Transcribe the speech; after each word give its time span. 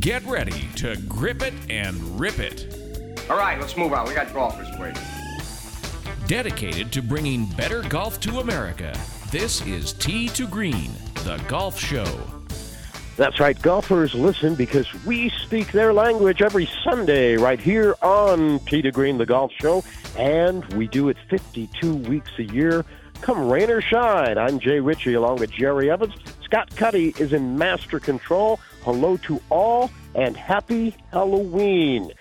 Get 0.00 0.22
ready 0.26 0.68
to 0.76 0.96
grip 1.08 1.42
it 1.42 1.54
and 1.70 2.20
rip 2.20 2.38
it. 2.38 2.76
All 3.30 3.38
right, 3.38 3.58
let's 3.58 3.76
move 3.76 3.92
on. 3.94 4.06
We 4.06 4.14
got 4.14 4.32
golfers 4.34 4.68
waiting. 4.78 5.02
Dedicated 6.26 6.92
to 6.92 7.02
bringing 7.02 7.46
better 7.46 7.82
golf 7.82 8.20
to 8.20 8.40
America, 8.40 8.98
this 9.30 9.64
is 9.66 9.94
Tee 9.94 10.28
to 10.28 10.46
Green, 10.46 10.90
the 11.24 11.42
golf 11.48 11.78
show. 11.78 12.06
That's 13.16 13.40
right, 13.40 13.60
golfers 13.62 14.14
listen 14.14 14.54
because 14.54 14.86
we 15.04 15.28
speak 15.28 15.72
their 15.72 15.92
language 15.92 16.42
every 16.42 16.68
Sunday 16.82 17.36
right 17.36 17.60
here 17.60 17.94
on 18.02 18.58
Tee 18.60 18.82
to 18.82 18.90
Green, 18.90 19.18
the 19.18 19.26
golf 19.26 19.52
show, 19.60 19.84
and 20.18 20.64
we 20.74 20.88
do 20.88 21.08
it 21.08 21.16
52 21.30 21.94
weeks 21.94 22.30
a 22.38 22.44
year. 22.44 22.84
Come 23.20 23.48
rain 23.48 23.70
or 23.70 23.80
shine, 23.80 24.36
I'm 24.36 24.58
Jay 24.58 24.80
Ritchie 24.80 25.14
along 25.14 25.36
with 25.38 25.50
Jerry 25.50 25.90
Evans. 25.90 26.14
Scott 26.54 26.76
Cuddy 26.76 27.12
is 27.18 27.32
in 27.32 27.58
master 27.58 27.98
control. 27.98 28.60
Hello 28.84 29.16
to 29.16 29.42
all 29.50 29.90
and 30.14 30.36
happy 30.36 30.94
Halloween. 31.10 32.12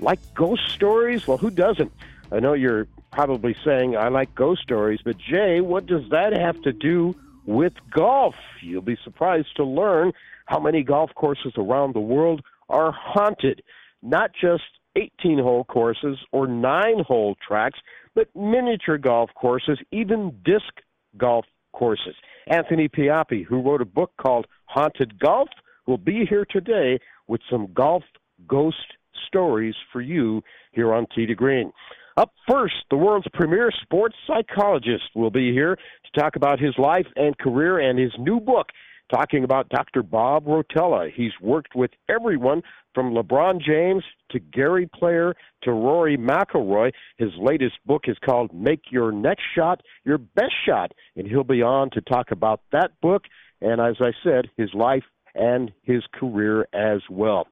Like 0.00 0.18
ghost 0.34 0.62
stories? 0.70 1.28
Well, 1.28 1.38
who 1.38 1.50
doesn't? 1.50 1.92
I 2.32 2.40
know 2.40 2.54
you're 2.54 2.88
probably 3.12 3.54
saying, 3.64 3.96
I 3.96 4.08
like 4.08 4.34
ghost 4.34 4.62
stories, 4.62 4.98
but 5.04 5.16
Jay, 5.18 5.60
what 5.60 5.86
does 5.86 6.02
that 6.10 6.32
have 6.32 6.60
to 6.62 6.72
do 6.72 7.14
with 7.44 7.74
golf? 7.92 8.34
You'll 8.60 8.82
be 8.82 8.98
surprised 9.04 9.54
to 9.54 9.62
learn 9.62 10.12
how 10.46 10.58
many 10.58 10.82
golf 10.82 11.14
courses 11.14 11.52
around 11.56 11.94
the 11.94 12.00
world 12.00 12.42
are 12.68 12.90
haunted. 12.90 13.62
Not 14.02 14.32
just 14.32 14.64
18 14.96 15.38
hole 15.38 15.62
courses 15.62 16.18
or 16.32 16.48
nine 16.48 17.04
hole 17.06 17.36
tracks, 17.46 17.78
but 18.16 18.34
miniature 18.34 18.98
golf 18.98 19.30
courses, 19.36 19.78
even 19.92 20.40
disc 20.44 20.72
golf 21.16 21.44
courses. 21.76 22.14
Anthony 22.48 22.88
Pioppi, 22.88 23.44
who 23.44 23.60
wrote 23.60 23.82
a 23.82 23.86
book 23.86 24.12
called 24.20 24.46
Haunted 24.64 25.18
Golf, 25.18 25.48
will 25.86 25.98
be 25.98 26.24
here 26.28 26.46
today 26.48 26.98
with 27.28 27.40
some 27.50 27.72
golf 27.74 28.02
ghost 28.48 28.94
stories 29.26 29.74
for 29.92 30.00
you 30.00 30.42
here 30.72 30.94
on 30.94 31.06
to 31.14 31.34
Green. 31.34 31.72
Up 32.16 32.32
first, 32.48 32.74
the 32.90 32.96
world's 32.96 33.26
premier 33.34 33.70
sports 33.82 34.16
psychologist 34.26 35.04
will 35.14 35.30
be 35.30 35.52
here 35.52 35.76
to 35.76 36.20
talk 36.20 36.36
about 36.36 36.58
his 36.58 36.74
life 36.78 37.06
and 37.14 37.36
career 37.36 37.78
and 37.78 37.98
his 37.98 38.12
new 38.18 38.40
book, 38.40 38.68
talking 39.10 39.44
about 39.44 39.68
Dr. 39.68 40.02
Bob 40.02 40.46
Rotella. 40.46 41.10
He's 41.12 41.32
worked 41.40 41.74
with 41.74 41.90
everyone 42.08 42.62
from 42.94 43.12
LeBron 43.12 43.60
James 43.60 44.02
to 44.30 44.38
Gary 44.38 44.88
Player 44.94 45.34
to 45.62 45.72
Rory 45.72 46.16
McIlroy. 46.16 46.92
His 47.18 47.30
latest 47.38 47.74
book 47.84 48.04
is 48.06 48.16
called 48.24 48.54
Make 48.54 48.90
Your 48.90 49.12
Next 49.12 49.44
Shot 49.54 49.82
Your 50.04 50.18
Best 50.18 50.54
Shot, 50.66 50.92
and 51.14 51.26
he'll 51.26 51.44
be 51.44 51.62
on 51.62 51.90
to 51.90 52.00
talk 52.00 52.30
about 52.30 52.60
that 52.72 52.92
book 53.00 53.24
and, 53.60 53.80
as 53.80 53.96
I 54.00 54.12
said, 54.24 54.48
his 54.56 54.72
life 54.74 55.04
and 55.34 55.72
his 55.82 56.02
career 56.14 56.66
as 56.72 57.00
well. 57.10 57.46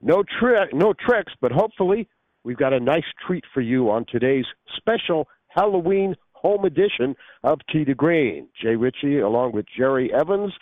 No 0.00 0.22
trick, 0.40 0.72
no 0.72 0.92
tricks, 0.92 1.32
but 1.40 1.50
hopefully 1.50 2.08
we've 2.44 2.56
got 2.56 2.72
a 2.72 2.80
nice 2.80 3.04
treat 3.26 3.44
for 3.52 3.60
you 3.60 3.90
on 3.90 4.06
today's 4.08 4.46
special 4.76 5.28
Halloween 5.48 6.14
home 6.40 6.64
edition 6.64 7.16
of 7.42 7.60
Tee 7.70 7.84
to 7.84 7.94
Green. 7.94 8.48
Jay 8.60 8.76
Ritchie 8.76 9.18
along 9.18 9.52
with 9.52 9.66
Jerry 9.76 10.12
Evans. 10.12 10.52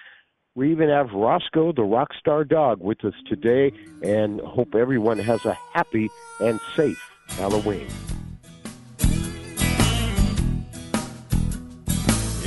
We 0.54 0.70
even 0.70 0.88
have 0.88 1.10
Roscoe 1.12 1.72
the 1.72 1.82
rock 1.82 2.10
star 2.19 2.44
Dog 2.44 2.81
with 2.81 3.04
us 3.04 3.14
today 3.26 3.72
and 4.03 4.41
hope 4.41 4.75
everyone 4.75 5.19
has 5.19 5.44
a 5.44 5.53
happy 5.75 6.09
and 6.41 6.59
safe 6.75 7.03
Halloween. 7.28 7.88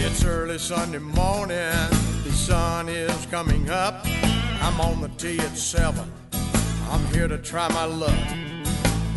It's 0.02 0.26
early 0.26 0.58
Sunday 0.58 0.98
morning, 0.98 1.90
the 2.24 2.32
sun 2.32 2.90
is 2.90 3.26
coming 3.28 3.70
up. 3.70 4.02
I'm 4.62 4.82
on 4.82 5.02
the 5.02 5.10
tee 5.10 5.40
at 5.40 5.56
7. 5.56 6.12
I'm 6.90 7.06
here 7.14 7.28
to 7.28 7.38
try 7.38 7.68
my 7.70 7.86
luck. 7.86 8.49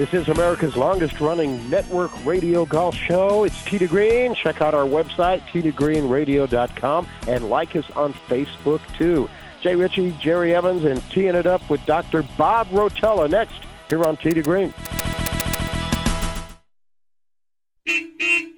This 0.00 0.14
is 0.14 0.28
America's 0.28 0.78
longest 0.78 1.20
running 1.20 1.68
network 1.68 2.10
radio 2.24 2.64
golf 2.64 2.94
show. 2.94 3.44
It's 3.44 3.62
to 3.64 3.86
Green. 3.86 4.34
Check 4.34 4.62
out 4.62 4.72
our 4.72 4.86
website, 4.86 5.42
tee2greenradio.com, 5.48 7.06
and 7.28 7.50
like 7.50 7.76
us 7.76 7.84
on 7.90 8.14
Facebook 8.26 8.80
too. 8.96 9.28
Jay 9.60 9.76
Ritchie, 9.76 10.12
Jerry 10.12 10.54
Evans, 10.54 10.84
and 10.84 11.02
teeing 11.10 11.34
it 11.34 11.44
up 11.44 11.68
with 11.68 11.84
Dr. 11.84 12.22
Bob 12.38 12.68
Rotella 12.68 13.28
next 13.28 13.60
here 13.90 14.02
on 14.02 14.16
to 14.16 14.42
Green. 14.42 14.72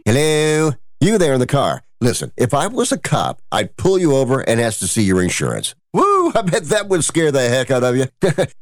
Hello? 0.04 0.74
You 1.00 1.18
there 1.18 1.34
in 1.34 1.40
the 1.40 1.48
car. 1.48 1.82
Listen, 2.00 2.30
if 2.36 2.54
I 2.54 2.68
was 2.68 2.92
a 2.92 2.98
cop, 2.98 3.42
I'd 3.50 3.76
pull 3.76 3.98
you 3.98 4.14
over 4.14 4.42
and 4.42 4.60
ask 4.60 4.78
to 4.78 4.86
see 4.86 5.02
your 5.02 5.20
insurance. 5.20 5.74
Woo! 5.92 6.30
I 6.36 6.42
bet 6.42 6.66
that 6.66 6.88
would 6.88 7.02
scare 7.02 7.32
the 7.32 7.48
heck 7.48 7.72
out 7.72 7.82
of 7.82 7.96
you. 7.96 8.06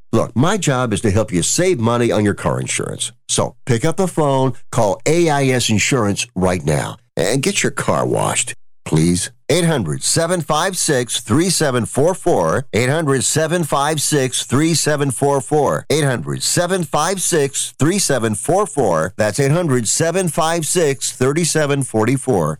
Look, 0.13 0.35
my 0.35 0.57
job 0.57 0.91
is 0.91 0.99
to 1.01 1.11
help 1.11 1.31
you 1.31 1.41
save 1.41 1.79
money 1.79 2.11
on 2.11 2.25
your 2.25 2.33
car 2.33 2.59
insurance. 2.59 3.13
So 3.29 3.55
pick 3.65 3.85
up 3.85 3.95
the 3.95 4.07
phone, 4.07 4.53
call 4.69 5.01
AIS 5.07 5.69
Insurance 5.69 6.27
right 6.35 6.63
now, 6.65 6.97
and 7.15 7.41
get 7.41 7.63
your 7.63 7.71
car 7.71 8.05
washed, 8.05 8.53
please. 8.83 9.31
800 9.49 10.03
756 10.03 11.21
3744. 11.21 12.67
800 12.73 13.23
756 13.23 14.43
3744. 14.45 15.85
800 15.89 16.43
756 16.43 17.73
3744. 17.77 19.13
That's 19.17 19.39
800 19.39 19.87
756 19.87 21.11
3744. 21.11 22.59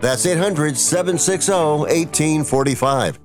That's 0.00 0.24
800 0.24 0.76
760 0.76 1.52
1845. 1.52 3.20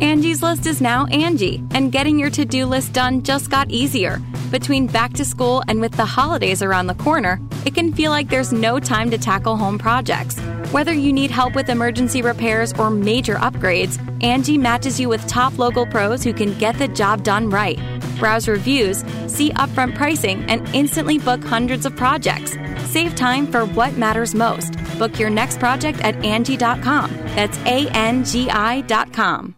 Angie's 0.00 0.42
List 0.42 0.66
is 0.66 0.80
now 0.80 1.06
Angi, 1.06 1.66
and 1.74 1.90
getting 1.90 2.18
your 2.18 2.30
to 2.30 2.44
do 2.44 2.66
list 2.66 2.92
done 2.92 3.22
just 3.22 3.48
got 3.48 3.70
easier. 3.70 4.20
Between 4.50 4.86
back 4.86 5.12
to 5.14 5.24
school 5.24 5.62
and 5.68 5.80
with 5.80 5.92
the 5.92 6.04
holidays 6.04 6.62
around 6.62 6.88
the 6.88 6.94
corner, 6.94 7.40
it 7.64 7.74
can 7.74 7.92
feel 7.92 8.10
like 8.10 8.28
there's 8.28 8.52
no 8.52 8.80
time 8.80 9.10
to 9.10 9.18
tackle 9.18 9.56
home 9.56 9.78
projects. 9.78 10.38
Whether 10.72 10.92
you 10.92 11.12
need 11.12 11.30
help 11.30 11.54
with 11.54 11.68
emergency 11.68 12.22
repairs 12.22 12.72
or 12.74 12.90
major 12.90 13.36
upgrades, 13.36 13.96
Angi 14.20 14.58
matches 14.58 15.00
you 15.00 15.08
with 15.08 15.26
top 15.26 15.58
local 15.58 15.86
pros 15.86 16.22
who 16.22 16.32
can 16.32 16.58
get 16.58 16.76
the 16.78 16.88
job 16.88 17.22
done 17.22 17.48
right. 17.48 17.78
Browse 18.18 18.48
reviews, 18.48 19.04
see 19.26 19.50
upfront 19.50 19.94
pricing, 19.94 20.42
and 20.50 20.68
instantly 20.74 21.18
book 21.18 21.42
hundreds 21.44 21.86
of 21.86 21.94
projects. 21.96 22.56
Save 22.88 23.14
time 23.16 23.46
for 23.46 23.66
what 23.66 23.98
matters 23.98 24.34
most. 24.34 24.72
Book 24.98 25.18
your 25.18 25.28
next 25.28 25.58
project 25.58 26.00
at 26.00 26.14
Angi.com. 26.16 27.10
That's 27.36 27.58
A 27.66 27.86
N 27.90 28.24
G 28.24 28.48
I.com. 28.50 29.54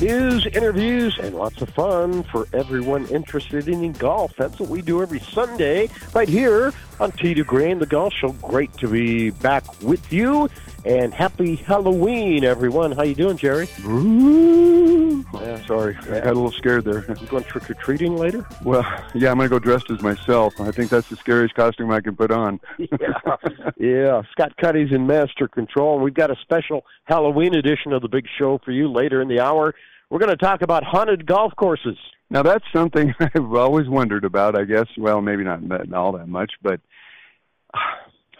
News, 0.00 0.46
interviews, 0.46 1.18
and 1.20 1.34
lots 1.34 1.60
of 1.60 1.68
fun 1.70 2.22
for 2.22 2.46
everyone 2.54 3.06
interested 3.08 3.68
in 3.68 3.92
golf. 3.92 4.32
That's 4.34 4.58
what 4.58 4.70
we 4.70 4.80
do 4.80 5.02
every 5.02 5.20
Sunday 5.20 5.90
right 6.14 6.28
here 6.28 6.72
on 6.98 7.12
Tee 7.12 7.34
to 7.34 7.44
Green, 7.44 7.80
the 7.80 7.86
golf 7.86 8.14
show. 8.14 8.32
Great 8.32 8.72
to 8.78 8.88
be 8.88 9.28
back 9.28 9.64
with 9.82 10.10
you, 10.10 10.48
and 10.84 11.12
happy 11.12 11.56
Halloween, 11.56 12.44
everyone. 12.44 12.92
How 12.92 13.02
you 13.02 13.14
doing, 13.14 13.36
Jerry? 13.36 13.68
Ooh. 13.84 15.24
Yeah, 15.34 15.64
sorry, 15.66 15.96
I 16.02 16.20
got 16.20 16.26
a 16.26 16.34
little 16.34 16.50
scared 16.52 16.84
there. 16.84 17.04
You 17.20 17.26
going 17.26 17.44
trick 17.44 17.70
or 17.70 17.74
treating 17.74 18.16
later? 18.16 18.46
Well, 18.64 18.84
yeah, 19.14 19.30
I'm 19.30 19.36
gonna 19.36 19.48
go 19.48 19.58
dressed 19.58 19.90
as 19.90 20.02
myself. 20.02 20.60
I 20.60 20.70
think 20.70 20.90
that's 20.90 21.08
the 21.08 21.16
scariest 21.16 21.54
costume 21.54 21.90
I 21.90 22.00
can 22.00 22.16
put 22.16 22.30
on. 22.30 22.60
yeah, 22.78 23.36
yeah. 23.78 24.22
Scott 24.32 24.56
Cuddy's 24.56 24.92
in 24.92 25.06
master 25.06 25.48
control, 25.48 25.98
we've 25.98 26.14
got 26.14 26.30
a 26.30 26.36
special 26.42 26.84
Halloween 27.04 27.54
edition 27.54 27.92
of 27.92 28.02
the 28.02 28.08
big 28.08 28.26
show 28.38 28.58
for 28.64 28.72
you 28.72 28.90
later 28.90 29.20
in 29.20 29.28
the 29.28 29.40
hour. 29.40 29.74
We're 30.10 30.18
going 30.18 30.30
to 30.30 30.36
talk 30.36 30.62
about 30.62 30.82
haunted 30.82 31.24
golf 31.24 31.54
courses. 31.56 31.96
Now 32.30 32.42
that's 32.42 32.64
something 32.72 33.14
I've 33.20 33.54
always 33.54 33.88
wondered 33.88 34.24
about. 34.24 34.58
I 34.58 34.64
guess, 34.64 34.86
well, 34.98 35.20
maybe 35.20 35.44
not 35.44 35.68
that, 35.68 35.92
all 35.92 36.12
that 36.12 36.28
much, 36.28 36.52
but 36.62 36.80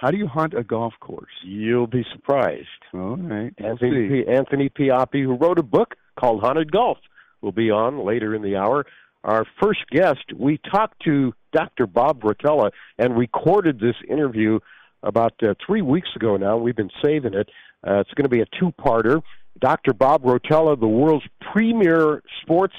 how 0.00 0.10
do 0.10 0.16
you 0.16 0.26
hunt 0.26 0.54
a 0.54 0.64
golf 0.64 0.94
course? 0.98 1.30
You'll 1.44 1.86
be 1.86 2.06
surprised. 2.10 2.66
All 2.94 3.18
right. 3.18 3.52
Anthony, 3.58 4.08
P- 4.08 4.32
Anthony 4.32 4.70
Pioppi, 4.70 5.22
who 5.22 5.34
wrote 5.34 5.58
a 5.58 5.62
book 5.62 5.94
called 6.18 6.40
Haunted 6.40 6.72
Golf, 6.72 6.96
will 7.42 7.52
be 7.52 7.70
on 7.70 8.02
later 8.06 8.34
in 8.34 8.40
the 8.40 8.56
hour. 8.56 8.86
Our 9.24 9.44
first 9.62 9.80
guest, 9.90 10.24
we 10.34 10.58
talked 10.72 11.02
to 11.04 11.34
Dr. 11.52 11.86
Bob 11.86 12.22
Rotella 12.22 12.70
and 12.98 13.14
recorded 13.14 13.78
this 13.78 13.96
interview 14.08 14.60
about 15.02 15.34
uh, 15.42 15.52
three 15.66 15.82
weeks 15.82 16.08
ago 16.16 16.38
now. 16.38 16.56
We've 16.56 16.74
been 16.74 16.90
saving 17.04 17.34
it. 17.34 17.50
Uh, 17.86 18.00
it's 18.00 18.14
going 18.14 18.24
to 18.24 18.30
be 18.30 18.40
a 18.40 18.46
two-parter. 18.58 19.20
Dr. 19.60 19.92
Bob 19.92 20.22
Rotella, 20.22 20.80
the 20.80 20.88
world's 20.88 21.26
premier 21.52 22.22
sports 22.40 22.74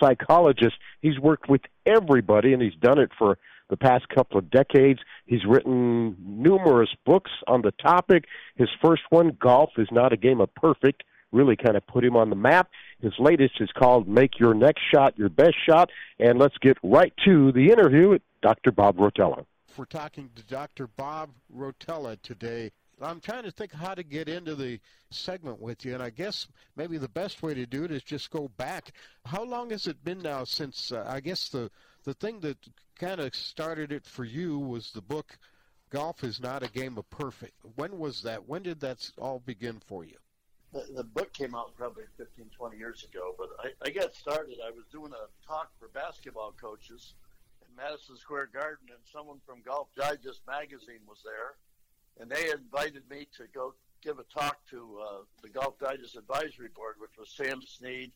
psychologist. 0.00 0.74
He's 1.02 1.20
worked 1.20 1.48
with 1.48 1.60
everybody, 1.86 2.52
and 2.52 2.60
he's 2.60 2.74
done 2.80 2.98
it 2.98 3.10
for 3.16 3.38
the 3.74 3.86
past 3.86 4.08
couple 4.08 4.38
of 4.38 4.50
decades. 4.50 5.00
He's 5.26 5.44
written 5.44 6.16
numerous 6.20 6.90
books 7.04 7.32
on 7.48 7.62
the 7.62 7.72
topic. 7.72 8.26
His 8.54 8.68
first 8.80 9.02
one, 9.10 9.36
Golf 9.40 9.70
is 9.78 9.88
Not 9.90 10.12
a 10.12 10.16
Game 10.16 10.40
of 10.40 10.54
Perfect, 10.54 11.02
really 11.32 11.56
kind 11.56 11.76
of 11.76 11.84
put 11.88 12.04
him 12.04 12.14
on 12.16 12.30
the 12.30 12.36
map. 12.36 12.70
His 13.00 13.14
latest 13.18 13.54
is 13.60 13.70
called 13.76 14.06
Make 14.06 14.38
Your 14.38 14.54
Next 14.54 14.82
Shot 14.92 15.18
Your 15.18 15.28
Best 15.28 15.56
Shot. 15.68 15.90
And 16.20 16.38
let's 16.38 16.56
get 16.58 16.78
right 16.84 17.12
to 17.24 17.50
the 17.50 17.72
interview 17.72 18.10
with 18.10 18.22
Dr. 18.42 18.70
Bob 18.70 18.96
Rotella. 18.96 19.44
We're 19.76 19.86
talking 19.86 20.30
to 20.36 20.42
Dr. 20.44 20.86
Bob 20.86 21.30
Rotella 21.52 22.16
today. 22.22 22.70
I'm 23.02 23.18
trying 23.18 23.42
to 23.42 23.50
think 23.50 23.72
how 23.72 23.94
to 23.94 24.04
get 24.04 24.28
into 24.28 24.54
the 24.54 24.78
segment 25.10 25.60
with 25.60 25.84
you, 25.84 25.94
and 25.94 26.02
I 26.02 26.10
guess 26.10 26.46
maybe 26.76 26.96
the 26.96 27.08
best 27.08 27.42
way 27.42 27.52
to 27.52 27.66
do 27.66 27.82
it 27.82 27.90
is 27.90 28.04
just 28.04 28.30
go 28.30 28.46
back. 28.56 28.92
How 29.24 29.42
long 29.42 29.70
has 29.70 29.88
it 29.88 30.04
been 30.04 30.22
now 30.22 30.44
since 30.44 30.92
uh, 30.92 31.04
I 31.08 31.18
guess 31.18 31.48
the 31.48 31.72
the 32.04 32.14
thing 32.14 32.40
that 32.40 32.58
kind 32.98 33.20
of 33.20 33.34
started 33.34 33.92
it 33.92 34.06
for 34.06 34.24
you 34.24 34.58
was 34.58 34.92
the 34.92 35.02
book 35.02 35.38
Golf 35.90 36.24
is 36.24 36.40
Not 36.40 36.62
a 36.62 36.68
Game 36.68 36.98
of 36.98 37.08
Perfect. 37.10 37.54
When 37.76 37.98
was 37.98 38.22
that? 38.22 38.48
When 38.48 38.62
did 38.62 38.80
that 38.80 39.10
all 39.18 39.40
begin 39.44 39.80
for 39.86 40.04
you? 40.04 40.16
The, 40.72 40.84
the 40.96 41.04
book 41.04 41.32
came 41.32 41.54
out 41.54 41.74
probably 41.76 42.04
15, 42.16 42.46
20 42.56 42.76
years 42.76 43.04
ago, 43.04 43.34
but 43.38 43.50
I, 43.60 43.70
I 43.86 43.90
got 43.90 44.12
started. 44.14 44.56
I 44.66 44.70
was 44.70 44.84
doing 44.90 45.12
a 45.12 45.46
talk 45.46 45.70
for 45.78 45.88
basketball 45.88 46.52
coaches 46.60 47.14
in 47.62 47.76
Madison 47.76 48.16
Square 48.16 48.50
Garden, 48.52 48.88
and 48.88 48.98
someone 49.12 49.38
from 49.46 49.62
Golf 49.64 49.88
Digest 49.96 50.40
magazine 50.48 51.00
was 51.06 51.18
there 51.24 51.54
and 52.20 52.30
they 52.30 52.50
invited 52.50 53.02
me 53.10 53.26
to 53.36 53.44
go 53.52 53.74
give 54.02 54.18
a 54.18 54.24
talk 54.24 54.58
to 54.70 54.98
uh, 55.00 55.18
the 55.42 55.48
Golf 55.48 55.78
Digest 55.78 56.16
Advisory 56.16 56.68
Board, 56.74 56.96
which 56.98 57.16
was 57.18 57.30
Sam 57.30 57.60
Snead, 57.62 58.12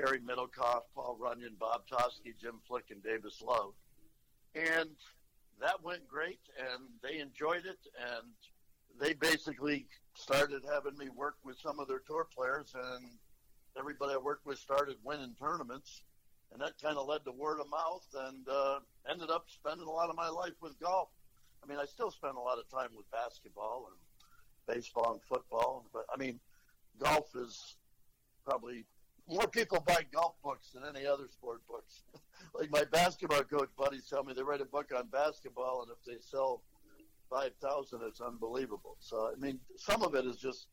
Cary 0.00 0.20
Middlecoff, 0.20 0.82
Paul 0.94 1.18
Runyan, 1.20 1.58
Bob 1.58 1.82
Toski, 1.90 2.32
Jim 2.40 2.60
Flick, 2.66 2.84
and 2.90 3.02
Davis 3.02 3.42
Love. 3.42 3.72
And 4.54 4.90
that 5.60 5.82
went 5.82 6.08
great, 6.08 6.40
and 6.58 6.84
they 7.02 7.18
enjoyed 7.18 7.66
it, 7.66 7.78
and 7.98 8.28
they 8.98 9.12
basically 9.12 9.86
started 10.14 10.62
having 10.72 10.96
me 10.96 11.08
work 11.14 11.36
with 11.44 11.58
some 11.58 11.78
of 11.78 11.88
their 11.88 12.00
tour 12.06 12.26
players, 12.34 12.74
and 12.74 13.04
everybody 13.78 14.14
I 14.14 14.18
worked 14.18 14.46
with 14.46 14.58
started 14.58 14.96
winning 15.04 15.34
tournaments, 15.38 16.02
and 16.52 16.60
that 16.62 16.80
kind 16.82 16.96
of 16.96 17.06
led 17.06 17.24
to 17.24 17.32
word 17.32 17.60
of 17.60 17.68
mouth, 17.70 18.06
and 18.26 18.48
uh, 18.48 18.78
ended 19.10 19.30
up 19.30 19.46
spending 19.48 19.86
a 19.86 19.90
lot 19.90 20.08
of 20.08 20.16
my 20.16 20.28
life 20.28 20.54
with 20.62 20.80
golf. 20.80 21.10
I 21.62 21.66
mean, 21.66 21.78
I 21.78 21.84
still 21.84 22.10
spend 22.10 22.36
a 22.36 22.40
lot 22.40 22.58
of 22.58 22.68
time 22.70 22.90
with 22.96 23.10
basketball 23.10 23.90
and 23.90 24.76
baseball 24.76 25.12
and 25.12 25.22
football, 25.28 25.84
but 25.92 26.06
I 26.12 26.16
mean, 26.16 26.40
golf 26.98 27.28
is 27.36 27.76
probably 28.44 28.86
more 29.30 29.48
people 29.48 29.82
buy 29.86 30.04
golf 30.12 30.34
books 30.42 30.70
than 30.74 30.82
any 30.84 31.06
other 31.06 31.28
sport 31.30 31.60
books. 31.68 32.02
like 32.54 32.70
my 32.70 32.84
basketball 32.84 33.42
coach 33.44 33.70
buddies 33.78 34.06
tell 34.08 34.24
me 34.24 34.32
they 34.34 34.42
write 34.42 34.60
a 34.60 34.66
book 34.66 34.90
on 34.96 35.06
basketball, 35.08 35.82
and 35.82 35.90
if 35.90 36.04
they 36.04 36.20
sell 36.20 36.62
five 37.30 37.52
thousand, 37.62 38.00
it's 38.06 38.20
unbelievable. 38.20 38.96
So 39.00 39.30
I 39.32 39.38
mean, 39.38 39.60
some 39.76 40.02
of 40.02 40.14
it 40.14 40.26
is 40.26 40.36
just 40.36 40.66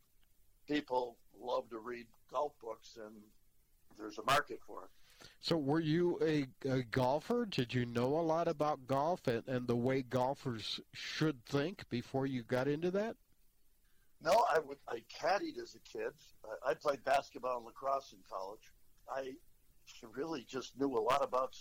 people 0.68 1.18
love 1.40 1.70
to 1.70 1.80
read 1.80 2.08
golf 2.32 2.54
books, 2.62 2.98
and 3.04 3.16
there's 3.98 4.18
a 4.18 4.24
market 4.24 4.60
for 4.66 4.84
it. 4.84 4.90
So, 5.40 5.58
were 5.58 5.80
you 5.80 6.20
a, 6.22 6.48
a, 6.70 6.84
golfer? 6.84 7.46
Did 7.46 7.74
you 7.74 7.86
know 7.86 8.20
a 8.20 8.22
lot 8.22 8.48
about 8.48 8.86
golf 8.88 9.28
and, 9.28 9.48
and 9.48 9.68
the 9.68 9.76
way 9.76 10.02
golfers 10.02 10.80
should 10.94 11.44
think 11.46 11.90
before 11.90 12.26
you 12.26 12.44
got 12.44 12.68
into 12.68 12.92
that? 12.92 13.16
No, 14.22 14.46
I 14.52 14.60
would. 14.60 14.78
I 14.88 15.04
caddied 15.14 15.62
as 15.62 15.76
a 15.76 15.80
kid. 15.80 16.12
I, 16.44 16.72
I 16.72 16.74
played 16.74 17.04
basketball 17.04 17.58
and 17.58 17.66
lacrosse 17.66 18.14
in 18.14 18.20
college. 18.30 18.72
I 19.10 19.34
really 20.04 20.46
just 20.50 20.78
knew 20.80 20.98
a 20.98 21.00
lot 21.00 21.24
about 21.24 21.56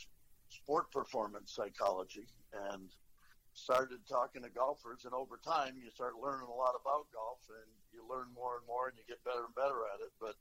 sport 0.49 0.91
performance 0.91 1.53
psychology 1.55 2.27
and 2.71 2.91
started 3.53 3.99
talking 4.09 4.43
to 4.43 4.51
golfers. 4.51 5.05
And 5.05 5.15
over 5.15 5.39
time, 5.45 5.75
you 5.77 5.91
start 5.91 6.15
learning 6.23 6.49
a 6.49 6.55
lot 6.55 6.75
about 6.81 7.07
golf, 7.13 7.41
and 7.49 7.71
you 7.93 8.07
learn 8.09 8.29
more 8.35 8.57
and 8.59 8.67
more, 8.67 8.89
and 8.89 8.97
you 8.97 9.05
get 9.07 9.23
better 9.25 9.45
and 9.45 9.55
better 9.55 9.85
at 9.95 10.01
it. 10.01 10.13
But 10.21 10.35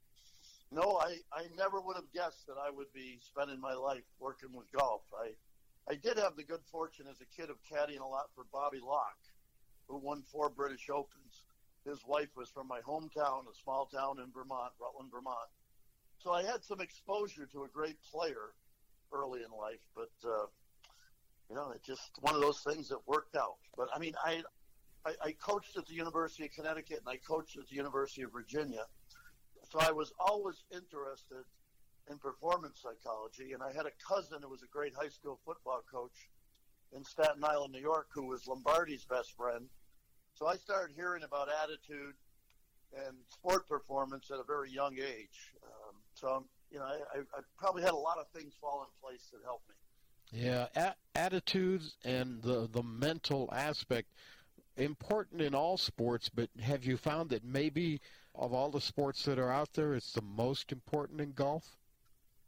no, 0.72 0.98
I, 0.98 1.18
I 1.34 1.48
never 1.58 1.82
would 1.82 1.96
have 1.96 2.12
guessed 2.14 2.48
that 2.48 2.58
I 2.60 2.70
would 2.70 2.92
be 2.94 3.20
spending 3.22 3.60
my 3.60 3.74
life 3.74 4.04
working 4.20 4.54
with 4.54 4.72
golf. 4.72 5.04
I 5.20 5.32
I 5.88 5.96
did 5.96 6.18
have 6.18 6.36
the 6.36 6.44
good 6.44 6.66
fortune 6.72 7.06
as 7.10 7.22
a 7.22 7.30
kid 7.30 7.52
of 7.52 7.58
caddying 7.70 8.02
a 8.02 8.08
lot 8.08 8.34
for 8.34 8.46
Bobby 8.52 8.80
Locke, 8.80 9.22
who 9.88 9.98
won 9.98 10.24
four 10.24 10.50
British 10.50 10.90
Opens. 10.90 11.46
His 11.86 12.00
wife 12.08 12.30
was 12.36 12.50
from 12.50 12.68
my 12.68 12.80
hometown, 12.82 13.48
a 13.48 13.56
small 13.64 13.86
town 13.86 14.18
in 14.20 14.32
Vermont, 14.34 14.74
Rutland, 14.82 15.12
Vermont. 15.12 15.50
So 16.18 16.32
I 16.32 16.44
had 16.44 16.64
some 16.64 16.82
exposure 16.82 17.46
to 17.52 17.64
a 17.64 17.68
great 17.68 17.98
player 18.12 18.54
early 19.14 19.42
in 19.42 19.52
life, 19.58 19.84
but 19.96 20.10
uh, 20.28 20.48
you 21.50 21.56
know, 21.56 21.72
it's 21.76 21.86
just 21.86 22.12
one 22.22 22.34
of 22.34 22.42
those 22.42 22.62
things 22.62 22.90
that 22.90 23.00
worked 23.06 23.36
out. 23.36 23.58
But 23.78 23.90
I 23.96 24.00
mean, 24.00 24.14
I, 24.24 24.42
I 25.06 25.14
I 25.24 25.32
coached 25.34 25.78
at 25.78 25.86
the 25.86 25.94
University 25.94 26.46
of 26.46 26.52
Connecticut 26.52 27.02
and 27.06 27.08
I 27.08 27.18
coached 27.18 27.58
at 27.58 27.68
the 27.68 27.76
University 27.76 28.24
of 28.24 28.32
Virginia, 28.32 28.86
so 29.70 29.80
I 29.80 29.92
was 29.92 30.12
always 30.20 30.64
interested 30.74 31.46
in 32.10 32.18
performance 32.18 32.82
psychology. 32.82 33.54
And 33.54 33.62
I 33.62 33.72
had 33.74 33.86
a 33.86 33.94
cousin 34.08 34.40
who 34.42 34.50
was 34.50 34.64
a 34.64 34.68
great 34.68 34.94
high 34.96 35.10
school 35.10 35.40
football 35.46 35.82
coach 35.92 36.30
in 36.94 37.04
Staten 37.04 37.44
Island, 37.44 37.74
New 37.74 37.82
York, 37.82 38.08
who 38.14 38.26
was 38.28 38.48
Lombardi's 38.48 39.06
best 39.06 39.36
friend. 39.36 39.68
So 40.36 40.48
I 40.48 40.58
started 40.58 40.94
hearing 40.96 41.24
about 41.24 41.48
attitude 41.64 42.14
and 42.94 43.16
sport 43.30 43.68
performance 43.70 44.30
at 44.32 44.40
a 44.40 44.44
very 44.44 44.70
young 44.70 44.96
age. 44.96 45.54
Um, 45.64 45.96
so, 46.14 46.46
you 46.70 46.78
know, 46.78 46.86
I, 46.86 47.20
I 47.20 47.42
probably 47.58 47.84
had 47.84 47.94
a 47.94 47.98
lot 47.98 48.18
of 48.18 48.28
things 48.30 48.54
fall 48.60 48.86
in 48.86 49.08
place 49.08 49.30
that 49.32 49.40
helped 49.46 49.70
me. 49.70 49.76
Yeah, 50.32 50.68
a- 50.76 51.18
attitudes 51.18 51.96
and 52.04 52.42
the 52.42 52.68
the 52.72 52.84
mental 52.84 53.50
aspect 53.54 54.10
important 54.76 55.42
in 55.42 55.56
all 55.56 55.78
sports, 55.78 56.30
but 56.30 56.50
have 56.62 56.84
you 56.84 56.98
found 56.98 57.30
that 57.30 57.46
maybe 57.46 58.02
of 58.34 58.54
all 58.54 58.70
the 58.70 58.82
sports 58.82 59.24
that 59.24 59.40
are 59.40 59.52
out 59.52 59.72
there, 59.74 59.94
it's 59.94 60.12
the 60.12 60.22
most 60.22 60.74
important 60.74 61.22
in 61.22 61.32
golf? 61.32 61.78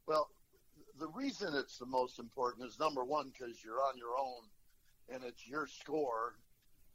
Well, 0.08 0.28
the 1.00 1.08
reason 1.08 1.54
it's 1.56 1.78
the 1.78 1.86
most 1.86 2.20
important 2.20 2.68
is 2.68 2.80
number 2.80 3.06
one 3.06 3.32
because 3.32 3.64
you're 3.64 3.82
on 3.82 3.98
your 3.98 4.18
own, 4.20 4.44
and 5.14 5.24
it's 5.24 5.48
your 5.48 5.68
score 5.68 6.34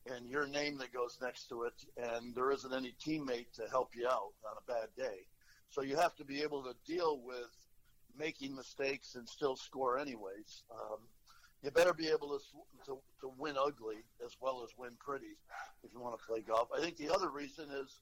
and 0.06 0.28
your 0.28 0.46
name 0.46 0.78
that 0.78 0.92
goes 0.92 1.18
next 1.22 1.48
to 1.48 1.62
it, 1.64 1.74
and 1.96 2.34
there 2.34 2.50
isn't 2.50 2.72
any 2.72 2.94
teammate 3.04 3.52
to 3.54 3.62
help 3.70 3.94
you 3.94 4.06
out 4.06 4.32
on 4.44 4.56
a 4.58 4.72
bad 4.72 4.88
day. 4.96 5.26
So 5.70 5.82
you 5.82 5.96
have 5.96 6.14
to 6.16 6.24
be 6.24 6.42
able 6.42 6.62
to 6.64 6.74
deal 6.86 7.20
with 7.24 7.50
making 8.18 8.54
mistakes 8.54 9.14
and 9.14 9.28
still 9.28 9.56
score 9.56 9.98
anyways. 9.98 10.64
Um, 10.70 10.98
you 11.62 11.70
better 11.70 11.94
be 11.94 12.08
able 12.08 12.36
to, 12.36 12.44
to 12.86 12.98
to 13.20 13.32
win 13.38 13.54
ugly 13.58 14.04
as 14.24 14.36
well 14.40 14.62
as 14.64 14.70
win 14.76 14.90
pretty 14.98 15.38
if 15.84 15.92
you 15.92 16.00
want 16.00 16.18
to 16.18 16.26
play 16.26 16.40
golf. 16.40 16.68
I 16.76 16.80
think 16.80 16.96
the 16.96 17.08
other 17.08 17.30
reason 17.30 17.70
is 17.70 18.00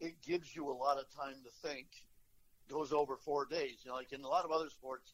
it 0.00 0.14
gives 0.22 0.54
you 0.54 0.68
a 0.68 0.72
lot 0.72 0.98
of 0.98 1.04
time 1.14 1.36
to 1.44 1.68
think. 1.68 1.86
Goes 2.70 2.92
over 2.94 3.16
four 3.16 3.44
days. 3.44 3.80
You 3.84 3.90
know, 3.90 3.96
like 3.96 4.12
in 4.12 4.22
a 4.22 4.28
lot 4.28 4.46
of 4.46 4.50
other 4.50 4.70
sports, 4.70 5.12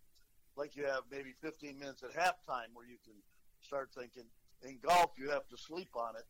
like 0.56 0.76
you 0.76 0.84
have 0.84 1.02
maybe 1.10 1.34
15 1.40 1.78
minutes 1.78 2.04
at 2.04 2.10
halftime 2.10 2.70
where 2.74 2.86
you 2.86 2.96
can 3.04 3.14
start 3.60 3.90
thinking. 3.92 4.24
In 4.62 4.78
golf, 4.86 5.12
you 5.16 5.30
have 5.30 5.48
to 5.48 5.56
sleep 5.56 5.90
on 5.94 6.14
it. 6.16 6.26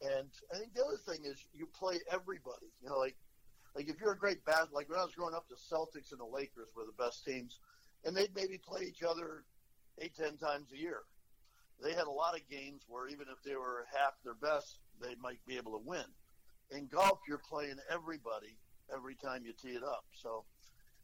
And 0.00 0.28
I 0.52 0.58
think 0.58 0.74
the 0.74 0.84
other 0.84 0.96
thing 0.96 1.24
is 1.24 1.44
you 1.52 1.66
play 1.66 1.98
everybody. 2.10 2.66
You 2.82 2.90
know, 2.90 2.98
like 2.98 3.16
like 3.74 3.88
if 3.88 4.00
you're 4.00 4.12
a 4.12 4.18
great 4.18 4.44
bat, 4.44 4.68
like 4.72 4.88
when 4.88 4.98
I 4.98 5.04
was 5.04 5.14
growing 5.14 5.34
up, 5.34 5.46
the 5.48 5.56
Celtics 5.56 6.12
and 6.12 6.20
the 6.20 6.24
Lakers 6.24 6.68
were 6.76 6.84
the 6.84 7.02
best 7.02 7.24
teams, 7.24 7.58
and 8.04 8.16
they'd 8.16 8.34
maybe 8.34 8.58
play 8.58 8.82
each 8.82 9.02
other 9.02 9.44
eight, 9.98 10.14
ten 10.16 10.36
times 10.36 10.72
a 10.72 10.78
year. 10.78 11.02
They 11.82 11.92
had 11.92 12.06
a 12.06 12.10
lot 12.10 12.36
of 12.36 12.48
games 12.48 12.82
where 12.88 13.08
even 13.08 13.26
if 13.28 13.42
they 13.44 13.56
were 13.56 13.86
half 13.92 14.14
their 14.22 14.34
best, 14.34 14.78
they 15.00 15.16
might 15.20 15.44
be 15.46 15.56
able 15.56 15.72
to 15.72 15.82
win. 15.84 16.04
In 16.70 16.86
golf, 16.86 17.18
you're 17.28 17.38
playing 17.38 17.76
everybody 17.90 18.56
every 18.94 19.16
time 19.16 19.44
you 19.44 19.52
tee 19.52 19.76
it 19.76 19.82
up. 19.82 20.04
So 20.12 20.44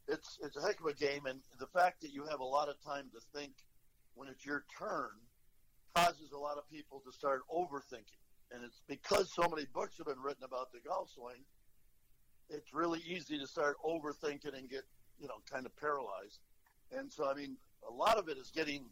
it's 0.07 0.39
it's 0.41 0.57
a 0.57 0.61
heck 0.61 0.79
of 0.79 0.85
a 0.85 0.93
game, 0.93 1.25
and 1.25 1.39
the 1.59 1.67
fact 1.67 2.01
that 2.01 2.13
you 2.13 2.25
have 2.25 2.39
a 2.39 2.45
lot 2.45 2.69
of 2.69 2.81
time 2.81 3.09
to 3.13 3.39
think 3.39 3.53
when 4.15 4.29
it's 4.29 4.45
your 4.45 4.63
turn 4.77 5.11
causes 5.95 6.31
a 6.31 6.37
lot 6.37 6.57
of 6.57 6.69
people 6.69 7.01
to 7.05 7.11
start 7.11 7.41
overthinking. 7.53 8.19
And 8.51 8.63
it's 8.63 8.81
because 8.87 9.31
so 9.33 9.47
many 9.49 9.65
books 9.73 9.97
have 9.97 10.07
been 10.07 10.21
written 10.21 10.43
about 10.43 10.71
the 10.71 10.79
golf 10.85 11.09
swing 11.11 11.43
it's 12.51 12.73
really 12.73 12.99
easy 13.07 13.37
to 13.39 13.47
start 13.47 13.77
overthinking 13.83 14.57
and 14.57 14.69
get, 14.69 14.83
you 15.19 15.27
know, 15.27 15.41
kind 15.51 15.65
of 15.65 15.75
paralyzed. 15.77 16.39
And 16.91 17.11
so, 17.11 17.29
I 17.29 17.33
mean, 17.33 17.55
a 17.89 17.93
lot 17.93 18.17
of 18.17 18.27
it 18.27 18.37
is 18.37 18.51
getting 18.53 18.85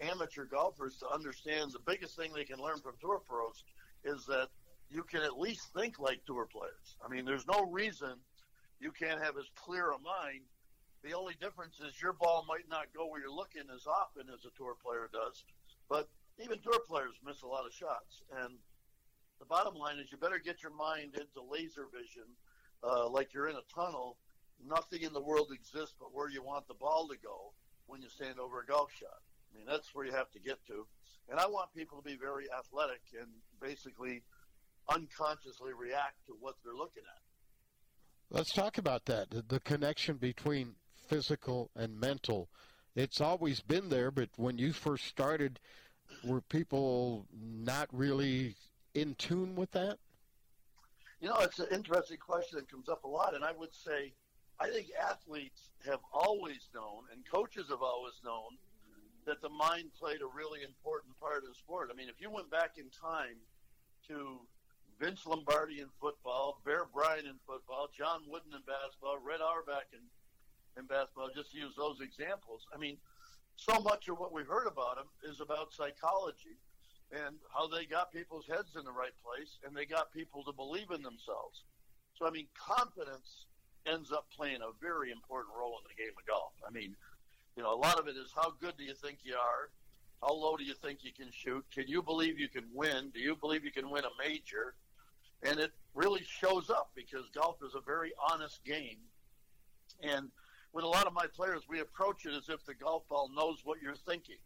amateur 0.00 0.44
golfers 0.44 0.96
to 0.98 1.08
understand 1.08 1.72
the 1.72 1.80
biggest 1.86 2.16
thing 2.16 2.32
they 2.34 2.44
can 2.44 2.58
learn 2.58 2.78
from 2.80 2.94
tour 3.00 3.20
pros 3.26 3.64
is 4.04 4.24
that 4.26 4.48
you 4.90 5.02
can 5.02 5.22
at 5.22 5.38
least 5.38 5.72
think 5.76 5.98
like 5.98 6.24
tour 6.26 6.46
players. 6.50 6.96
I 7.04 7.12
mean, 7.12 7.24
there's 7.24 7.46
no 7.46 7.70
reason 7.70 8.14
you 8.80 8.92
can't 8.92 9.22
have 9.22 9.36
as 9.36 9.46
clear 9.56 9.90
a 9.90 9.98
mind. 9.98 10.42
The 11.04 11.14
only 11.14 11.34
difference 11.40 11.80
is 11.80 12.00
your 12.00 12.12
ball 12.12 12.44
might 12.48 12.68
not 12.70 12.86
go 12.94 13.06
where 13.06 13.20
you're 13.20 13.34
looking 13.34 13.62
as 13.74 13.86
often 13.86 14.28
as 14.32 14.44
a 14.44 14.56
tour 14.56 14.74
player 14.84 15.10
does, 15.12 15.44
but 15.88 16.08
even 16.38 16.58
tour 16.60 16.80
players 16.88 17.14
miss 17.24 17.42
a 17.42 17.46
lot 17.46 17.66
of 17.66 17.72
shots. 17.72 18.22
And 18.42 18.58
the 19.38 19.46
bottom 19.46 19.74
line 19.74 19.98
is 19.98 20.10
you 20.10 20.18
better 20.18 20.38
get 20.38 20.62
your 20.62 20.74
mind 20.74 21.14
into 21.14 21.42
laser 21.50 21.86
vision 21.92 22.28
uh, 22.82 23.08
like 23.08 23.34
you're 23.34 23.48
in 23.48 23.56
a 23.56 23.74
tunnel. 23.74 24.18
Nothing 24.64 25.02
in 25.02 25.12
the 25.12 25.22
world 25.22 25.50
exists 25.52 25.94
but 25.98 26.14
where 26.14 26.30
you 26.30 26.42
want 26.42 26.68
the 26.68 26.74
ball 26.74 27.08
to 27.08 27.16
go 27.22 27.52
when 27.86 28.00
you 28.00 28.08
stand 28.08 28.38
over 28.38 28.60
a 28.60 28.66
golf 28.66 28.92
shot. 28.92 29.20
I 29.52 29.58
mean, 29.58 29.66
that's 29.66 29.94
where 29.94 30.06
you 30.06 30.12
have 30.12 30.30
to 30.32 30.40
get 30.40 30.64
to. 30.66 30.86
And 31.28 31.38
I 31.38 31.46
want 31.46 31.74
people 31.74 31.98
to 31.98 32.04
be 32.04 32.16
very 32.16 32.46
athletic 32.56 33.00
and 33.18 33.28
basically 33.60 34.22
unconsciously 34.88 35.72
react 35.78 36.24
to 36.26 36.36
what 36.38 36.54
they're 36.64 36.74
looking 36.74 37.02
at. 37.02 37.22
Let's 38.30 38.52
talk 38.52 38.78
about 38.78 39.04
that 39.06 39.30
the, 39.30 39.42
the 39.46 39.60
connection 39.60 40.16
between 40.16 40.74
physical 41.08 41.70
and 41.76 41.98
mental. 42.00 42.48
It's 42.94 43.20
always 43.20 43.60
been 43.60 43.88
there, 43.88 44.10
but 44.10 44.30
when 44.36 44.58
you 44.58 44.72
first 44.72 45.06
started, 45.06 45.60
were 46.24 46.40
people 46.40 47.26
not 47.40 47.88
really 47.92 48.54
in 48.94 49.14
tune 49.16 49.54
with 49.56 49.70
that? 49.72 49.98
You 51.20 51.28
know, 51.28 51.38
it's 51.40 51.58
an 51.58 51.68
interesting 51.70 52.18
question 52.18 52.58
that 52.58 52.70
comes 52.70 52.88
up 52.88 53.04
a 53.04 53.08
lot, 53.08 53.34
and 53.34 53.44
I 53.44 53.52
would 53.52 53.74
say 53.74 54.12
I 54.60 54.68
think 54.70 54.88
athletes 54.94 55.70
have 55.86 56.00
always 56.12 56.68
known, 56.74 57.04
and 57.12 57.22
coaches 57.26 57.66
have 57.70 57.82
always 57.82 58.14
known, 58.24 58.58
that 59.26 59.40
the 59.40 59.48
mind 59.48 59.90
played 59.98 60.20
a 60.20 60.26
really 60.26 60.62
important 60.62 61.18
part 61.20 61.42
of 61.42 61.48
the 61.48 61.54
sport. 61.54 61.90
I 61.92 61.96
mean, 61.96 62.08
if 62.08 62.20
you 62.20 62.30
went 62.30 62.50
back 62.50 62.74
in 62.76 62.90
time 62.90 63.38
to 64.08 64.40
Vince 65.00 65.26
Lombardi 65.26 65.80
in 65.80 65.88
football, 66.00 66.60
Bear 66.64 66.86
Bryant 66.92 67.26
in 67.26 67.38
football, 67.46 67.88
John 67.96 68.22
Wooden 68.26 68.52
in 68.52 68.62
basketball, 68.66 69.18
Red 69.22 69.40
Auerbach 69.40 69.90
in, 69.92 70.02
in 70.78 70.86
basketball, 70.86 71.30
just 71.34 71.52
to 71.52 71.58
use 71.58 71.74
those 71.76 72.00
examples. 72.00 72.66
I 72.74 72.78
mean, 72.78 72.98
so 73.62 73.80
much 73.80 74.08
of 74.08 74.18
what 74.18 74.32
we 74.32 74.42
heard 74.42 74.66
about 74.66 74.96
them 74.96 75.06
is 75.30 75.40
about 75.40 75.72
psychology 75.72 76.58
and 77.12 77.36
how 77.54 77.68
they 77.68 77.84
got 77.84 78.12
people's 78.12 78.46
heads 78.46 78.74
in 78.76 78.84
the 78.84 78.92
right 78.92 79.14
place 79.24 79.58
and 79.64 79.76
they 79.76 79.84
got 79.84 80.12
people 80.12 80.42
to 80.44 80.52
believe 80.52 80.90
in 80.90 81.02
themselves. 81.02 81.62
So, 82.18 82.26
I 82.26 82.30
mean, 82.30 82.46
confidence 82.58 83.46
ends 83.86 84.10
up 84.12 84.26
playing 84.34 84.60
a 84.62 84.72
very 84.80 85.10
important 85.10 85.54
role 85.56 85.78
in 85.78 85.84
the 85.88 86.02
game 86.02 86.12
of 86.18 86.26
golf. 86.26 86.52
I 86.66 86.70
mean, 86.70 86.96
you 87.56 87.62
know, 87.62 87.74
a 87.74 87.76
lot 87.76 87.98
of 87.98 88.08
it 88.08 88.16
is 88.16 88.32
how 88.34 88.54
good 88.60 88.74
do 88.78 88.84
you 88.84 88.94
think 88.94 89.18
you 89.22 89.34
are? 89.34 89.70
How 90.22 90.32
low 90.32 90.56
do 90.56 90.64
you 90.64 90.74
think 90.74 91.00
you 91.02 91.12
can 91.12 91.30
shoot? 91.32 91.64
Can 91.72 91.86
you 91.88 92.02
believe 92.02 92.38
you 92.38 92.48
can 92.48 92.64
win? 92.72 93.10
Do 93.12 93.20
you 93.20 93.36
believe 93.36 93.64
you 93.64 93.72
can 93.72 93.90
win 93.90 94.04
a 94.04 94.28
major? 94.28 94.74
And 95.42 95.58
it 95.58 95.72
really 95.94 96.22
shows 96.24 96.70
up 96.70 96.90
because 96.94 97.24
golf 97.34 97.56
is 97.66 97.74
a 97.74 97.80
very 97.80 98.12
honest 98.30 98.64
game. 98.64 98.98
And 100.02 100.30
with 100.72 100.84
a 100.84 100.88
lot 100.88 101.06
of 101.06 101.12
my 101.12 101.26
players, 101.26 101.62
we 101.68 101.80
approach 101.80 102.24
it 102.24 102.34
as 102.34 102.48
if 102.48 102.64
the 102.64 102.74
golf 102.74 103.06
ball 103.08 103.30
knows 103.34 103.60
what 103.64 103.82
you're 103.82 103.94
thinking. 103.94 104.40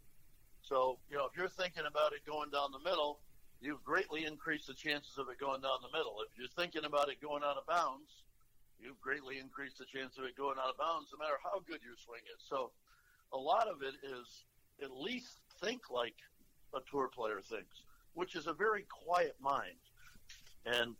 So, 0.63 0.99
you 1.09 1.17
know, 1.17 1.27
if 1.27 1.37
you're 1.37 1.49
thinking 1.49 1.85
about 1.87 2.13
it 2.13 2.27
going 2.27 2.51
down 2.51 2.73
the 2.73 2.83
middle, 2.83 3.21
you've 3.61 3.83
greatly 3.85 4.25
increased 4.25 4.67
the 4.67 4.75
chances 4.75 5.19
of 5.19 5.29
it 5.31 5.39
going 5.39 5.63
down 5.63 5.79
the 5.81 5.97
middle. 5.97 6.17
If 6.27 6.37
you're 6.37 6.51
thinking 6.59 6.85
about 6.85 7.09
it 7.09 7.23
going 7.23 7.43
out 7.45 7.57
of 7.57 7.67
bounds, 7.67 8.11
you've 8.81 9.01
greatly 9.01 9.39
increased 9.39 9.79
the 9.79 9.87
chance 9.87 10.19
of 10.19 10.25
it 10.25 10.37
going 10.37 10.59
out 10.59 10.71
of 10.71 10.79
bounds, 10.79 11.09
no 11.13 11.19
matter 11.23 11.39
how 11.43 11.61
good 11.61 11.81
your 11.87 11.95
swing 12.05 12.23
is. 12.35 12.43
So, 12.49 12.73
a 13.33 13.39
lot 13.39 13.69
of 13.69 13.83
it 13.83 13.95
is 14.03 14.45
at 14.83 14.91
least 14.91 15.39
think 15.63 15.91
like 15.91 16.17
a 16.75 16.81
tour 16.91 17.09
player 17.09 17.41
thinks, 17.41 17.83
which 18.15 18.35
is 18.35 18.47
a 18.47 18.53
very 18.53 18.85
quiet 18.91 19.37
mind. 19.41 19.79
And 20.67 20.97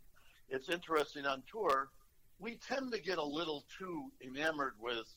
it's 0.49 0.69
interesting 0.69 1.25
on 1.25 1.43
tour, 1.51 1.89
we 2.39 2.55
tend 2.55 2.91
to 2.91 2.99
get 2.99 3.17
a 3.17 3.23
little 3.23 3.65
too 3.77 4.11
enamored 4.23 4.73
with 4.79 5.07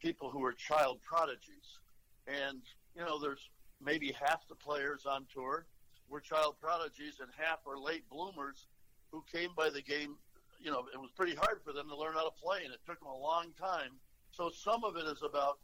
people 0.00 0.30
who 0.30 0.44
are 0.44 0.52
child 0.52 1.00
prodigies. 1.02 1.78
And, 2.26 2.62
you 2.96 3.02
know, 3.02 3.20
there's 3.20 3.48
maybe 3.82 4.12
half 4.12 4.46
the 4.48 4.54
players 4.54 5.06
on 5.06 5.26
tour 5.32 5.66
were 6.08 6.20
child 6.20 6.56
prodigies 6.60 7.20
and 7.20 7.30
half 7.36 7.60
are 7.66 7.78
late 7.78 8.08
bloomers 8.10 8.66
who 9.12 9.22
came 9.32 9.50
by 9.56 9.70
the 9.70 9.82
game. 9.82 10.16
You 10.60 10.70
know, 10.70 10.84
it 10.92 11.00
was 11.00 11.10
pretty 11.16 11.34
hard 11.34 11.60
for 11.64 11.72
them 11.72 11.88
to 11.88 11.96
learn 11.96 12.14
how 12.14 12.24
to 12.24 12.42
play, 12.42 12.64
and 12.64 12.74
it 12.74 12.80
took 12.86 12.98
them 12.98 13.08
a 13.08 13.16
long 13.16 13.52
time. 13.58 13.92
So 14.32 14.50
some 14.50 14.84
of 14.84 14.96
it 14.96 15.06
is 15.06 15.22
about 15.22 15.58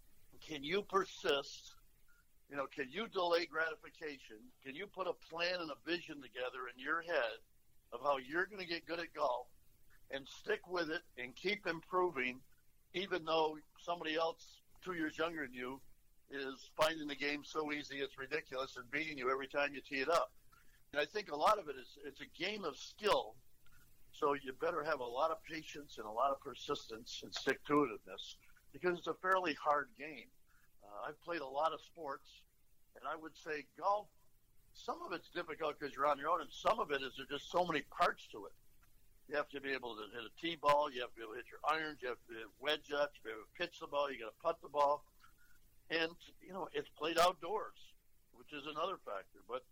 can 0.47 0.65
you 0.65 0.83
persist? 0.83 1.75
You 2.49 2.57
know, 2.57 2.67
can 2.67 2.87
you 2.91 3.09
delay 3.09 3.47
gratification? 3.47 4.39
Can 4.65 4.75
you 4.75 4.87
put 4.87 5.09
a 5.09 5.13
plan 5.13 5.61
and 5.61 5.71
a 5.71 5.91
vision 5.91 6.23
together 6.23 6.71
in 6.73 6.81
your 6.81 7.03
head 7.03 7.43
of 7.93 8.01
how 8.03 8.19
you're 8.19 8.47
going 8.47 8.61
to 8.61 8.67
get 8.67 8.87
good 8.87 9.01
at 9.01 9.13
golf 9.15 9.49
and 10.11 10.27
stick 10.29 10.61
with 10.69 10.91
it 10.91 11.03
and 11.19 11.35
keep 11.35 11.67
improving, 11.67 12.41
even 12.95 13.25
though 13.25 13.59
somebody 13.79 14.15
else 14.15 14.61
two 14.85 14.95
years 14.95 15.19
younger 15.19 15.43
than 15.43 15.55
you 15.55 15.81
is 16.31 16.71
finding 16.77 17.07
the 17.07 17.15
game 17.15 17.43
so 17.45 17.73
easy 17.73 17.97
it's 17.97 18.19
ridiculous 18.19 18.77
and 18.77 18.91
beating 18.91 19.19
you 19.19 19.31
every 19.31 19.47
time 19.47 19.71
you 19.75 19.81
tee 19.81 20.01
it 20.01 20.09
up. 20.09 20.33
And 20.93 21.01
I 21.01 21.05
think 21.05 21.31
a 21.31 21.37
lot 21.37 21.59
of 21.59 21.69
it 21.69 21.77
is 21.81 21.99
it's 22.05 22.21
a 22.21 22.43
game 22.43 22.65
of 22.65 22.77
skill. 22.77 23.35
So 24.13 24.33
you 24.33 24.53
better 24.61 24.83
have 24.83 25.01
a 25.01 25.05
lot 25.05 25.31
of 25.31 25.37
patience 25.45 25.99
and 25.99 26.07
a 26.07 26.11
lot 26.11 26.31
of 26.31 26.41
persistence 26.41 27.21
and 27.23 27.35
stick 27.35 27.65
to 27.67 27.73
itiveness 27.75 28.37
because 28.73 28.99
it's 28.99 29.07
a 29.07 29.15
fairly 29.15 29.55
hard 29.63 29.89
game. 29.99 30.29
Uh, 30.83 31.09
I've 31.09 31.21
played 31.23 31.41
a 31.41 31.47
lot 31.47 31.73
of 31.73 31.81
sports, 31.81 32.29
and 32.97 33.05
I 33.07 33.21
would 33.21 33.37
say 33.37 33.65
golf. 33.79 34.07
Some 34.73 34.97
of 35.05 35.13
it's 35.13 35.29
difficult 35.31 35.79
because 35.79 35.95
you're 35.95 36.07
on 36.07 36.19
your 36.19 36.31
own, 36.31 36.41
and 36.41 36.51
some 36.51 36.81
of 36.81 36.91
it 36.91 37.03
is 37.03 37.13
there's 37.17 37.29
just 37.41 37.51
so 37.51 37.65
many 37.65 37.83
parts 37.91 38.27
to 38.33 38.47
it. 38.47 38.53
You 39.29 39.37
have 39.37 39.49
to 39.51 39.61
be 39.61 39.73
able 39.73 39.97
to 39.97 40.07
hit 40.15 40.23
a 40.23 40.41
tee 40.41 40.57
ball. 40.57 40.91
You 40.91 41.01
have 41.01 41.11
to 41.11 41.17
be 41.17 41.23
able 41.23 41.33
to 41.35 41.39
hit 41.39 41.51
your 41.51 41.63
irons. 41.67 41.99
You 42.01 42.09
have 42.09 42.23
to 42.29 42.47
wedge 42.61 42.93
up. 42.95 43.13
You 43.25 43.31
have 43.31 43.41
to 43.41 43.51
pitch 43.59 43.81
the 43.81 43.87
ball. 43.87 44.11
You 44.11 44.21
got 44.21 44.31
to 44.31 44.43
putt 44.43 44.59
the 44.63 44.69
ball 44.69 45.05
and 45.91 46.11
you 46.41 46.53
know 46.53 46.69
it's 46.73 46.89
played 46.99 47.19
outdoors, 47.19 47.79
which 48.35 48.53
is 48.53 48.67
another 48.67 48.97
factor. 49.05 49.41
But 49.49 49.65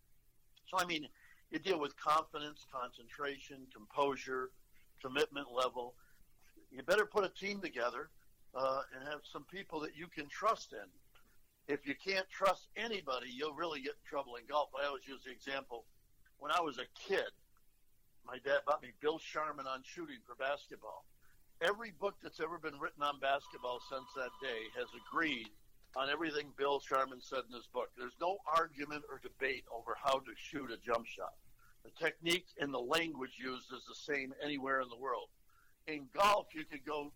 so 0.71 0.79
I 0.79 0.87
mean, 0.87 1.09
you 1.51 1.59
deal 1.59 1.79
with 1.79 1.97
confidence, 1.97 2.67
concentration, 2.73 3.67
composure, 3.75 4.51
commitment 5.03 5.49
level. 5.53 5.95
You 6.71 6.83
better 6.83 7.07
put 7.07 7.25
a 7.25 7.29
team 7.29 7.61
together 7.61 8.11
uh, 8.55 8.83
and 8.95 9.09
have 9.09 9.21
some 9.31 9.45
people 9.45 9.81
that 9.81 9.97
you 9.97 10.07
can 10.07 10.29
trust 10.29 10.73
in. 10.73 10.89
If 11.73 11.87
you 11.87 11.95
can't 11.95 12.29
trust 12.29 12.69
anybody, 12.77 13.29
you'll 13.33 13.55
really 13.55 13.81
get 13.81 13.93
in 13.93 14.09
trouble 14.09 14.37
in 14.37 14.43
golf. 14.47 14.69
I 14.81 14.87
always 14.87 15.07
use 15.07 15.23
the 15.25 15.31
example 15.31 15.85
when 16.39 16.53
I 16.53 16.61
was 16.61 16.79
a 16.79 16.85
kid. 17.09 17.31
My 18.27 18.39
dad 18.39 18.61
bought 18.67 18.83
me 18.83 18.93
Bill 19.01 19.19
Sharman 19.19 19.67
on 19.67 19.83
shooting 19.85 20.19
for 20.27 20.35
basketball. 20.35 21.05
Every 21.61 21.93
book 21.93 22.15
that's 22.23 22.41
ever 22.41 22.59
been 22.59 22.81
written 22.81 23.03
on 23.03 23.21
basketball 23.21 23.81
since 23.89 24.09
that 24.17 24.33
day 24.41 24.65
has 24.77 24.89
agreed 25.07 25.49
on 25.95 26.11
everything 26.11 26.53
Bill 26.57 26.81
Sharman 26.81 27.21
said 27.21 27.43
in 27.49 27.55
his 27.55 27.67
book. 27.67 27.91
There's 27.97 28.17
no 28.21 28.39
argument 28.47 29.05
or 29.11 29.21
debate 29.23 29.65
over 29.73 29.97
how 30.03 30.19
to 30.19 30.33
shoot 30.37 30.71
a 30.71 30.77
jump 30.79 31.07
shot. 31.07 31.35
The 31.85 31.91
technique 32.03 32.47
and 32.59 32.73
the 32.73 32.81
language 32.81 33.37
used 33.39 33.73
is 33.73 33.85
the 33.87 34.13
same 34.13 34.33
anywhere 34.43 34.81
in 34.81 34.89
the 34.89 34.97
world. 34.97 35.29
In 35.87 36.09
golf, 36.17 36.47
you 36.55 36.65
could 36.65 36.85
go 36.85 37.13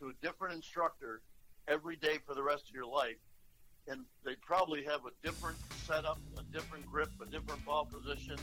to 0.00 0.08
a 0.08 0.26
different 0.26 0.54
instructor 0.54 1.20
every 1.68 1.96
day 1.96 2.18
for 2.26 2.34
the 2.34 2.42
rest 2.42 2.68
of 2.68 2.74
your 2.74 2.86
life, 2.86 3.20
and 3.88 4.04
they'd 4.24 4.40
probably 4.40 4.84
have 4.84 5.00
a 5.04 5.12
different 5.22 5.58
setup, 5.86 6.18
a 6.38 6.42
different 6.52 6.86
grip, 6.86 7.10
a 7.20 7.26
different 7.26 7.64
ball 7.66 7.84
position, 7.84 8.36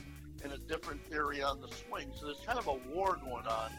and 0.44 0.54
a 0.54 0.58
different 0.58 1.04
theory 1.06 1.42
on 1.42 1.62
the 1.62 1.68
swing. 1.68 2.12
So 2.20 2.26
there's 2.26 2.40
kind 2.46 2.60
of 2.60 2.68
a 2.68 2.74
war 2.94 3.18
going 3.24 3.48
on 3.48 3.72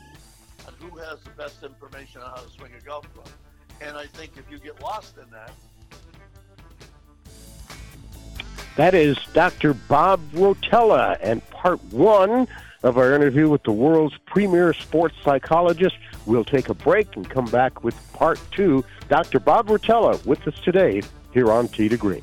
on 0.66 0.74
who 0.78 0.96
has 0.98 1.20
the 1.20 1.30
best 1.30 1.62
information 1.62 2.22
on 2.22 2.30
how 2.30 2.42
to 2.42 2.50
swing 2.50 2.72
a 2.78 2.84
golf 2.84 3.12
club. 3.14 3.28
And 3.80 3.96
I 3.96 4.06
think 4.06 4.32
if 4.36 4.50
you 4.50 4.58
get 4.58 4.80
lost 4.82 5.16
in 5.18 5.30
that, 5.30 5.52
that 8.76 8.94
is 8.94 9.16
Dr. 9.32 9.74
Bob 9.74 10.20
Rotella 10.32 11.16
and 11.20 11.48
part 11.50 11.82
one 11.92 12.48
of 12.82 12.98
our 12.98 13.14
interview 13.14 13.48
with 13.48 13.62
the 13.62 13.72
world's 13.72 14.16
premier 14.26 14.72
sports 14.72 15.14
psychologist. 15.24 15.96
We'll 16.26 16.44
take 16.44 16.68
a 16.68 16.74
break 16.74 17.14
and 17.16 17.28
come 17.28 17.46
back 17.46 17.84
with 17.84 17.94
part 18.12 18.40
two. 18.50 18.84
Dr. 19.08 19.38
Bob 19.38 19.68
Rotella 19.68 20.24
with 20.26 20.46
us 20.48 20.58
today 20.64 21.02
here 21.32 21.52
on 21.52 21.68
Tee 21.68 21.88
to 21.88 21.96
Green. 21.96 22.22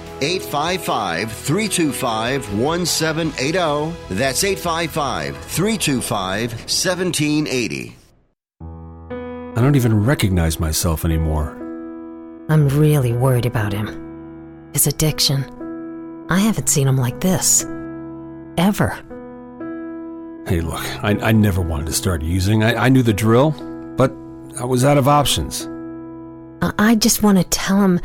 855 0.21 1.31
325 1.31 2.59
1780. 2.59 4.15
That's 4.15 4.43
855 4.43 5.37
325 5.37 6.51
1780. 6.51 7.95
I 8.61 9.61
don't 9.61 9.75
even 9.75 10.05
recognize 10.05 10.59
myself 10.59 11.03
anymore. 11.03 11.57
I'm 12.49 12.67
really 12.69 13.13
worried 13.13 13.45
about 13.45 13.73
him. 13.73 14.69
His 14.73 14.87
addiction. 14.87 15.43
I 16.29 16.39
haven't 16.39 16.67
seen 16.67 16.87
him 16.87 16.97
like 16.97 17.19
this. 17.19 17.63
Ever. 18.57 18.89
Hey, 20.47 20.61
look, 20.61 20.83
I, 21.03 21.17
I 21.21 21.31
never 21.31 21.61
wanted 21.61 21.87
to 21.87 21.93
start 21.93 22.21
using. 22.21 22.63
I, 22.63 22.85
I 22.85 22.89
knew 22.89 23.03
the 23.03 23.13
drill, 23.13 23.51
but 23.97 24.11
I 24.59 24.65
was 24.65 24.85
out 24.85 24.97
of 24.97 25.07
options. 25.07 25.67
I, 26.61 26.73
I 26.91 26.95
just 26.95 27.23
want 27.23 27.37
to 27.37 27.43
tell 27.45 27.81
him 27.81 27.99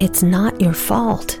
it's 0.00 0.22
not 0.22 0.60
your 0.60 0.74
fault. 0.74 1.40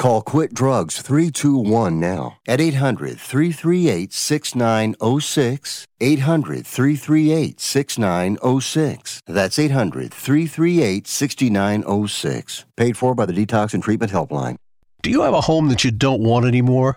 Call 0.00 0.22
Quit 0.22 0.54
Drugs 0.54 1.02
321 1.02 2.00
now 2.00 2.38
at 2.48 2.58
800 2.58 3.20
338 3.20 4.14
6906. 4.14 5.86
800 6.00 6.66
338 6.66 7.60
6906. 7.60 9.20
That's 9.26 9.58
800 9.58 10.14
338 10.14 11.06
6906. 11.06 12.64
Paid 12.78 12.96
for 12.96 13.14
by 13.14 13.26
the 13.26 13.34
Detox 13.34 13.74
and 13.74 13.82
Treatment 13.82 14.10
Helpline. 14.10 14.56
Do 15.02 15.10
you 15.10 15.20
have 15.20 15.34
a 15.34 15.42
home 15.42 15.68
that 15.68 15.84
you 15.84 15.90
don't 15.90 16.22
want 16.22 16.46
anymore? 16.46 16.96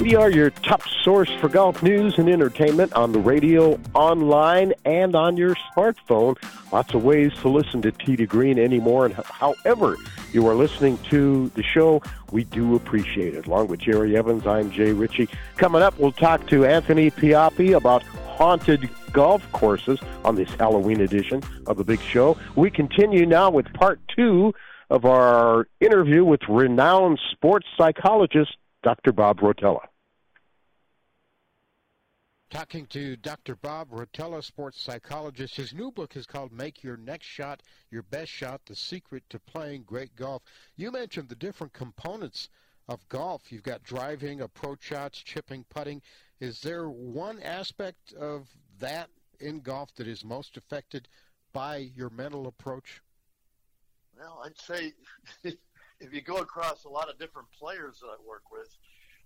We 0.00 0.14
are 0.14 0.30
your 0.30 0.50
top 0.50 0.82
source 1.02 1.30
for 1.40 1.48
golf 1.48 1.82
news 1.82 2.18
and 2.18 2.28
entertainment 2.28 2.92
on 2.92 3.12
the 3.12 3.18
radio, 3.18 3.80
online, 3.94 4.74
and 4.84 5.16
on 5.16 5.38
your 5.38 5.56
smartphone. 5.74 6.36
Lots 6.70 6.92
of 6.92 7.02
ways 7.02 7.32
to 7.40 7.48
listen 7.48 7.80
to 7.80 7.90
to 7.92 8.26
Green 8.26 8.58
anymore. 8.58 9.06
And 9.06 9.14
however 9.14 9.96
you 10.32 10.46
are 10.48 10.54
listening 10.54 10.98
to 11.10 11.50
the 11.54 11.62
show, 11.62 12.02
we 12.30 12.44
do 12.44 12.76
appreciate 12.76 13.34
it. 13.34 13.46
Along 13.46 13.68
with 13.68 13.80
Jerry 13.80 14.18
Evans, 14.18 14.46
I'm 14.46 14.70
Jay 14.70 14.92
Ritchie. 14.92 15.30
Coming 15.56 15.80
up, 15.80 15.98
we'll 15.98 16.12
talk 16.12 16.46
to 16.48 16.66
Anthony 16.66 17.10
Pioppi 17.10 17.74
about 17.74 18.02
haunted 18.02 18.90
golf 19.12 19.50
courses 19.52 19.98
on 20.26 20.34
this 20.34 20.50
Halloween 20.50 21.00
edition 21.00 21.42
of 21.66 21.78
the 21.78 21.84
Big 21.84 22.00
Show. 22.02 22.36
We 22.54 22.70
continue 22.70 23.24
now 23.24 23.48
with 23.48 23.72
part 23.72 23.98
two 24.14 24.54
of 24.90 25.06
our 25.06 25.66
interview 25.80 26.22
with 26.22 26.42
renowned 26.48 27.18
sports 27.32 27.66
psychologist 27.78 28.56
Dr. 28.82 29.12
Bob 29.12 29.40
Rotella. 29.40 29.86
Talking 32.48 32.86
to 32.86 33.16
Dr. 33.16 33.56
Bob 33.56 33.90
Rotella, 33.90 34.42
sports 34.42 34.80
psychologist. 34.80 35.56
His 35.56 35.74
new 35.74 35.90
book 35.90 36.16
is 36.16 36.26
called 36.26 36.52
Make 36.52 36.84
Your 36.84 36.96
Next 36.96 37.26
Shot 37.26 37.60
Your 37.90 38.02
Best 38.02 38.30
Shot 38.30 38.60
The 38.66 38.76
Secret 38.76 39.24
to 39.30 39.40
Playing 39.40 39.82
Great 39.82 40.14
Golf. 40.14 40.42
You 40.76 40.92
mentioned 40.92 41.28
the 41.28 41.34
different 41.34 41.72
components 41.72 42.48
of 42.88 43.08
golf. 43.08 43.50
You've 43.50 43.64
got 43.64 43.82
driving, 43.82 44.40
approach 44.40 44.84
shots, 44.84 45.18
chipping, 45.18 45.64
putting. 45.70 46.00
Is 46.38 46.60
there 46.60 46.88
one 46.88 47.42
aspect 47.42 48.12
of 48.12 48.48
that 48.78 49.10
in 49.40 49.60
golf 49.60 49.92
that 49.96 50.06
is 50.06 50.24
most 50.24 50.56
affected 50.56 51.08
by 51.52 51.78
your 51.96 52.10
mental 52.10 52.46
approach? 52.46 53.02
Well, 54.16 54.42
I'd 54.44 54.58
say 54.58 54.92
if 56.00 56.12
you 56.12 56.20
go 56.20 56.38
across 56.38 56.84
a 56.84 56.88
lot 56.88 57.08
of 57.08 57.18
different 57.18 57.48
players 57.58 58.00
that 58.00 58.08
I 58.08 58.16
work 58.26 58.50
with, 58.50 58.68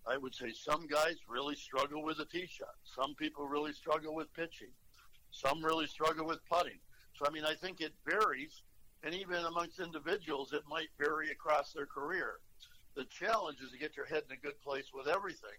I 0.06 0.16
would 0.16 0.34
say 0.34 0.52
some 0.52 0.86
guys 0.86 1.16
really 1.28 1.54
struggle 1.54 2.02
with 2.02 2.18
a 2.20 2.24
tee 2.24 2.46
shot. 2.46 2.74
Some 2.84 3.14
people 3.14 3.46
really 3.46 3.72
struggle 3.72 4.14
with 4.14 4.32
pitching. 4.34 4.72
Some 5.30 5.64
really 5.64 5.86
struggle 5.86 6.26
with 6.26 6.40
putting. 6.48 6.78
So, 7.14 7.26
I 7.26 7.30
mean, 7.30 7.44
I 7.44 7.54
think 7.54 7.80
it 7.80 7.92
varies. 8.08 8.62
And 9.02 9.14
even 9.14 9.36
amongst 9.44 9.80
individuals, 9.80 10.52
it 10.52 10.62
might 10.68 10.88
vary 10.98 11.30
across 11.30 11.72
their 11.72 11.86
career. 11.86 12.34
The 12.96 13.04
challenge 13.04 13.58
is 13.64 13.70
to 13.72 13.78
get 13.78 13.96
your 13.96 14.06
head 14.06 14.22
in 14.28 14.36
a 14.36 14.40
good 14.40 14.60
place 14.60 14.86
with 14.92 15.08
everything. 15.08 15.58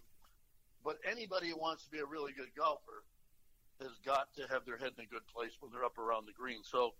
But 0.83 0.97
anybody 1.09 1.49
who 1.49 1.57
wants 1.57 1.83
to 1.85 1.89
be 1.89 1.99
a 1.99 2.05
really 2.05 2.33
good 2.33 2.53
golfer 2.57 3.03
has 3.81 3.91
got 4.05 4.33
to 4.35 4.47
have 4.49 4.65
their 4.65 4.77
head 4.77 4.91
in 4.97 5.03
a 5.03 5.07
good 5.07 5.25
place 5.33 5.51
when 5.59 5.71
they're 5.71 5.85
up 5.85 5.97
around 5.97 6.25
the 6.25 6.33
green. 6.33 6.63
So 6.63 6.93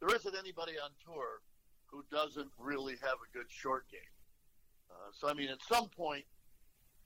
there 0.00 0.14
isn't 0.14 0.36
anybody 0.36 0.72
on 0.78 0.90
tour 1.04 1.42
who 1.90 2.04
doesn't 2.10 2.50
really 2.58 2.94
have 3.02 3.18
a 3.18 3.36
good 3.36 3.46
short 3.48 3.84
game. 3.90 4.00
Uh, 4.90 5.10
so, 5.12 5.28
I 5.28 5.34
mean, 5.34 5.48
at 5.48 5.62
some 5.62 5.88
point, 5.88 6.24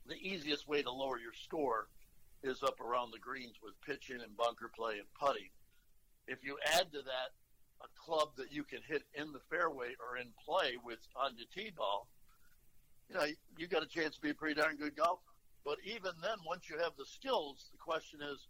the 0.07 0.17
easiest 0.17 0.69
way 0.69 0.83
to 0.83 0.91
lower 0.91 1.19
your 1.19 1.33
score 1.33 1.89
is 2.43 2.63
up 2.63 2.81
around 2.81 3.13
the 3.13 3.19
greens 3.19 3.57
with 3.63 3.75
pitching 3.87 4.21
and 4.21 4.37
bunker 4.37 4.71
play 4.75 4.95
and 4.95 5.07
putting. 5.19 5.49
If 6.27 6.45
you 6.45 6.59
add 6.75 6.91
to 6.93 6.99
that 6.99 7.31
a 7.81 7.89
club 8.01 8.31
that 8.37 8.53
you 8.53 8.65
can 8.65 8.81
hit 8.87 9.03
in 9.15 9.33
the 9.33 9.41
fairway 9.51 9.95
or 10.01 10.17
in 10.17 10.29
play 10.45 10.77
with 10.85 10.99
on 11.17 11.37
your 11.37 11.47
tee 11.55 11.73
ball, 11.77 12.09
you 13.09 13.15
know, 13.15 13.27
you 13.57 13.67
got 13.67 13.83
a 13.83 13.89
chance 13.89 14.17
to 14.17 14.21
be 14.21 14.31
a 14.31 14.35
pretty 14.35 14.61
darn 14.61 14.77
good 14.77 14.97
golfer. 14.97 15.21
But 15.65 15.79
even 15.85 16.13
then, 16.23 16.39
once 16.47 16.69
you 16.69 16.79
have 16.79 16.93
the 16.99 17.07
skills, 17.07 17.69
the 17.71 17.79
question 17.79 18.21
is, 18.23 18.47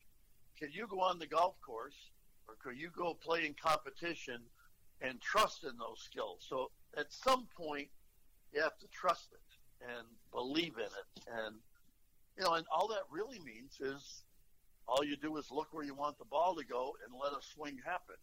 can 0.58 0.70
you 0.72 0.86
go 0.86 1.00
on 1.00 1.18
the 1.18 1.26
golf 1.26 1.54
course 1.60 2.10
or 2.48 2.54
can 2.62 2.78
you 2.78 2.90
go 2.96 3.14
play 3.14 3.44
in 3.44 3.54
competition 3.54 4.40
and 5.02 5.20
trust 5.20 5.64
in 5.64 5.76
those 5.78 6.00
skills? 6.00 6.46
So 6.48 6.70
at 6.96 7.12
some 7.12 7.46
point, 7.56 7.88
you 8.52 8.62
have 8.62 8.78
to 8.78 8.86
trust 8.88 9.28
it 9.32 9.86
and 9.88 10.06
believe 10.32 10.74
in 10.76 10.84
it. 10.84 11.24
And, 11.26 11.56
you 12.38 12.44
know, 12.44 12.54
and 12.54 12.66
all 12.74 12.88
that 12.88 13.04
really 13.10 13.40
means 13.40 13.80
is 13.80 14.22
all 14.86 15.04
you 15.04 15.16
do 15.16 15.36
is 15.36 15.50
look 15.50 15.68
where 15.72 15.84
you 15.84 15.94
want 15.94 16.18
the 16.18 16.24
ball 16.24 16.54
to 16.56 16.64
go 16.64 16.94
and 17.04 17.14
let 17.20 17.32
a 17.32 17.42
swing 17.54 17.78
happen. 17.84 18.16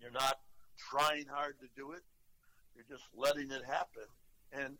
You're 0.00 0.10
not 0.10 0.38
trying 0.78 1.26
hard 1.26 1.56
to 1.60 1.66
do 1.76 1.92
it. 1.92 2.02
You're 2.74 2.88
just 2.88 3.04
letting 3.16 3.50
it 3.50 3.64
happen. 3.64 4.04
And 4.52 4.76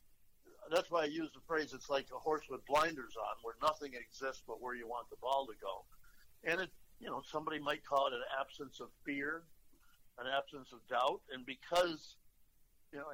that's 0.72 0.90
why 0.90 1.02
I 1.02 1.06
use 1.06 1.30
the 1.34 1.40
phrase 1.46 1.72
it's 1.72 1.90
like 1.90 2.06
a 2.14 2.18
horse 2.18 2.44
with 2.50 2.64
blinders 2.66 3.14
on, 3.16 3.36
where 3.42 3.54
nothing 3.62 3.92
exists 3.94 4.42
but 4.46 4.60
where 4.60 4.74
you 4.74 4.88
want 4.88 5.08
the 5.10 5.16
ball 5.20 5.46
to 5.46 5.54
go. 5.60 5.84
And 6.50 6.60
it, 6.60 6.70
you 7.00 7.08
know, 7.08 7.22
somebody 7.30 7.58
might 7.58 7.84
call 7.84 8.06
it 8.08 8.12
an 8.12 8.22
absence 8.40 8.80
of 8.80 8.88
fear, 9.04 9.42
an 10.18 10.26
absence 10.26 10.68
of 10.72 10.86
doubt. 10.88 11.20
And 11.32 11.44
because, 11.44 12.16
you 12.92 12.98
know, 12.98 13.06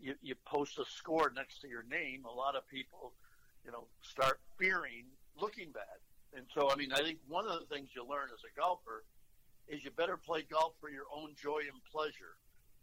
you, 0.00 0.14
you 0.22 0.34
post 0.44 0.78
a 0.78 0.84
score 0.84 1.32
next 1.34 1.60
to 1.60 1.68
your 1.68 1.84
name, 1.90 2.24
a 2.24 2.32
lot 2.32 2.56
of 2.56 2.66
people, 2.68 3.12
you 3.64 3.72
know, 3.72 3.86
start 4.02 4.40
fearing 4.58 5.06
looking 5.40 5.72
bad. 5.72 5.98
And 6.36 6.46
so, 6.54 6.70
I 6.70 6.76
mean, 6.76 6.92
I 6.92 7.00
think 7.00 7.18
one 7.28 7.46
of 7.46 7.60
the 7.60 7.66
things 7.66 7.90
you 7.94 8.04
learn 8.06 8.28
as 8.32 8.42
a 8.42 8.60
golfer 8.60 9.04
is 9.68 9.84
you 9.84 9.90
better 9.90 10.16
play 10.16 10.42
golf 10.42 10.74
for 10.80 10.90
your 10.90 11.06
own 11.14 11.34
joy 11.40 11.62
and 11.70 11.80
pleasure. 11.90 12.36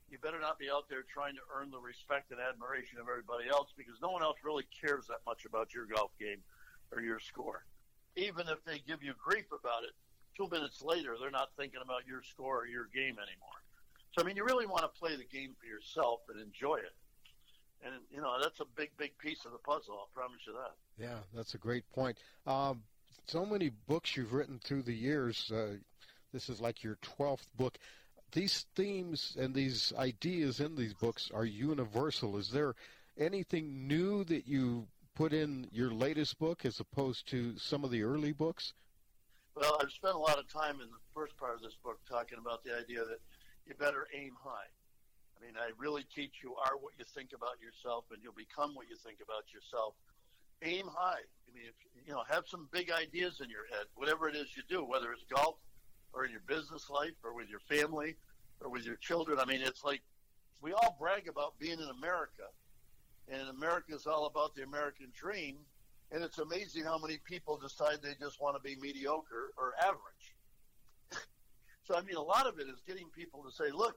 You 0.10 0.18
better 0.18 0.40
not 0.40 0.60
be 0.60 0.70
out 0.70 0.90
there 0.90 1.04
trying 1.08 1.36
to 1.36 1.42
earn 1.56 1.72
the 1.72 1.80
respect 1.80 2.32
and 2.32 2.40
admiration 2.40 3.00
of 3.00 3.08
everybody 3.08 3.48
else 3.48 3.70
because 3.78 3.96
no 4.02 4.12
one 4.12 4.24
else 4.24 4.38
really 4.44 4.66
cares 4.68 5.08
that 5.08 5.24
much 5.26 5.46
about 5.46 5.74
your 5.74 5.86
golf 5.86 6.12
game 6.20 6.44
or 6.92 7.02
your 7.02 7.20
score. 7.20 7.64
Even 8.18 8.48
if 8.50 8.64
they 8.66 8.80
give 8.88 9.04
you 9.04 9.14
grief 9.16 9.48
about 9.56 9.84
it, 9.84 9.96
two 10.42 10.54
minutes 10.54 10.82
later, 10.82 11.16
they're 11.20 11.32
not 11.32 11.50
thinking 11.58 11.82
about 11.84 12.08
your 12.08 12.22
score 12.24 12.62
or 12.62 12.68
your 12.68 12.86
game 12.94 13.18
anymore. 13.18 13.60
So, 14.12 14.22
I 14.22 14.26
mean, 14.26 14.36
you 14.36 14.44
really 14.44 14.66
want 14.66 14.82
to 14.82 15.00
play 15.00 15.16
the 15.16 15.26
game 15.26 15.56
for 15.60 15.68
yourself 15.68 16.22
and 16.30 16.42
enjoy 16.42 16.76
it. 16.76 16.94
And, 17.84 17.96
you 18.12 18.22
know, 18.22 18.38
that's 18.42 18.60
a 18.60 18.66
big, 18.76 18.92
big 18.98 19.18
piece 19.18 19.46
of 19.46 19.52
the 19.52 19.58
puzzle, 19.58 19.98
I'll 20.00 20.10
promise 20.14 20.42
you 20.46 20.54
that. 20.54 21.04
Yeah, 21.04 21.20
that's 21.34 21.54
a 21.54 21.58
great 21.58 21.90
point. 21.92 22.18
Um, 22.46 22.84
so 23.28 23.46
many 23.46 23.70
books 23.88 24.16
you've 24.16 24.34
written 24.34 24.60
through 24.60 24.84
the 24.84 24.94
years. 24.94 25.52
Uh, 25.52 25.76
this 26.34 26.50
is 26.50 26.62
like 26.62 26.84
your 26.84 26.98
12th 27.18 27.48
book. 27.58 27.78
These 28.32 28.66
themes 28.76 29.36
and 29.40 29.54
these 29.54 29.94
ideas 29.98 30.60
in 30.60 30.76
these 30.76 30.94
books 30.94 31.32
are 31.34 31.46
universal. 31.46 32.38
Is 32.38 32.52
there 32.52 32.76
anything 33.18 33.88
new 33.88 34.24
that 34.26 34.48
you 34.48 34.88
put 35.16 35.34
in 35.34 35.68
your 35.72 35.92
latest 35.92 36.40
book 36.40 36.66
as 36.66 36.80
opposed 36.80 37.28
to 37.30 37.58
some 37.58 37.84
of 37.84 37.92
the 37.92 38.04
early 38.04 38.32
books? 38.32 38.74
Well, 39.56 39.78
I've 39.82 39.92
spent 39.92 40.16
a 40.16 40.20
lot 40.20 40.40
of 40.40 40.48
time 40.48 40.80
in 40.80 40.88
the 40.88 41.04
first 41.14 41.36
part 41.38 41.56
of 41.56 41.62
this 41.62 41.76
book 41.84 42.00
talking 42.08 42.38
about 42.40 42.64
the 42.64 42.72
idea 42.78 43.04
that 43.04 43.20
you 43.68 43.74
better 43.76 44.08
aim 44.16 44.32
high. 44.42 44.72
I 45.36 45.46
mean, 45.46 45.56
I 45.58 45.72
really 45.78 46.06
teach 46.16 46.40
you 46.42 46.56
are 46.56 46.78
what 46.80 46.94
you 46.98 47.04
think 47.04 47.34
about 47.36 47.60
yourself, 47.60 48.06
and 48.12 48.20
you'll 48.24 48.38
become 48.38 48.76
what 48.76 48.88
you 48.90 48.96
think 48.96 49.20
about 49.22 49.52
yourself. 49.54 49.96
Aim 50.64 50.88
high. 50.88 51.20
I 51.20 51.50
mean, 51.54 51.66
if, 51.68 51.76
you 52.08 52.14
know, 52.14 52.24
have 52.30 52.48
some 52.48 52.70
big 52.72 52.92
ideas 52.92 53.42
in 53.44 53.50
your 53.50 53.68
head, 53.68 53.88
whatever 53.96 54.30
it 54.30 54.36
is 54.36 54.56
you 54.56 54.64
do, 54.70 54.86
whether 54.86 55.12
it's 55.12 55.26
golf 55.28 55.56
or 56.14 56.24
in 56.24 56.32
your 56.32 56.46
business 56.48 56.90
life 56.90 57.18
or 57.24 57.34
with 57.34 57.50
your 57.50 57.60
family 57.60 58.16
or 58.62 58.70
with 58.70 58.86
your 58.86 58.98
children. 58.98 59.40
I 59.40 59.46
mean, 59.46 59.62
it's 59.62 59.84
like 59.84 60.02
we 60.62 60.72
all 60.72 60.96
brag 61.00 61.28
about 61.28 61.60
being 61.60 61.80
in 61.80 61.90
America, 61.98 62.48
and 63.28 63.50
America 63.50 63.96
is 63.96 64.08
all 64.08 64.28
about 64.28 64.56
the 64.56 64.64
American 64.64 65.08
dream. 65.14 65.58
And 66.12 66.24
it's 66.24 66.40
amazing 66.40 66.84
how 66.84 66.98
many 66.98 67.20
people 67.24 67.58
decide 67.58 68.00
they 68.02 68.16
just 68.20 68.42
want 68.42 68.58
to 68.58 68.62
be 68.62 68.76
mediocre 68.82 69.52
or 69.58 69.74
average. 69.82 70.36
So, 71.84 71.98
I 71.98 72.04
mean, 72.04 72.16
a 72.16 72.22
lot 72.22 72.46
of 72.46 72.60
it 72.60 72.68
is 72.70 72.80
getting 72.88 73.08
people 73.10 73.44
to 73.44 73.52
say, 73.52 73.72
look, 73.74 73.96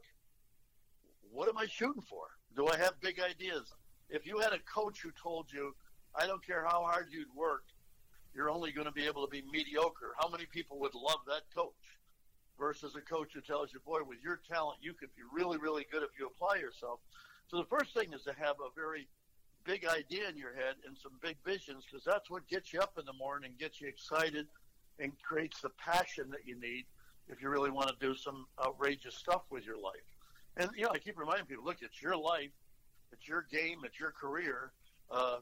what 1.30 1.50
am 1.50 1.58
I 1.58 1.66
shooting 1.66 2.02
for? 2.02 2.24
Do 2.56 2.66
I 2.66 2.78
have 2.78 2.98
big 3.00 3.20
ideas? 3.20 3.72
If 4.08 4.26
you 4.26 4.38
had 4.38 4.52
a 4.52 4.58
coach 4.60 5.00
who 5.02 5.10
told 5.22 5.52
you, 5.52 5.74
I 6.14 6.26
don't 6.26 6.44
care 6.44 6.64
how 6.64 6.82
hard 6.82 7.08
you'd 7.10 7.32
work, 7.36 7.64
you're 8.34 8.50
only 8.50 8.72
going 8.72 8.86
to 8.86 8.92
be 8.92 9.06
able 9.06 9.24
to 9.26 9.30
be 9.30 9.42
mediocre, 9.52 10.14
how 10.18 10.28
many 10.28 10.46
people 10.46 10.80
would 10.80 10.94
love 10.94 11.18
that 11.28 11.42
coach? 11.54 11.74
Versus 12.58 12.96
a 12.96 13.00
coach 13.00 13.32
who 13.34 13.42
tells 13.42 13.72
you, 13.72 13.80
boy, 13.84 14.00
with 14.06 14.18
your 14.24 14.40
talent, 14.48 14.78
you 14.80 14.94
could 14.94 15.10
be 15.14 15.22
really, 15.32 15.58
really 15.58 15.86
good 15.92 16.02
if 16.02 16.10
you 16.18 16.26
apply 16.26 16.56
yourself. 16.56 17.00
So 17.48 17.58
the 17.58 17.66
first 17.66 17.92
thing 17.92 18.12
is 18.12 18.22
to 18.22 18.32
have 18.32 18.56
a 18.58 18.72
very 18.74 19.08
big 19.64 19.86
idea 19.86 20.28
in 20.28 20.36
your 20.36 20.54
head 20.54 20.74
and 20.86 20.96
some 21.02 21.12
big 21.22 21.36
visions 21.44 21.84
because 21.90 22.04
that's 22.04 22.30
what 22.30 22.46
gets 22.48 22.72
you 22.72 22.80
up 22.80 22.92
in 22.98 23.04
the 23.04 23.12
morning, 23.12 23.52
gets 23.58 23.80
you 23.80 23.88
excited, 23.88 24.46
and 24.98 25.12
creates 25.22 25.60
the 25.60 25.70
passion 25.70 26.30
that 26.30 26.46
you 26.46 26.58
need 26.60 26.84
if 27.28 27.42
you 27.42 27.48
really 27.48 27.70
want 27.70 27.88
to 27.88 27.94
do 28.00 28.14
some 28.14 28.46
outrageous 28.64 29.14
stuff 29.14 29.42
with 29.50 29.64
your 29.64 29.78
life. 29.78 30.04
And 30.56 30.70
you 30.76 30.84
know, 30.84 30.90
I 30.92 30.98
keep 30.98 31.18
reminding 31.18 31.46
people, 31.46 31.64
look, 31.64 31.78
it's 31.80 32.00
your 32.00 32.16
life, 32.16 32.50
it's 33.12 33.26
your 33.26 33.46
game, 33.50 33.80
it's 33.84 33.98
your 33.98 34.12
career. 34.12 34.72
Uh, 35.10 35.38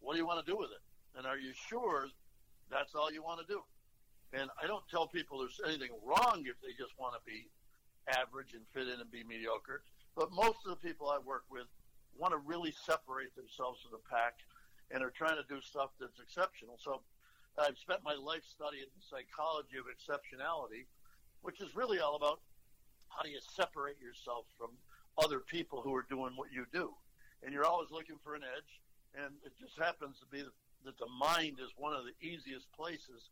what 0.00 0.12
do 0.12 0.18
you 0.18 0.26
want 0.26 0.44
to 0.44 0.50
do 0.50 0.56
with 0.56 0.70
it? 0.70 1.18
And 1.18 1.26
are 1.26 1.38
you 1.38 1.52
sure 1.68 2.06
that's 2.70 2.94
all 2.94 3.12
you 3.12 3.22
want 3.22 3.40
to 3.40 3.46
do? 3.46 3.60
And 4.32 4.48
I 4.62 4.66
don't 4.66 4.86
tell 4.90 5.06
people 5.06 5.38
there's 5.38 5.60
anything 5.66 5.90
wrong 6.04 6.44
if 6.46 6.56
they 6.62 6.72
just 6.78 6.98
want 6.98 7.14
to 7.14 7.20
be 7.26 7.48
average 8.08 8.54
and 8.54 8.62
fit 8.72 8.88
in 8.88 9.00
and 9.00 9.10
be 9.10 9.24
mediocre. 9.24 9.82
But 10.16 10.32
most 10.32 10.58
of 10.66 10.70
the 10.70 10.88
people 10.88 11.08
I 11.08 11.18
work 11.18 11.44
with 11.50 11.66
want 12.16 12.32
to 12.32 12.40
really 12.44 12.72
separate 12.72 13.34
themselves 13.36 13.80
from 13.82 13.92
the 13.92 14.04
pack 14.08 14.40
and 14.90 15.02
are 15.02 15.10
trying 15.10 15.36
to 15.36 15.46
do 15.48 15.60
stuff 15.60 15.90
that's 15.98 16.20
exceptional. 16.20 16.78
So 16.78 17.00
I've 17.58 17.78
spent 17.78 18.04
my 18.04 18.14
life 18.14 18.44
studying 18.44 18.88
the 18.92 19.04
psychology 19.04 19.76
of 19.80 19.88
exceptionality, 19.88 20.88
which 21.40 21.60
is 21.60 21.74
really 21.74 21.98
all 21.98 22.16
about 22.16 22.40
how 23.08 23.22
do 23.22 23.30
you 23.30 23.40
separate 23.40 24.00
yourself 24.00 24.46
from 24.56 24.70
other 25.18 25.40
people 25.40 25.80
who 25.80 25.94
are 25.94 26.06
doing 26.08 26.32
what 26.36 26.52
you 26.52 26.64
do. 26.72 26.92
And 27.42 27.52
you're 27.52 27.66
always 27.66 27.90
looking 27.90 28.16
for 28.22 28.34
an 28.34 28.42
edge. 28.44 28.72
And 29.12 29.34
it 29.44 29.52
just 29.60 29.76
happens 29.76 30.16
to 30.20 30.26
be 30.32 30.40
that 30.40 30.98
the 30.98 31.12
mind 31.20 31.60
is 31.60 31.68
one 31.76 31.92
of 31.92 32.04
the 32.08 32.16
easiest 32.24 32.70
places 32.72 33.28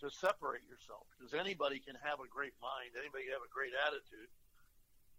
to 0.00 0.10
separate 0.10 0.62
yourself 0.66 1.06
because 1.14 1.34
anybody 1.34 1.78
can 1.78 1.94
have 2.02 2.18
a 2.18 2.28
great 2.28 2.54
mind, 2.58 2.94
anybody 2.98 3.30
can 3.30 3.34
have 3.38 3.46
a 3.46 3.52
great 3.52 3.72
attitude, 3.86 4.30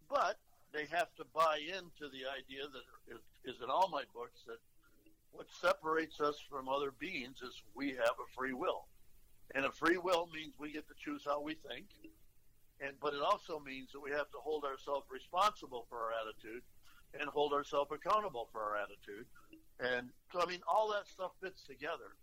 but 0.09 0.37
they 0.75 0.85
have 0.91 1.07
to 1.15 1.23
buy 1.33 1.59
into 1.65 2.11
the 2.11 2.27
idea 2.27 2.67
that 2.67 3.15
is, 3.47 3.55
in 3.63 3.69
all 3.69 3.87
my 3.87 4.03
books 4.13 4.41
that 4.45 4.59
what 5.31 5.47
separates 5.49 6.19
us 6.19 6.35
from 6.49 6.67
other 6.67 6.91
beings 6.99 7.37
is 7.41 7.63
we 7.73 7.89
have 7.91 8.19
a 8.19 8.27
free 8.35 8.53
will. 8.53 8.85
And 9.53 9.65
a 9.65 9.71
free 9.71 9.97
will 9.97 10.27
means 10.33 10.53
we 10.59 10.73
get 10.73 10.87
to 10.87 10.93
choose 10.99 11.21
how 11.25 11.41
we 11.41 11.53
think. 11.53 11.85
And 12.81 12.91
but 12.99 13.13
it 13.13 13.21
also 13.21 13.59
means 13.59 13.93
that 13.93 14.01
we 14.01 14.11
have 14.11 14.29
to 14.31 14.37
hold 14.43 14.65
ourselves 14.65 15.05
responsible 15.09 15.85
for 15.89 15.97
our 15.97 16.11
attitude 16.11 16.61
and 17.17 17.29
hold 17.29 17.53
ourselves 17.53 17.91
accountable 17.93 18.49
for 18.51 18.59
our 18.61 18.75
attitude. 18.75 19.25
And 19.79 20.09
so 20.33 20.41
I 20.41 20.45
mean 20.45 20.59
all 20.67 20.91
that 20.91 21.07
stuff 21.07 21.31
fits 21.41 21.63
together. 21.63 22.19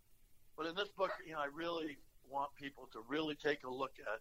But 0.59 0.67
in 0.67 0.75
this 0.75 0.88
book, 0.88 1.12
you 1.25 1.33
know, 1.33 1.41
I 1.41 1.49
really 1.55 1.97
want 2.29 2.51
people 2.61 2.88
to 2.93 3.01
really 3.09 3.35
take 3.35 3.65
a 3.65 3.71
look 3.71 3.95
at 4.01 4.21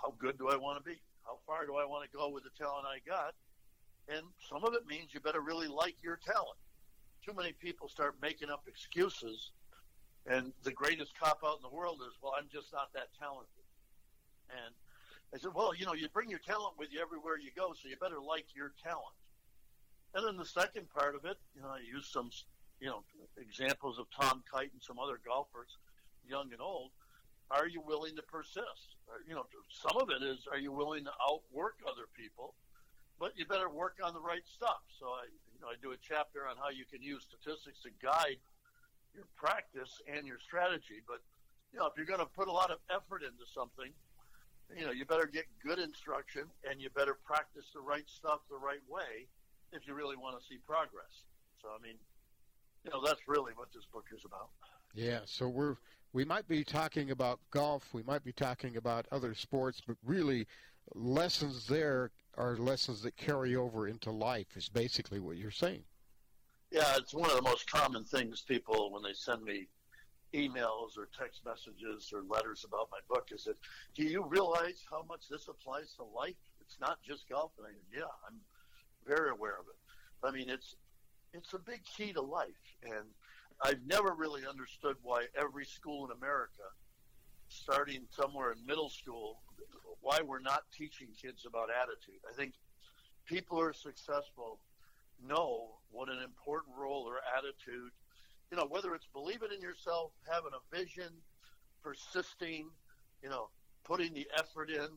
how 0.00 0.14
good 0.18 0.38
do 0.38 0.48
I 0.48 0.56
want 0.56 0.78
to 0.78 0.84
be? 0.88 0.98
How 1.24 1.38
far 1.44 1.66
do 1.66 1.74
I 1.74 1.84
want 1.84 2.08
to 2.08 2.16
go 2.16 2.30
with 2.30 2.44
the 2.44 2.54
talent 2.56 2.86
I 2.86 3.02
got? 3.08 3.34
And 4.08 4.26
some 4.48 4.64
of 4.64 4.74
it 4.74 4.86
means 4.86 5.12
you 5.12 5.20
better 5.20 5.40
really 5.40 5.68
like 5.68 5.96
your 6.02 6.18
talent 6.24 6.58
too 7.28 7.34
many 7.36 7.52
people 7.52 7.88
start 7.88 8.14
making 8.22 8.48
up 8.48 8.62
excuses, 8.66 9.50
and 10.26 10.52
the 10.64 10.72
greatest 10.72 11.12
cop 11.18 11.40
out 11.44 11.56
in 11.56 11.62
the 11.62 11.76
world 11.76 12.00
is, 12.06 12.14
well, 12.22 12.32
I'm 12.38 12.48
just 12.50 12.72
not 12.72 12.92
that 12.94 13.08
talented. 13.20 13.64
And 14.50 14.74
I 15.34 15.38
said, 15.38 15.52
well, 15.54 15.74
you 15.74 15.84
know, 15.84 15.92
you 15.92 16.08
bring 16.08 16.30
your 16.30 16.38
talent 16.38 16.74
with 16.78 16.88
you 16.90 17.00
everywhere 17.00 17.36
you 17.38 17.50
go, 17.54 17.74
so 17.74 17.88
you 17.88 17.96
better 18.00 18.20
like 18.20 18.46
your 18.54 18.72
talent. 18.82 19.16
And 20.14 20.26
then 20.26 20.36
the 20.36 20.48
second 20.48 20.88
part 20.88 21.14
of 21.14 21.24
it, 21.26 21.36
you 21.54 21.60
know, 21.60 21.68
I 21.68 21.80
use 21.80 22.08
some, 22.08 22.30
you 22.80 22.88
know, 22.88 23.04
examples 23.36 23.98
of 23.98 24.06
Tom 24.10 24.42
Kite 24.50 24.72
and 24.72 24.82
some 24.82 24.98
other 24.98 25.20
golfers, 25.24 25.76
young 26.26 26.50
and 26.52 26.62
old. 26.62 26.92
Are 27.50 27.68
you 27.68 27.82
willing 27.82 28.16
to 28.16 28.22
persist? 28.22 28.96
You 29.26 29.34
know, 29.34 29.44
some 29.68 30.00
of 30.00 30.08
it 30.08 30.22
is, 30.22 30.46
are 30.50 30.58
you 30.58 30.72
willing 30.72 31.04
to 31.04 31.12
outwork 31.28 31.76
other 31.86 32.08
people? 32.16 32.54
But 33.18 33.34
you 33.36 33.46
better 33.46 33.68
work 33.68 33.98
on 34.02 34.14
the 34.14 34.20
right 34.20 34.46
stuff. 34.46 34.82
So 34.98 35.06
I, 35.06 35.26
you 35.54 35.60
know, 35.60 35.68
I 35.68 35.74
do 35.82 35.90
a 35.90 35.98
chapter 35.98 36.46
on 36.46 36.56
how 36.56 36.70
you 36.70 36.84
can 36.86 37.02
use 37.02 37.26
statistics 37.26 37.82
to 37.82 37.90
guide 38.00 38.38
your 39.14 39.26
practice 39.34 40.00
and 40.06 40.26
your 40.26 40.38
strategy. 40.38 41.02
But 41.06 41.18
you 41.72 41.78
know, 41.78 41.86
if 41.86 41.94
you're 41.96 42.06
going 42.06 42.22
to 42.22 42.30
put 42.30 42.48
a 42.48 42.52
lot 42.52 42.70
of 42.70 42.78
effort 42.88 43.22
into 43.22 43.44
something, 43.52 43.90
you 44.76 44.84
know, 44.84 44.92
you 44.92 45.04
better 45.04 45.26
get 45.26 45.44
good 45.64 45.78
instruction 45.78 46.44
and 46.68 46.80
you 46.80 46.90
better 46.90 47.18
practice 47.24 47.66
the 47.74 47.80
right 47.80 48.06
stuff 48.06 48.40
the 48.50 48.56
right 48.56 48.84
way 48.88 49.26
if 49.72 49.86
you 49.86 49.94
really 49.94 50.16
want 50.16 50.38
to 50.38 50.42
see 50.46 50.58
progress. 50.66 51.26
So, 51.60 51.68
I 51.68 51.82
mean, 51.82 51.96
you 52.84 52.90
know, 52.90 53.02
that's 53.04 53.26
really 53.26 53.52
what 53.56 53.72
this 53.74 53.84
book 53.92 54.06
is 54.14 54.24
about. 54.24 54.48
Yeah. 54.94 55.20
So 55.24 55.48
we're 55.48 55.76
we 56.12 56.24
might 56.24 56.48
be 56.48 56.64
talking 56.64 57.10
about 57.10 57.38
golf, 57.50 57.84
we 57.92 58.02
might 58.02 58.24
be 58.24 58.32
talking 58.32 58.76
about 58.76 59.06
other 59.12 59.34
sports, 59.34 59.82
but 59.86 59.96
really, 60.04 60.46
lessons 60.94 61.66
there 61.66 62.10
are 62.36 62.56
lessons 62.56 63.02
that 63.02 63.16
carry 63.16 63.56
over 63.56 63.88
into 63.88 64.10
life, 64.10 64.56
is 64.56 64.68
basically 64.68 65.20
what 65.20 65.36
you're 65.36 65.50
saying. 65.50 65.82
Yeah, 66.70 66.96
it's 66.96 67.14
one 67.14 67.30
of 67.30 67.36
the 67.36 67.42
most 67.42 67.70
common 67.70 68.04
things 68.04 68.42
people, 68.46 68.92
when 68.92 69.02
they 69.02 69.14
send 69.14 69.42
me 69.42 69.68
emails 70.34 70.98
or 70.98 71.08
text 71.18 71.40
messages 71.44 72.12
or 72.12 72.22
letters 72.28 72.64
about 72.66 72.88
my 72.90 72.98
book, 73.08 73.30
is 73.32 73.44
that, 73.44 73.56
do 73.94 74.04
you 74.04 74.24
realize 74.24 74.84
how 74.90 75.04
much 75.08 75.28
this 75.30 75.48
applies 75.48 75.94
to 75.94 76.04
life? 76.04 76.36
It's 76.60 76.78
not 76.80 76.98
just 77.02 77.28
golf. 77.28 77.52
And 77.58 77.66
I 77.66 77.70
yeah, 77.96 78.04
I'm 78.28 78.36
very 79.06 79.30
aware 79.30 79.58
of 79.58 79.66
it. 79.68 80.26
I 80.26 80.30
mean, 80.30 80.50
it's 80.50 80.76
it's 81.32 81.54
a 81.54 81.58
big 81.58 81.82
key 81.84 82.12
to 82.12 82.20
life, 82.20 82.48
and 82.82 83.04
I've 83.62 83.80
never 83.86 84.14
really 84.14 84.42
understood 84.46 84.96
why 85.02 85.26
every 85.38 85.64
school 85.64 86.06
in 86.06 86.16
America, 86.16 86.64
starting 87.68 88.06
somewhere 88.10 88.52
in 88.52 88.66
middle 88.66 88.88
school, 88.88 89.40
why 90.00 90.20
we're 90.24 90.40
not 90.40 90.62
teaching 90.72 91.08
kids 91.20 91.44
about 91.46 91.68
attitude. 91.70 92.20
I 92.28 92.34
think 92.34 92.54
people 93.26 93.58
who 93.58 93.64
are 93.64 93.72
successful 93.74 94.58
know 95.26 95.76
what 95.90 96.08
an 96.08 96.22
important 96.22 96.74
role 96.78 97.04
their 97.04 97.20
attitude, 97.36 97.90
you 98.50 98.56
know, 98.56 98.66
whether 98.68 98.94
it's 98.94 99.08
believing 99.12 99.50
in 99.54 99.60
yourself, 99.60 100.12
having 100.30 100.52
a 100.54 100.76
vision, 100.76 101.12
persisting, 101.82 102.70
you 103.22 103.28
know, 103.28 103.48
putting 103.84 104.14
the 104.14 104.26
effort 104.38 104.70
in 104.70 104.88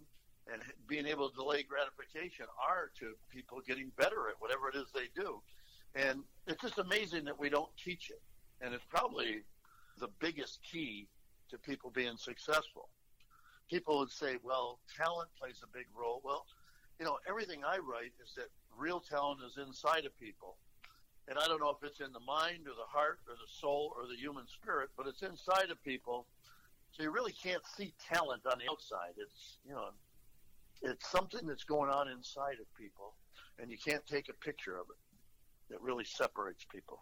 and 0.52 0.62
being 0.88 1.06
able 1.06 1.30
to 1.30 1.36
delay 1.36 1.64
gratification 1.64 2.46
are 2.70 2.90
to 3.00 3.14
people 3.30 3.60
getting 3.68 3.92
better 3.98 4.30
at 4.30 4.36
whatever 4.40 4.70
it 4.70 4.76
is 4.76 4.88
they 4.94 5.10
do. 5.16 5.42
And 5.96 6.24
it's 6.48 6.62
just 6.62 6.78
amazing 6.78 7.26
that 7.26 7.38
we 7.38 7.50
don't 7.50 7.70
teach 7.84 8.10
it. 8.10 8.22
And 8.62 8.74
it's 8.74 8.86
probably 8.90 9.42
the 10.00 10.10
biggest 10.20 10.60
key 10.72 11.10
to 11.52 11.58
people 11.58 11.92
being 11.92 12.18
successful 12.18 12.90
people 13.72 14.00
would 14.00 14.12
say, 14.12 14.36
well, 14.44 14.80
talent 14.98 15.30
plays 15.40 15.64
a 15.64 15.78
big 15.78 15.88
role. 15.98 16.22
Well, 16.26 16.46
you 17.00 17.06
know, 17.06 17.18
everything 17.28 17.64
I 17.64 17.78
write 17.78 18.12
is 18.22 18.34
that 18.36 18.52
real 18.78 19.00
talent 19.00 19.40
is 19.48 19.58
inside 19.58 20.06
of 20.06 20.18
people. 20.20 20.58
And 21.30 21.40
I 21.40 21.48
don't 21.48 21.62
know 21.62 21.70
if 21.70 21.88
it's 21.88 22.02
in 22.02 22.12
the 22.12 22.20
mind 22.20 22.68
or 22.68 22.76
the 22.76 22.90
heart 22.92 23.20
or 23.28 23.36
the 23.36 23.48
soul 23.48 23.96
or 23.96 24.08
the 24.08 24.20
human 24.20 24.46
spirit, 24.48 24.90
but 24.98 25.08
it's 25.08 25.22
inside 25.22 25.72
of 25.72 25.82
people. 25.84 26.28
So 26.92 27.04
you 27.04 27.12
really 27.12 27.32
can't 27.32 27.64
see 27.78 27.94
talent 28.12 28.42
on 28.46 28.60
the 28.60 28.70
outside. 28.70 29.16
It's, 29.16 29.60
you 29.66 29.74
know, 29.74 29.90
it's 30.82 31.10
something 31.10 31.48
that's 31.48 31.64
going 31.64 31.90
on 31.90 32.10
inside 32.10 32.60
of 32.60 32.68
people, 32.78 33.14
and 33.60 33.72
you 33.72 33.78
can't 33.78 34.06
take 34.06 34.28
a 34.28 34.34
picture 34.34 34.76
of 34.76 34.88
it. 34.90 35.74
It 35.74 35.82
really 35.82 36.04
separates 36.04 36.66
people. 36.70 37.00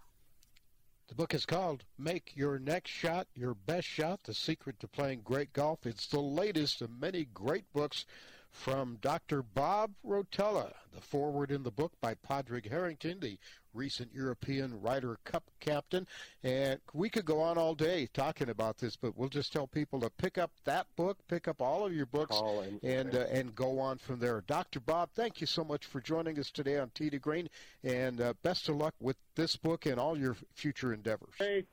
The 1.09 1.15
book 1.15 1.33
is 1.33 1.47
called 1.47 1.85
Make 1.97 2.33
Your 2.35 2.59
Next 2.59 2.91
Shot 2.91 3.27
Your 3.33 3.55
Best 3.55 3.87
Shot 3.87 4.19
The 4.25 4.33
Secret 4.35 4.79
to 4.79 4.87
Playing 4.87 5.21
Great 5.23 5.53
Golf. 5.53 5.87
It's 5.87 6.05
the 6.05 6.19
latest 6.19 6.83
of 6.83 6.91
many 7.01 7.25
great 7.25 7.65
books 7.73 8.05
from 8.51 8.97
Dr. 9.01 9.41
Bob 9.41 9.91
Rotella. 10.05 10.73
The 10.93 11.01
foreword 11.01 11.51
in 11.51 11.63
the 11.63 11.71
book 11.71 11.93
by 12.01 12.15
Padraig 12.15 12.67
Harrington, 12.67 13.19
the 13.19 13.37
recent 13.73 14.11
European 14.13 14.81
Ryder 14.81 15.17
Cup 15.23 15.43
captain. 15.59 16.07
And 16.43 16.79
we 16.93 17.09
could 17.09 17.25
go 17.25 17.41
on 17.41 17.57
all 17.57 17.75
day 17.75 18.09
talking 18.13 18.49
about 18.49 18.77
this, 18.79 18.95
but 18.95 19.15
we'll 19.15 19.29
just 19.29 19.53
tell 19.53 19.67
people 19.67 19.99
to 20.01 20.09
pick 20.09 20.37
up 20.37 20.51
that 20.65 20.87
book, 20.95 21.17
pick 21.27 21.47
up 21.47 21.61
all 21.61 21.85
of 21.85 21.93
your 21.93 22.07
books, 22.07 22.35
and 22.41 22.83
and, 22.83 23.15
uh, 23.15 23.25
and 23.31 23.55
go 23.55 23.79
on 23.79 23.97
from 23.97 24.19
there. 24.19 24.41
Dr. 24.47 24.79
Bob, 24.79 25.09
thank 25.15 25.39
you 25.41 25.47
so 25.47 25.63
much 25.63 25.85
for 25.85 26.01
joining 26.01 26.39
us 26.39 26.49
today 26.49 26.79
on 26.79 26.89
Tee 26.95 27.11
to 27.11 27.19
Green, 27.19 27.49
and 27.83 28.19
uh, 28.19 28.33
best 28.41 28.67
of 28.67 28.75
luck 28.75 28.95
with 28.99 29.17
this 29.35 29.55
book 29.55 29.85
and 29.85 29.99
all 29.99 30.17
your 30.17 30.35
future 30.53 30.93
endeavors. 30.93 31.33
Hey. 31.37 31.65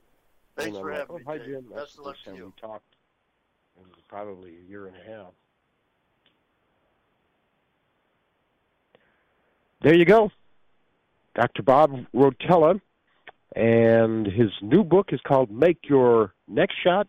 Thanks 0.56 0.78
for 0.78 0.90
having 0.90 1.16
me. 1.16 1.22
Hi, 1.26 1.38
Jim. 1.38 1.64
Best 1.64 1.74
That's 1.74 1.98
of 1.98 2.04
luck 2.06 2.16
the 2.16 2.30
to 2.30 2.30
time 2.30 2.36
you. 2.38 2.46
we 2.46 2.60
talked. 2.68 2.94
It 3.78 3.82
was 3.82 4.02
probably 4.08 4.56
a 4.56 4.70
year 4.70 4.86
and 4.86 4.96
a 4.96 5.10
half. 5.10 5.32
There 9.82 9.94
you 9.94 10.04
go. 10.04 10.30
Dr. 11.34 11.62
Bob 11.62 12.06
Rotella, 12.14 12.80
and 13.54 14.26
his 14.26 14.50
new 14.62 14.82
book 14.82 15.08
is 15.12 15.20
called 15.26 15.50
Make 15.50 15.78
Your 15.88 16.34
Next 16.48 16.74
Shot 16.82 17.06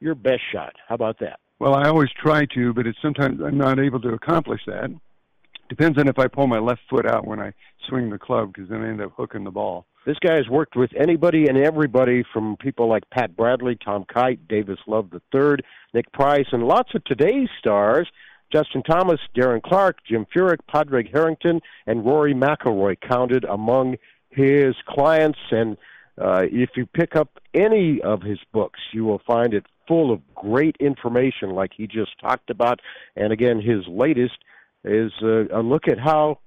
Your 0.00 0.14
Best 0.14 0.42
Shot. 0.52 0.74
How 0.88 0.96
about 0.96 1.18
that? 1.20 1.38
Well, 1.60 1.74
I 1.74 1.88
always 1.88 2.08
try 2.20 2.46
to, 2.54 2.72
but 2.72 2.86
it's 2.86 2.98
sometimes 3.02 3.40
I'm 3.40 3.58
not 3.58 3.78
able 3.78 4.00
to 4.00 4.10
accomplish 4.10 4.62
that. 4.66 4.90
Depends 5.68 5.98
on 5.98 6.08
if 6.08 6.18
I 6.18 6.26
pull 6.26 6.48
my 6.48 6.58
left 6.58 6.80
foot 6.90 7.06
out 7.06 7.26
when 7.26 7.38
I 7.38 7.52
swing 7.88 8.10
the 8.10 8.18
club, 8.18 8.52
because 8.52 8.68
then 8.68 8.82
I 8.82 8.88
end 8.88 9.00
up 9.00 9.12
hooking 9.16 9.44
the 9.44 9.50
ball. 9.50 9.86
This 10.06 10.16
guy 10.18 10.34
has 10.36 10.48
worked 10.48 10.74
with 10.74 10.90
anybody 10.98 11.46
and 11.46 11.58
everybody 11.58 12.24
from 12.32 12.56
people 12.56 12.88
like 12.88 13.08
Pat 13.10 13.36
Bradley, 13.36 13.76
Tom 13.84 14.04
Kite, 14.12 14.48
Davis 14.48 14.78
Love 14.86 15.10
III, 15.12 15.56
Nick 15.92 16.10
Price, 16.12 16.46
and 16.50 16.64
lots 16.64 16.94
of 16.94 17.04
today's 17.04 17.48
stars 17.58 18.08
Justin 18.52 18.82
Thomas, 18.82 19.20
Darren 19.36 19.62
Clarke, 19.62 19.98
Jim 20.08 20.26
Furyk, 20.34 20.58
Padraig 20.68 21.10
Harrington, 21.12 21.60
and 21.86 22.04
Rory 22.04 22.34
McIlroy 22.34 22.96
counted 23.00 23.44
among 23.44 23.96
his 24.30 24.74
clients. 24.88 25.38
And 25.50 25.76
uh, 26.20 26.42
if 26.50 26.70
you 26.76 26.86
pick 26.86 27.16
up 27.16 27.38
any 27.54 28.00
of 28.02 28.22
his 28.22 28.38
books, 28.52 28.80
you 28.92 29.04
will 29.04 29.22
find 29.26 29.54
it 29.54 29.66
full 29.86 30.12
of 30.12 30.20
great 30.34 30.76
information, 30.80 31.50
like 31.50 31.72
he 31.76 31.86
just 31.86 32.18
talked 32.20 32.50
about. 32.50 32.80
And 33.16 33.32
again, 33.32 33.60
his 33.60 33.86
latest 33.88 34.38
is 34.84 35.12
uh, 35.22 35.48
a 35.48 35.62
look 35.62 35.88
at 35.88 35.98
how 35.98 36.38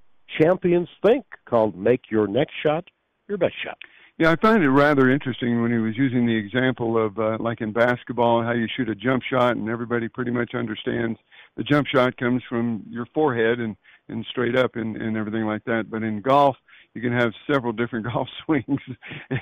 champions 0.41 0.89
think, 1.05 1.25
called 1.45 1.77
"Make 1.77 2.09
Your 2.09 2.27
Next 2.27 2.53
Shot 2.63 2.85
Your 3.27 3.37
Best 3.37 3.55
Shot." 3.63 3.77
Yeah, 4.19 4.31
I 4.31 4.35
find 4.35 4.63
it 4.63 4.69
rather 4.69 5.09
interesting 5.09 5.61
when 5.61 5.71
he 5.71 5.79
was 5.79 5.97
using 5.97 6.27
the 6.27 6.35
example 6.35 7.03
of 7.03 7.17
uh, 7.17 7.37
like 7.39 7.61
in 7.61 7.73
basketball 7.73 8.43
how 8.43 8.51
you 8.51 8.67
shoot 8.77 8.87
a 8.87 8.95
jump 8.95 9.23
shot 9.23 9.57
and 9.57 9.67
everybody 9.67 10.07
pretty 10.07 10.29
much 10.29 10.53
understands 10.53 11.17
the 11.57 11.63
jump 11.63 11.87
shot 11.87 12.17
comes 12.17 12.41
from 12.47 12.83
your 12.89 13.05
forehead 13.13 13.59
and 13.59 13.75
and 14.09 14.25
straight 14.29 14.57
up 14.57 14.75
and 14.75 14.97
and 14.97 15.17
everything 15.17 15.45
like 15.45 15.63
that. 15.65 15.89
But 15.89 16.03
in 16.03 16.21
golf, 16.21 16.57
you 16.93 17.01
can 17.01 17.13
have 17.13 17.33
several 17.51 17.73
different 17.73 18.05
golf 18.13 18.27
swings, 18.45 18.81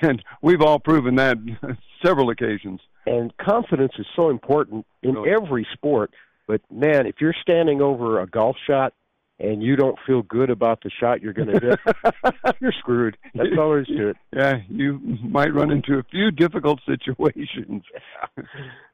and 0.02 0.22
we've 0.42 0.62
all 0.62 0.78
proven 0.78 1.16
that 1.16 1.38
several 2.04 2.30
occasions. 2.30 2.80
And 3.06 3.36
confidence 3.36 3.92
is 3.98 4.06
so 4.14 4.30
important 4.30 4.86
in 5.02 5.16
every 5.28 5.66
sport. 5.72 6.12
But 6.46 6.60
man, 6.70 7.06
if 7.06 7.16
you're 7.20 7.34
standing 7.40 7.80
over 7.80 8.20
a 8.20 8.26
golf 8.26 8.56
shot 8.66 8.94
and 9.38 9.62
you 9.62 9.74
don't 9.74 9.98
feel 10.06 10.22
good 10.22 10.50
about 10.50 10.82
the 10.82 10.90
shot 10.90 11.20
you're 11.20 11.32
going 11.32 11.48
to 11.48 11.60
hit, 11.60 12.54
you're 12.60 12.72
screwed. 12.72 13.16
That's 13.34 13.48
all 13.58 13.70
there 13.70 13.80
is 13.80 13.86
to 13.88 14.08
it. 14.10 14.16
Yeah, 14.34 14.58
you 14.68 15.00
might 15.22 15.52
run 15.54 15.70
into 15.70 15.98
a 15.98 16.02
few 16.04 16.30
difficult 16.30 16.80
situations. 16.86 17.82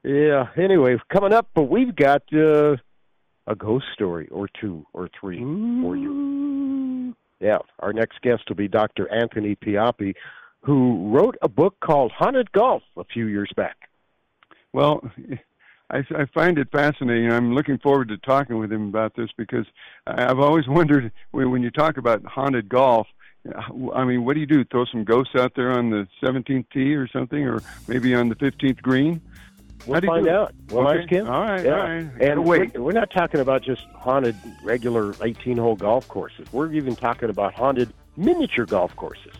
yeah. 0.04 0.46
Anyway, 0.56 0.96
coming 1.12 1.32
up, 1.32 1.48
but 1.54 1.64
we've 1.64 1.94
got 1.94 2.22
uh, 2.32 2.76
a 3.48 3.56
ghost 3.56 3.86
story 3.92 4.28
or 4.28 4.48
two 4.60 4.86
or 4.92 5.08
three 5.18 5.38
for 5.38 5.96
you. 5.96 7.14
Yeah, 7.40 7.58
our 7.80 7.92
next 7.92 8.20
guest 8.22 8.44
will 8.48 8.56
be 8.56 8.68
Dr. 8.68 9.10
Anthony 9.12 9.56
Pioppi, 9.56 10.14
who 10.60 11.10
wrote 11.10 11.36
a 11.40 11.48
book 11.48 11.76
called 11.80 12.12
Haunted 12.12 12.52
Golf 12.52 12.82
a 12.96 13.04
few 13.04 13.26
years 13.26 13.50
back. 13.56 13.88
Well, 14.72 15.02
I, 15.90 15.98
I 16.14 16.26
find 16.34 16.58
it 16.58 16.70
fascinating. 16.70 17.32
I'm 17.32 17.54
looking 17.54 17.78
forward 17.78 18.08
to 18.08 18.18
talking 18.18 18.58
with 18.58 18.70
him 18.70 18.88
about 18.88 19.16
this 19.16 19.30
because 19.36 19.66
I've 20.06 20.38
always 20.38 20.68
wondered 20.68 21.10
when, 21.30 21.50
when 21.50 21.62
you 21.62 21.70
talk 21.70 21.96
about 21.96 22.24
haunted 22.26 22.68
golf. 22.68 23.06
Uh, 23.48 23.92
I 23.94 24.04
mean, 24.04 24.24
what 24.24 24.34
do 24.34 24.40
you 24.40 24.46
do? 24.46 24.64
Throw 24.64 24.84
some 24.84 25.04
ghosts 25.04 25.34
out 25.34 25.54
there 25.54 25.72
on 25.72 25.90
the 25.90 26.06
17th 26.22 26.66
tee 26.72 26.94
or 26.94 27.08
something, 27.08 27.46
or 27.46 27.62
maybe 27.86 28.14
on 28.14 28.28
the 28.28 28.34
15th 28.34 28.82
green? 28.82 29.22
We'll 29.88 30.00
find 30.02 30.24
do 30.26 30.30
out. 30.30 30.54
We'll 30.70 30.86
Okay. 30.86 31.00
ask 31.00 31.08
him. 31.08 31.28
All 31.28 31.40
right, 31.42 31.64
Yeah. 31.64 31.72
all 31.72 31.78
right. 31.88 32.06
And 32.20 32.44
Wait. 32.44 32.74
we're, 32.74 32.82
we're 32.82 32.92
not 32.92 33.10
talking 33.10 33.40
about 33.40 33.62
just 33.62 33.82
haunted 33.94 34.36
regular 34.62 35.12
18-hole 35.14 35.76
golf 35.76 36.06
courses. 36.08 36.46
We're 36.52 36.72
even 36.72 36.94
talking 36.94 37.30
about 37.30 37.54
haunted 37.54 37.92
miniature 38.16 38.66
golf 38.66 38.94
courses. 38.96 39.32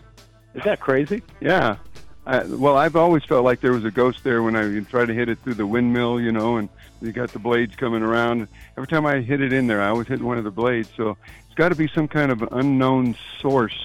Is 0.55 0.63
that 0.63 0.79
crazy? 0.79 1.21
Yeah. 1.39 1.77
I, 2.25 2.43
well, 2.43 2.75
I've 2.77 2.95
always 2.95 3.23
felt 3.23 3.43
like 3.43 3.61
there 3.61 3.71
was 3.73 3.85
a 3.85 3.91
ghost 3.91 4.23
there 4.23 4.43
when 4.43 4.55
I 4.55 4.79
tried 4.81 5.05
to 5.07 5.13
hit 5.13 5.29
it 5.29 5.39
through 5.43 5.55
the 5.55 5.65
windmill, 5.65 6.19
you 6.19 6.31
know, 6.31 6.57
and 6.57 6.69
you 7.01 7.11
got 7.11 7.31
the 7.31 7.39
blades 7.39 7.75
coming 7.75 8.03
around. 8.03 8.47
Every 8.77 8.87
time 8.87 9.05
I 9.05 9.21
hit 9.21 9.41
it 9.41 9.53
in 9.53 9.67
there, 9.67 9.81
I 9.81 9.89
always 9.89 10.07
hit 10.07 10.21
one 10.21 10.37
of 10.37 10.43
the 10.43 10.51
blades. 10.51 10.89
So 10.97 11.17
it's 11.45 11.55
got 11.55 11.69
to 11.69 11.75
be 11.75 11.87
some 11.87 12.07
kind 12.07 12.31
of 12.31 12.41
unknown 12.51 13.15
source 13.39 13.77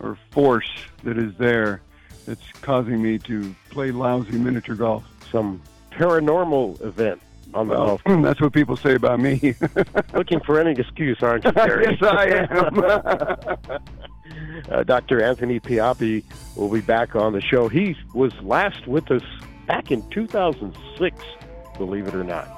or 0.00 0.16
force 0.30 0.68
that 1.04 1.18
is 1.18 1.34
there 1.36 1.82
that's 2.26 2.42
causing 2.62 3.02
me 3.02 3.18
to 3.20 3.54
play 3.70 3.90
lousy 3.90 4.38
miniature 4.38 4.74
golf. 4.74 5.04
Some 5.30 5.60
paranormal 5.90 6.80
event 6.84 7.20
on 7.54 7.68
the 7.68 7.74
Well, 7.74 7.98
golf. 7.98 8.02
that's 8.22 8.40
what 8.40 8.52
people 8.52 8.76
say 8.76 8.94
about 8.94 9.20
me. 9.20 9.54
Looking 10.14 10.40
for 10.40 10.60
any 10.60 10.72
excuse, 10.78 11.18
aren't 11.22 11.44
you, 11.44 11.52
Terry? 11.52 11.96
yes, 12.00 12.02
I 12.02 12.26
am. 12.50 13.68
uh, 14.70 14.82
Dr. 14.84 15.22
Anthony 15.22 15.60
Pioppi 15.60 16.24
will 16.56 16.68
be 16.70 16.80
back 16.80 17.16
on 17.16 17.32
the 17.32 17.40
show. 17.40 17.68
He 17.68 17.96
was 18.14 18.32
last 18.42 18.86
with 18.86 19.10
us 19.10 19.22
back 19.66 19.90
in 19.90 20.08
2006, 20.10 21.16
believe 21.78 22.06
it 22.06 22.14
or 22.14 22.24
not. 22.24 22.48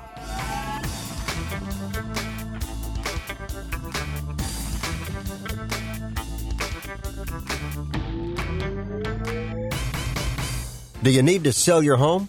Do 11.03 11.11
you 11.11 11.23
need 11.23 11.45
to 11.45 11.53
sell 11.53 11.83
your 11.83 11.97
home? 11.97 12.29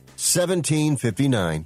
1759. 0.21 1.65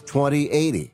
2080. 0.11 0.93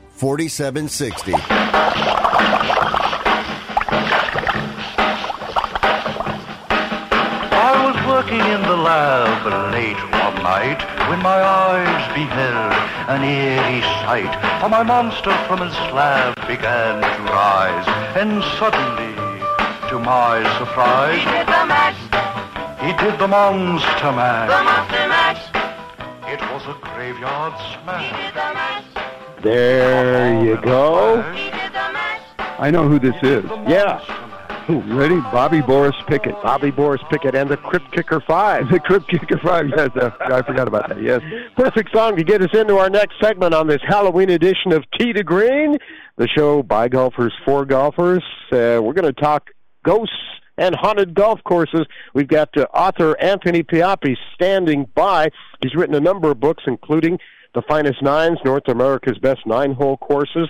I 7.57 7.73
was 7.85 7.97
working 8.07 8.37
in 8.39 8.61
the 8.61 8.77
lab 8.77 9.73
late 9.73 9.97
one 9.97 10.43
night 10.43 10.77
when 11.09 11.23
my 11.23 11.41
eyes 11.41 12.13
beheld 12.13 12.73
an 13.09 13.23
eerie 13.23 13.81
sight. 14.05 14.29
For 14.61 14.69
my 14.69 14.83
monster 14.83 15.33
from 15.47 15.61
his 15.61 15.73
slab 15.89 16.35
began 16.45 17.01
to 17.01 17.23
rise, 17.33 17.87
and 18.15 18.43
suddenly, 18.59 19.17
to 19.89 19.97
my 19.97 20.45
surprise, 20.59 21.17
He 21.17 21.25
did 21.33 21.47
the 21.47 21.65
mash, 21.65 21.97
he 22.85 22.91
did 23.03 23.17
the 23.17 23.27
monster 23.27 24.11
mash. 24.11 24.49
the 24.53 24.63
monster 24.69 25.07
mash. 25.09 25.41
It 26.31 26.41
was 26.53 26.63
a 26.67 26.77
graveyard 26.93 27.53
smash. 27.73 28.80
There 29.41 30.43
you 30.43 30.61
go. 30.61 31.21
I 32.59 32.69
know 32.71 32.87
who 32.87 32.99
this 32.99 33.15
is. 33.23 33.43
Yeah. 33.67 33.99
Who? 34.67 34.81
Ready? 34.81 35.15
Bobby 35.15 35.61
Boris 35.61 35.95
Pickett. 36.07 36.35
Bobby 36.43 36.69
Boris 36.69 37.01
Pickett 37.09 37.33
and 37.33 37.49
the 37.49 37.57
Crypt 37.57 37.91
Kicker 37.91 38.21
5. 38.21 38.69
The 38.69 38.79
Crypt 38.79 39.07
Kicker 39.09 39.39
5. 39.39 39.69
Yes, 39.75 39.89
uh, 39.95 40.11
I 40.21 40.43
forgot 40.43 40.67
about 40.67 40.89
that. 40.89 41.01
Yes. 41.01 41.21
Perfect 41.55 41.91
song 41.91 42.15
to 42.17 42.23
get 42.23 42.43
us 42.43 42.49
into 42.53 42.77
our 42.77 42.89
next 42.89 43.15
segment 43.19 43.55
on 43.55 43.65
this 43.65 43.81
Halloween 43.87 44.29
edition 44.29 44.71
of 44.71 44.83
Tee 44.97 45.11
to 45.13 45.23
Green, 45.23 45.79
the 46.17 46.27
show 46.27 46.61
by 46.61 46.87
golfers 46.87 47.33
for 47.43 47.65
golfers. 47.65 48.23
Uh, 48.51 48.79
we're 48.83 48.93
going 48.93 49.11
to 49.11 49.13
talk 49.13 49.49
ghosts 49.83 50.13
and 50.57 50.75
haunted 50.75 51.15
golf 51.15 51.43
courses. 51.43 51.87
We've 52.13 52.27
got 52.27 52.55
uh, 52.55 52.67
author 52.73 53.19
Anthony 53.19 53.63
Pioppi 53.63 54.15
standing 54.35 54.85
by. 54.93 55.29
He's 55.63 55.73
written 55.73 55.95
a 55.95 55.99
number 55.99 56.29
of 56.29 56.39
books, 56.39 56.63
including 56.67 57.17
The 57.53 57.61
Finest 57.63 58.01
Nines, 58.01 58.39
North 58.45 58.67
America's 58.67 59.17
Best 59.17 59.45
Nine 59.45 59.73
Hole 59.73 59.97
Courses, 59.97 60.49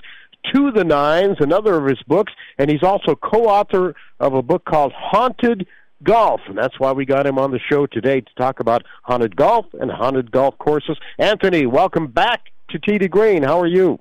To 0.53 0.71
the 0.71 0.83
Nines, 0.83 1.37
another 1.39 1.75
of 1.75 1.85
his 1.87 2.01
books, 2.07 2.33
and 2.57 2.69
he's 2.69 2.83
also 2.83 3.15
co 3.15 3.45
author 3.45 3.95
of 4.19 4.33
a 4.33 4.41
book 4.41 4.65
called 4.65 4.93
Haunted 4.95 5.67
Golf, 6.03 6.41
and 6.47 6.57
that's 6.57 6.79
why 6.79 6.91
we 6.91 7.05
got 7.05 7.27
him 7.27 7.37
on 7.37 7.51
the 7.51 7.59
show 7.59 7.85
today 7.85 8.21
to 8.21 8.33
talk 8.35 8.59
about 8.59 8.83
haunted 9.03 9.35
golf 9.35 9.65
and 9.79 9.91
haunted 9.91 10.31
golf 10.31 10.57
courses. 10.57 10.97
Anthony, 11.19 11.65
welcome 11.65 12.07
back 12.07 12.51
to 12.69 12.79
to 12.79 13.07
Green. 13.07 13.43
How 13.43 13.59
are 13.59 13.67
you? 13.67 13.99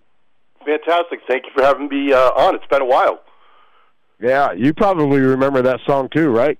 Fantastic. 0.65 1.21
Thank 1.29 1.45
you 1.45 1.51
for 1.55 1.63
having 1.63 1.89
me 1.89 2.13
uh, 2.13 2.31
on. 2.33 2.55
It's 2.55 2.67
been 2.67 2.83
a 2.83 2.87
while. 2.87 3.21
Yeah, 4.21 4.53
you 4.53 4.73
probably 4.75 5.21
remember 5.21 5.63
that 5.63 5.81
song 5.87 6.09
too, 6.15 6.31
right? 6.31 6.59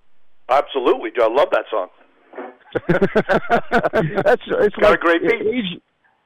Absolutely. 0.49 1.11
I 1.21 1.29
love 1.29 1.49
that 1.53 1.65
song. 1.71 1.89
That's 4.25 4.43
it's 4.47 4.77
Got 4.77 4.95
a 4.95 4.97
great 4.97 5.23
beat. 5.23 5.47
age, 5.47 5.81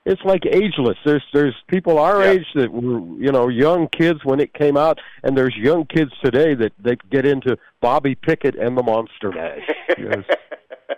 it's 0.06 0.22
like 0.24 0.44
ageless. 0.46 0.98
There's 1.04 1.22
there's 1.32 1.54
people 1.68 1.98
our 1.98 2.22
age 2.22 2.46
that 2.54 2.70
were 2.72 3.00
you 3.18 3.32
know 3.32 3.48
young 3.48 3.88
kids 3.88 4.20
when 4.24 4.40
it 4.40 4.52
came 4.52 4.76
out, 4.76 5.00
and 5.22 5.36
there's 5.36 5.56
young 5.56 5.86
kids 5.86 6.12
today 6.22 6.54
that 6.54 6.72
that 6.82 7.08
get 7.10 7.24
into 7.26 7.56
Bobby 7.80 8.14
Pickett 8.14 8.54
and 8.54 8.76
the 8.76 8.82
Monster 8.82 9.30
Mash. 9.34 9.70
Yes. 9.98 10.24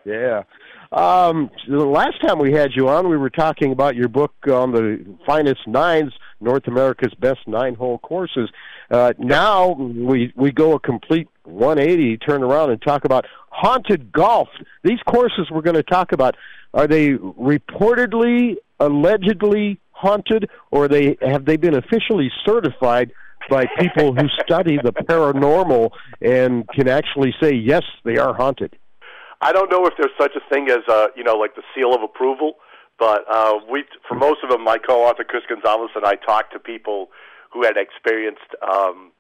yeah. 0.05 0.43
Um, 0.93 1.51
the 1.69 1.85
last 1.85 2.21
time 2.21 2.39
we 2.39 2.53
had 2.53 2.71
you 2.75 2.89
on, 2.89 3.09
we 3.09 3.17
were 3.17 3.31
talking 3.31 3.73
about 3.73 3.97
your 3.97 4.09
book 4.09 4.33
on 4.51 4.73
the 4.73 5.05
finest 5.27 5.67
nines, 5.67 6.13
North 6.41 6.69
America's 6.69 7.13
best 7.15 7.41
nine-hole 7.47 7.99
courses. 7.99 8.49
Uh, 8.91 9.13
now 9.19 9.73
we 9.73 10.33
we 10.37 10.53
go 10.53 10.75
a 10.75 10.81
complete 10.81 11.29
180, 11.45 12.19
turn 12.19 12.43
around 12.43 12.71
and 12.71 12.81
talk 12.83 13.05
about 13.05 13.25
haunted 13.51 14.13
golf. 14.13 14.49
These 14.85 15.01
courses 15.07 15.49
we're 15.51 15.63
going 15.63 15.77
to 15.77 15.83
talk 15.83 16.13
about 16.13 16.37
are 16.75 16.87
they 16.87 17.11
reportedly, 17.11 18.57
allegedly 18.79 19.81
haunted, 19.91 20.51
or 20.71 20.89
they 20.89 21.17
have 21.23 21.47
they 21.47 21.57
been 21.57 21.75
officially 21.75 22.31
certified 22.45 23.11
by 23.49 23.65
people 23.79 24.15
who 24.15 24.29
study 24.45 24.79
the 24.83 24.93
paranormal 24.93 25.91
and 26.21 26.69
can 26.69 26.89
actually 26.89 27.35
say 27.41 27.55
yes, 27.55 27.83
they 28.05 28.19
are 28.19 28.35
haunted? 28.35 28.77
I 29.41 29.53
don't 29.53 29.71
know 29.71 29.87
if 29.87 29.95
there's 29.99 30.13
such 30.19 30.33
a 30.37 30.55
thing 30.55 30.69
as 30.71 30.87
uh, 30.89 31.09
you 31.17 31.25
know, 31.25 31.35
like 31.35 31.55
the 31.55 31.63
seal 31.75 31.95
of 31.95 32.03
approval, 32.03 32.55
but 32.99 33.25
uh, 33.31 33.55
we, 33.71 33.85
for 34.09 34.15
most 34.15 34.39
of 34.43 34.51
them, 34.51 34.65
my 34.65 34.79
co-author 34.79 35.25
Chris 35.25 35.43
Gonzalez 35.49 35.91
and 35.95 36.05
I 36.05 36.15
talked 36.15 36.53
to 36.53 36.59
people 36.59 37.09
who 37.57 37.65
had 37.65 37.77
experienced 37.79 38.53
um, 38.63 39.13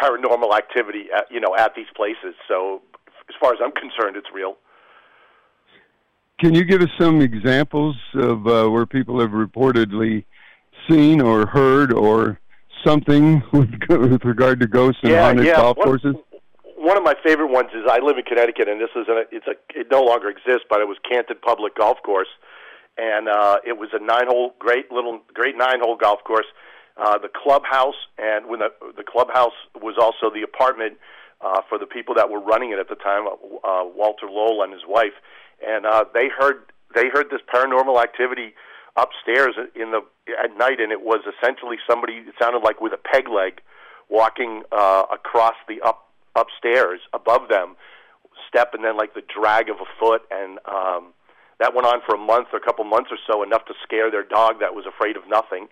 paranormal 0.00 0.56
activity, 0.56 1.06
at, 1.16 1.26
you 1.30 1.40
know, 1.40 1.56
at 1.58 1.74
these 1.74 1.86
places. 1.96 2.34
So, 2.46 2.82
as 3.28 3.34
far 3.40 3.52
as 3.52 3.58
I'm 3.62 3.72
concerned, 3.72 4.16
it's 4.16 4.28
real. 4.32 4.56
Can 6.40 6.54
you 6.54 6.64
give 6.64 6.82
us 6.82 6.88
some 7.00 7.20
examples 7.20 7.96
of 8.14 8.46
uh, 8.46 8.68
where 8.68 8.86
people 8.86 9.20
have 9.20 9.30
reportedly 9.30 10.24
seen 10.88 11.20
or 11.20 11.46
heard 11.46 11.92
or 11.92 12.38
something 12.84 13.42
with, 13.52 13.70
with 13.88 14.24
regard 14.24 14.60
to 14.60 14.66
ghosts 14.66 15.00
and 15.02 15.12
Yeah, 15.12 15.24
haunted 15.26 15.46
yeah. 15.46 15.56
golf 15.56 15.76
What- 15.78 15.86
courses? 15.86 16.14
One 16.76 16.96
of 16.96 17.04
my 17.04 17.14
favorite 17.24 17.52
ones 17.52 17.68
is 17.74 17.84
I 17.88 18.00
live 18.00 18.18
in 18.18 18.24
Connecticut, 18.24 18.68
and 18.68 18.80
this 18.80 18.90
is 18.96 19.06
a, 19.06 19.22
it's 19.30 19.46
a 19.46 19.54
it 19.78 19.86
no 19.88 20.02
longer 20.02 20.28
exists, 20.28 20.66
but 20.68 20.80
it 20.80 20.88
was 20.88 20.96
Canton 21.08 21.36
Public 21.40 21.76
Golf 21.76 21.98
Course, 22.02 22.26
and 22.98 23.28
uh, 23.28 23.58
it 23.64 23.78
was 23.78 23.90
a 23.92 24.00
nine 24.02 24.26
hole, 24.26 24.54
great 24.58 24.90
little, 24.90 25.20
great 25.32 25.56
nine 25.56 25.78
hole 25.80 25.94
golf 25.96 26.24
course. 26.24 26.46
Uh, 26.96 27.16
the 27.18 27.28
clubhouse, 27.28 27.96
and 28.18 28.46
when 28.46 28.60
the 28.60 28.68
the 28.96 29.02
clubhouse 29.02 29.56
was 29.80 29.96
also 29.98 30.32
the 30.32 30.42
apartment 30.42 30.98
uh, 31.40 31.60
for 31.68 31.78
the 31.78 31.86
people 31.86 32.14
that 32.14 32.28
were 32.28 32.40
running 32.40 32.70
it 32.70 32.78
at 32.78 32.88
the 32.88 32.94
time, 32.96 33.26
uh, 33.26 33.82
Walter 33.96 34.26
Lowell 34.28 34.62
and 34.62 34.72
his 34.72 34.82
wife, 34.86 35.16
and 35.66 35.86
uh, 35.86 36.04
they 36.12 36.28
heard 36.28 36.64
they 36.94 37.08
heard 37.08 37.30
this 37.30 37.40
paranormal 37.52 38.02
activity 38.02 38.52
upstairs 38.96 39.54
in 39.74 39.90
the 39.90 40.04
at 40.42 40.56
night, 40.58 40.80
and 40.80 40.92
it 40.92 41.00
was 41.00 41.20
essentially 41.24 41.78
somebody. 41.88 42.14
It 42.28 42.34
sounded 42.40 42.62
like 42.62 42.80
with 42.80 42.92
a 42.92 42.98
peg 42.98 43.28
leg 43.28 43.62
walking 44.10 44.62
uh, 44.70 45.04
across 45.10 45.56
the 45.66 45.80
up 45.80 46.08
upstairs 46.36 47.00
above 47.12 47.48
them 47.48 47.76
step 48.48 48.72
and 48.74 48.84
then 48.84 48.96
like 48.96 49.14
the 49.14 49.22
drag 49.22 49.68
of 49.68 49.76
a 49.76 49.88
foot 50.00 50.22
and 50.30 50.58
um 50.64 51.12
that 51.60 51.74
went 51.74 51.86
on 51.86 52.00
for 52.04 52.14
a 52.14 52.18
month 52.18 52.48
or 52.52 52.58
a 52.58 52.60
couple 52.60 52.84
months 52.84 53.10
or 53.12 53.18
so 53.26 53.42
enough 53.42 53.64
to 53.66 53.74
scare 53.82 54.10
their 54.10 54.24
dog 54.24 54.58
that 54.60 54.74
was 54.74 54.84
afraid 54.86 55.16
of 55.16 55.22
nothing 55.28 55.68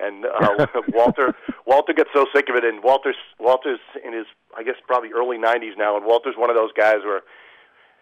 and 0.00 0.24
uh 0.26 0.66
Walter 0.88 1.34
Walter 1.66 1.92
gets 1.92 2.10
so 2.14 2.26
sick 2.34 2.48
of 2.48 2.56
it 2.56 2.64
and 2.64 2.82
Walter's 2.82 3.16
Walter's 3.38 3.80
in 4.04 4.12
his 4.12 4.26
I 4.56 4.62
guess 4.62 4.76
probably 4.86 5.10
early 5.12 5.38
90s 5.38 5.76
now 5.76 5.96
and 5.96 6.06
Walter's 6.06 6.34
one 6.36 6.50
of 6.50 6.56
those 6.56 6.72
guys 6.72 7.04
where 7.04 7.22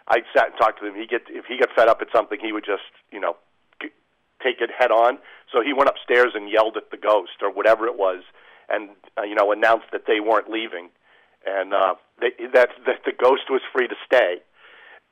I 0.09 0.23
sat 0.35 0.51
and 0.51 0.55
talked 0.59 0.79
to 0.81 0.87
him. 0.87 0.95
He 0.95 1.07
get 1.07 1.23
if 1.29 1.47
he 1.47 1.59
got 1.59 1.71
fed 1.75 1.89
up 1.89 1.99
at 2.01 2.09
something 2.15 2.39
he 2.41 2.53
would 2.53 2.65
just 2.65 2.87
you 3.11 3.21
know 3.21 3.37
take 4.43 4.61
it 4.61 4.71
head 4.77 4.91
on. 4.91 5.19
So 5.53 5.63
he 5.63 5.73
went 5.73 5.89
upstairs 5.89 6.33
and 6.35 6.51
yelled 6.51 6.77
at 6.77 6.91
the 6.91 6.97
ghost 6.97 7.43
or 7.43 7.51
whatever 7.53 7.87
it 7.87 7.97
was 7.97 8.23
and 8.69 8.91
uh, 9.19 9.23
you 9.23 9.35
know 9.35 9.53
announced 9.53 9.87
that 9.93 10.05
they 10.07 10.21
weren't 10.21 10.51
leaving. 10.51 10.91
And 11.47 11.73
uh, 11.73 11.95
they, 12.21 12.31
that 12.55 12.71
that 12.87 13.05
the 13.05 13.13
ghost 13.13 13.51
was 13.51 13.61
free 13.73 13.87
to 13.87 13.95
stay, 14.05 14.37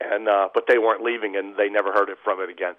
and 0.00 0.28
uh, 0.28 0.48
but 0.52 0.64
they 0.68 0.78
weren't 0.78 1.02
leaving, 1.02 1.36
and 1.36 1.56
they 1.56 1.68
never 1.68 1.92
heard 1.92 2.08
it 2.08 2.18
from 2.24 2.40
it 2.40 2.50
again. 2.50 2.74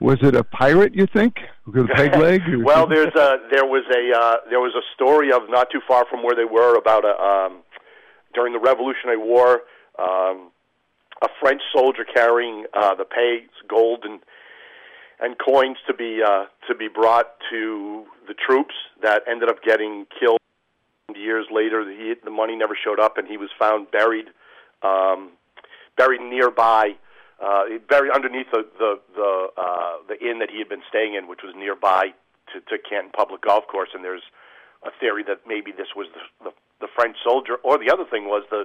Was 0.00 0.18
it 0.22 0.34
a 0.34 0.42
pirate? 0.42 0.94
You 0.94 1.06
think 1.06 1.36
with 1.66 1.84
a 1.84 1.88
peg 1.94 2.16
leg? 2.16 2.40
well, 2.64 2.86
there's 2.86 3.14
a 3.14 3.36
there 3.50 3.66
was 3.66 3.84
a 3.94 4.18
uh, 4.18 4.36
there 4.48 4.60
was 4.60 4.74
a 4.74 4.84
story 4.94 5.30
of 5.30 5.42
not 5.48 5.68
too 5.70 5.80
far 5.86 6.06
from 6.08 6.22
where 6.22 6.34
they 6.34 6.46
were 6.46 6.76
about 6.76 7.04
a 7.04 7.20
um, 7.22 7.62
during 8.34 8.52
the 8.52 8.58
Revolutionary 8.58 9.18
War, 9.18 9.62
um, 9.98 10.50
a 11.22 11.28
French 11.40 11.60
soldier 11.74 12.04
carrying 12.04 12.64
uh, 12.72 12.94
the 12.94 13.04
pay 13.04 13.44
gold 13.68 14.04
and 14.04 14.20
and 15.20 15.36
coins 15.38 15.76
to 15.86 15.92
be 15.92 16.20
uh, 16.26 16.46
to 16.66 16.74
be 16.74 16.88
brought 16.88 17.36
to 17.50 18.04
the 18.26 18.34
troops 18.34 18.74
that 19.02 19.22
ended 19.30 19.48
up 19.48 19.62
getting 19.62 20.06
killed. 20.18 20.38
Years 21.14 21.46
later, 21.50 21.90
he, 21.90 22.14
the 22.24 22.30
money 22.30 22.56
never 22.56 22.76
showed 22.82 23.00
up, 23.00 23.18
and 23.18 23.26
he 23.26 23.36
was 23.36 23.50
found 23.58 23.90
buried 23.90 24.26
um, 24.82 25.32
buried 25.98 26.22
nearby, 26.22 26.92
uh, 27.40 27.64
buried 27.88 28.12
underneath 28.12 28.50
the 28.52 28.68
the 28.78 29.00
the, 29.16 29.48
uh, 29.56 29.96
the 30.08 30.18
inn 30.20 30.38
that 30.40 30.50
he 30.50 30.58
had 30.58 30.68
been 30.68 30.84
staying 30.88 31.14
in, 31.14 31.26
which 31.26 31.40
was 31.42 31.54
nearby 31.56 32.12
to, 32.52 32.60
to 32.68 32.76
Canton 32.78 33.10
Public 33.16 33.42
Golf 33.42 33.66
Course. 33.66 33.90
And 33.94 34.04
there's 34.04 34.24
a 34.84 34.90
theory 35.00 35.24
that 35.24 35.40
maybe 35.46 35.72
this 35.72 35.96
was 35.96 36.06
the, 36.14 36.50
the 36.50 36.52
the 36.80 36.88
French 36.94 37.16
soldier, 37.24 37.56
or 37.62 37.78
the 37.78 37.90
other 37.92 38.04
thing 38.04 38.24
was 38.26 38.44
the 38.50 38.64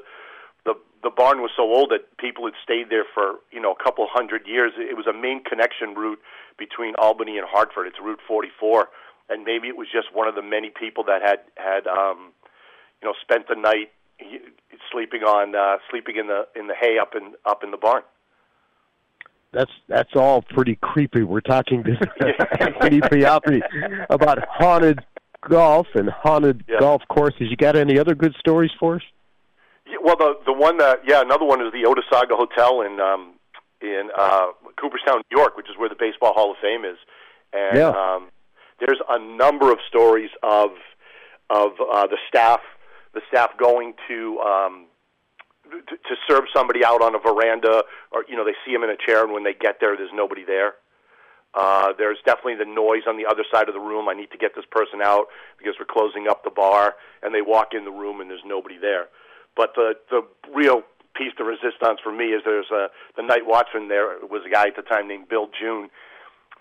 the 0.65 0.73
the 1.03 1.09
barn 1.09 1.41
was 1.41 1.51
so 1.55 1.63
old 1.63 1.91
that 1.91 2.17
people 2.17 2.45
had 2.45 2.55
stayed 2.63 2.89
there 2.89 3.05
for 3.13 3.39
you 3.51 3.61
know 3.61 3.71
a 3.71 3.83
couple 3.83 4.05
hundred 4.09 4.47
years. 4.47 4.73
It 4.75 4.97
was 4.97 5.07
a 5.07 5.13
main 5.13 5.43
connection 5.43 5.93
route 5.95 6.19
between 6.57 6.95
Albany 6.97 7.37
and 7.37 7.47
Hartford. 7.47 7.87
It's 7.87 7.99
Route 8.01 8.19
44, 8.27 8.89
and 9.29 9.43
maybe 9.43 9.67
it 9.67 9.77
was 9.77 9.87
just 9.91 10.13
one 10.13 10.27
of 10.27 10.35
the 10.35 10.41
many 10.41 10.71
people 10.71 11.03
that 11.05 11.21
had 11.21 11.39
had 11.55 11.87
um, 11.87 12.33
you 13.01 13.07
know 13.07 13.13
spent 13.21 13.47
the 13.47 13.55
night 13.55 13.91
sleeping 14.91 15.23
on 15.23 15.55
uh, 15.55 15.77
sleeping 15.89 16.17
in 16.17 16.27
the 16.27 16.47
in 16.55 16.67
the 16.67 16.75
hay 16.75 16.97
up 16.99 17.13
in 17.15 17.35
up 17.45 17.63
in 17.63 17.71
the 17.71 17.77
barn. 17.77 18.03
That's 19.55 19.71
that's 19.87 20.09
all 20.15 20.41
pretty 20.41 20.75
creepy. 20.81 21.23
We're 21.23 21.39
talking 21.39 21.81
to 21.85 21.91
Anthony 22.59 22.99
Pioppi 22.99 23.61
about 24.09 24.39
haunted 24.49 24.99
golf 25.47 25.87
and 25.95 26.09
haunted 26.09 26.65
Yeah. 26.67 26.79
golf 26.79 27.01
courses. 27.09 27.47
You 27.49 27.55
got 27.55 27.75
any 27.77 27.97
other 27.97 28.15
good 28.15 28.35
stories 28.37 28.71
for 28.79 28.95
us? 28.97 29.01
Yeah, 29.87 29.97
well, 30.03 30.17
the 30.17 30.33
the 30.45 30.53
one 30.53 30.77
that 30.79 30.99
yeah, 31.07 31.21
another 31.21 31.45
one 31.45 31.61
is 31.65 31.71
the 31.71 31.83
Otesaga 31.83 32.35
Hotel 32.35 32.81
in 32.81 32.99
um, 32.99 33.35
in 33.81 34.09
uh, 34.17 34.47
Cooperstown, 34.77 35.21
New 35.31 35.37
York, 35.39 35.55
which 35.55 35.69
is 35.69 35.77
where 35.77 35.87
the 35.87 35.95
Baseball 35.95 36.33
Hall 36.33 36.51
of 36.51 36.57
Fame 36.61 36.83
is. 36.83 36.97
And 37.53 37.77
Yeah. 37.77 37.89
um, 37.89 38.29
there's 38.79 38.99
a 39.07 39.19
number 39.19 39.71
of 39.71 39.77
stories 39.87 40.31
of 40.43 40.71
of 41.49 41.71
uh, 41.79 42.07
the 42.07 42.17
staff 42.27 42.59
the 43.13 43.21
staff 43.29 43.51
going 43.57 43.93
to 44.09 44.39
um, 44.41 44.84
to, 45.71 45.95
to 45.97 46.15
serve 46.27 46.45
somebody 46.55 46.83
out 46.83 47.01
on 47.01 47.15
a 47.15 47.19
veranda, 47.19 47.83
or 48.11 48.25
you 48.27 48.35
know 48.35 48.45
they 48.45 48.55
see 48.65 48.73
them 48.73 48.83
in 48.83 48.89
a 48.89 48.97
chair, 48.97 49.23
and 49.23 49.33
when 49.33 49.43
they 49.43 49.53
get 49.53 49.77
there, 49.79 49.95
there's 49.97 50.13
nobody 50.13 50.43
there. 50.45 50.73
Uh, 51.55 51.93
there's 51.97 52.17
definitely 52.25 52.55
the 52.55 52.67
noise 52.67 53.07
on 53.07 53.15
the 53.15 53.25
other 53.25 53.43
side 53.51 53.69
of 53.69 53.73
the 53.73 53.79
room. 53.79 54.09
I 54.09 54.13
need 54.13 54.29
to 54.31 54.37
get 54.37 54.55
this 54.55 54.65
person 54.69 54.99
out 55.01 55.27
because 55.57 55.75
we're 55.79 55.87
closing 55.87 56.27
up 56.27 56.43
the 56.43 56.51
bar, 56.51 56.95
and 57.23 57.33
they 57.33 57.41
walk 57.41 57.69
in 57.71 57.85
the 57.85 57.95
room 57.95 58.19
and 58.19 58.29
there's 58.29 58.43
nobody 58.45 58.77
there. 58.77 59.07
But 59.55 59.71
the 59.75 59.95
the 60.11 60.21
real 60.53 60.83
piece 61.15 61.31
de 61.37 61.43
resistance 61.45 61.99
for 62.03 62.11
me 62.11 62.35
is 62.35 62.41
there's 62.43 62.71
a 62.71 62.87
the 63.15 63.23
night 63.23 63.47
watchman 63.47 63.87
there 63.87 64.19
was 64.29 64.43
a 64.45 64.49
guy 64.49 64.67
at 64.67 64.75
the 64.75 64.81
time 64.81 65.07
named 65.07 65.29
Bill 65.29 65.47
June, 65.57 65.89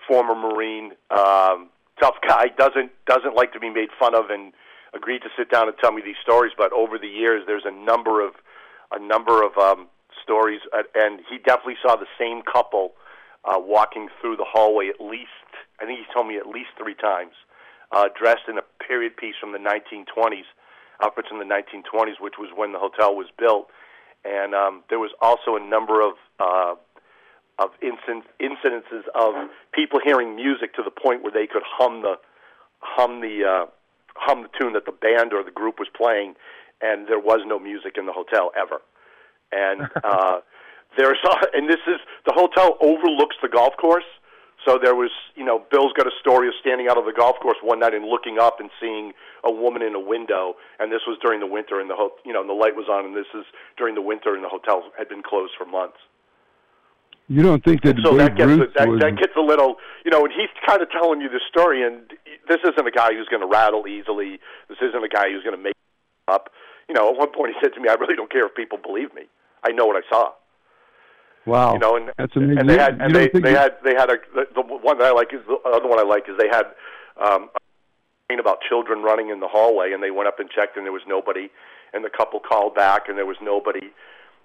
former 0.07 0.35
Marine, 0.37 0.93
um, 1.11 1.71
tough 2.01 2.15
guy, 2.27 2.47
doesn't 2.57 2.93
doesn't 3.07 3.35
like 3.35 3.53
to 3.53 3.61
be 3.61 3.71
made 3.71 3.89
fun 3.99 4.15
of, 4.15 4.31
and 4.31 4.53
agreed 4.95 5.23
to 5.23 5.29
sit 5.37 5.51
down 5.51 5.67
and 5.67 5.77
tell 5.79 5.91
me 5.91 6.03
these 6.05 6.23
stories. 6.23 6.53
But 6.57 6.73
over 6.73 6.99
the 6.99 7.09
years, 7.09 7.43
there's 7.47 7.67
a 7.67 7.75
number 7.75 8.25
of 8.25 8.35
a 8.93 8.99
number 8.99 9.43
of 9.43 9.57
um, 9.59 9.89
stories, 10.23 10.61
uh, 10.73 10.83
and 10.95 11.21
he 11.29 11.39
definitely 11.39 11.77
saw 11.83 11.97
the 11.97 12.07
same 12.19 12.43
couple 12.43 12.93
uh, 13.45 13.59
walking 13.59 14.09
through 14.21 14.37
the 14.37 14.47
hallway 14.47 14.89
at 14.89 15.01
least. 15.01 15.29
I 15.81 15.87
think 15.87 15.99
he 15.99 16.07
told 16.13 16.29
me 16.29 16.37
at 16.37 16.47
least 16.47 16.71
three 16.79 16.95
times, 16.95 17.33
uh, 17.93 18.09
dressed 18.19 18.49
in 18.49 18.59
a 18.59 18.63
period 18.87 19.17
piece 19.17 19.35
from 19.41 19.53
the 19.53 19.59
1920s, 19.59 20.49
outfits 21.03 21.29
in 21.31 21.39
the 21.39 21.45
1920s, 21.45 22.21
which 22.21 22.35
was 22.39 22.51
when 22.55 22.73
the 22.73 22.79
hotel 22.79 23.15
was 23.15 23.27
built. 23.39 23.69
And 24.25 24.55
um, 24.55 24.85
there 24.89 24.99
was 24.99 25.11
also 25.21 25.57
a 25.57 25.61
number 25.61 26.01
of 26.01 26.15
uh, 26.41 26.75
of 27.59 27.71
incidences 27.83 29.05
of 29.15 29.35
people 29.73 30.01
hearing 30.03 30.35
music 30.35 30.75
to 30.75 30.83
the 30.83 30.91
point 30.91 31.23
where 31.23 31.31
they 31.31 31.47
could 31.47 31.63
hum 31.65 32.03
the 32.03 32.15
hum 32.81 33.21
the 33.21 33.45
uh, 33.45 33.67
hum 34.17 34.43
the 34.43 34.49
tune 34.59 34.73
that 34.73 34.87
the 34.87 34.93
band 34.93 35.33
or 35.33 35.45
the 35.45 35.51
group 35.51 35.79
was 35.79 35.89
playing, 35.95 36.35
and 36.81 37.07
there 37.09 37.19
was 37.19 37.41
no 37.47 37.59
music 37.59 37.95
in 37.97 38.07
the 38.07 38.13
hotel 38.13 38.51
ever. 38.57 38.81
And 39.53 39.89
uh, 40.03 40.41
there's 40.97 41.19
and 41.53 41.69
this 41.69 41.83
is 41.87 42.01
the 42.27 42.35
hotel 42.35 42.77
overlooks 42.81 43.37
the 43.43 43.49
golf 43.49 43.75
course. 43.81 44.09
So 44.65 44.79
there 44.83 44.95
was, 44.95 45.11
you 45.37 45.45
know, 45.45 45.61
Bill's 45.71 45.93
got 45.93 46.07
a 46.07 46.15
story 46.21 46.49
of 46.49 46.55
standing 46.59 46.89
out 46.89 46.97
of 46.97 47.05
the 47.05 47.13
golf 47.13 47.37
course 47.43 47.59
one 47.61 47.81
night 47.81 47.93
and 47.93 48.07
looking 48.07 48.39
up 48.41 48.61
and 48.61 48.71
seeing 48.81 49.13
a 49.45 49.53
woman 49.53 49.83
in 49.83 49.95
a 49.95 50.01
window. 50.01 50.55
And 50.81 50.91
this 50.91 51.03
was 51.07 51.19
during 51.21 51.41
the 51.41 51.47
winter, 51.47 51.81
and 51.81 51.91
the 51.91 51.95
ho- 51.95 52.17
you 52.25 52.33
know, 52.33 52.41
and 52.41 52.49
the 52.49 52.57
light 52.57 52.75
was 52.75 52.89
on. 52.89 53.05
And 53.05 53.15
this 53.15 53.29
is 53.35 53.45
during 53.77 53.95
the 53.95 54.01
winter, 54.01 54.35
and 54.35 54.43
the 54.43 54.49
hotel 54.49 54.89
had 54.97 55.09
been 55.09 55.23
closed 55.23 55.53
for 55.59 55.67
months. 55.67 55.99
You 57.29 57.43
don't 57.43 57.65
think 57.65 57.83
that 57.83 57.97
So 58.05 58.17
that 58.17 58.37
gets 58.37 58.49
Ruth 58.49 58.73
that, 58.77 58.89
was? 58.89 59.01
that 59.01 59.17
gets 59.17 59.33
a 59.37 59.41
little, 59.41 59.77
you 60.05 60.11
know, 60.11 60.25
and 60.25 60.33
he's 60.33 60.53
kind 60.67 60.83
of 60.83 60.91
telling 60.91 61.21
you 61.21 61.29
the 61.29 61.41
story, 61.49 61.83
and 61.83 62.05
this 62.49 62.61
isn't 62.61 62.87
a 62.87 62.91
guy 62.91 63.13
who's 63.13 63.29
going 63.29 63.41
to 63.41 63.49
rattle 63.49 63.89
easily. 63.89 64.41
This 64.69 64.79
isn't 64.81 65.03
a 65.03 65.09
guy 65.09 65.33
who's 65.33 65.43
going 65.43 65.57
to 65.57 65.63
make 65.63 65.77
up. 66.29 66.51
You 66.89 66.95
know, 66.95 67.11
at 67.11 67.17
one 67.17 67.33
point 67.33 67.55
he 67.55 67.61
said 67.63 67.75
to 67.75 67.81
me, 67.81 67.89
"I 67.89 67.95
really 67.95 68.17
don't 68.17 68.31
care 68.31 68.47
if 68.47 68.55
people 68.55 68.79
believe 68.79 69.15
me. 69.15 69.23
I 69.67 69.73
know 69.73 69.87
what 69.87 69.97
I 69.97 70.09
saw." 70.09 70.33
wow, 71.47 71.75
You 71.75 71.79
know, 71.79 71.97
and 71.97 72.11
that's 72.17 72.35
amazing. 72.37 72.59
and 72.59 72.69
they 72.71 72.79
had 72.79 73.01
and 73.01 73.15
they 73.15 73.29
they 73.29 73.53
had 73.53 73.77
they 73.85 73.95
had 73.95 74.11
a 74.11 74.17
the, 74.35 74.47
the 74.55 74.63
one 74.63 74.99
that 74.99 75.07
I 75.07 75.13
like 75.13 75.33
is 75.33 75.41
the 75.47 75.57
other 75.69 75.89
one 75.89 75.99
I 75.99 76.03
like 76.03 76.25
is 76.29 76.37
they 76.39 76.49
had 76.49 76.67
um 77.23 77.51
a 78.31 78.39
about 78.41 78.59
children 78.69 79.03
running 79.03 79.29
in 79.31 79.39
the 79.41 79.47
hallway 79.49 79.93
and 79.93 80.03
they 80.03 80.11
went 80.11 80.27
up 80.27 80.41
and 80.41 80.51
checked 80.51 80.77
and 80.77 80.85
there 80.85 80.93
was 80.93 81.07
nobody 81.07 81.49
and 81.93 82.05
the 82.05 82.11
couple 82.11 82.41
called 82.41 82.75
back 82.75 83.09
and 83.09 83.17
there 83.17 83.27
was 83.27 83.37
nobody 83.41 83.93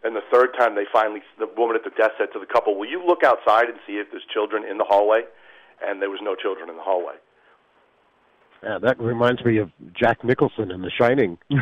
and 0.04 0.16
the 0.16 0.22
third 0.32 0.54
time 0.60 0.76
they 0.76 0.86
finally 0.94 1.22
the 1.40 1.50
woman 1.58 1.76
at 1.76 1.84
the 1.84 1.90
desk 1.98 2.12
said 2.20 2.28
to 2.32 2.40
the 2.40 2.46
couple 2.46 2.78
will 2.78 2.88
you 2.88 3.02
look 3.04 3.24
outside 3.24 3.66
and 3.66 3.80
see 3.88 3.94
if 3.94 4.12
there's 4.12 4.26
children 4.32 4.64
in 4.64 4.78
the 4.78 4.84
hallway 4.84 5.24
and 5.82 6.02
there 6.02 6.10
was 6.10 6.20
no 6.22 6.36
children 6.36 6.70
in 6.70 6.76
the 6.76 6.84
hallway 6.84 7.16
Yeah, 8.64 8.78
that 8.80 9.00
reminds 9.00 9.44
me 9.46 9.58
of 9.58 9.72
Jack 9.94 10.24
Nicholson 10.24 10.70
in 10.72 10.82
The 10.82 10.92
Shining. 11.00 11.38
you 11.50 11.62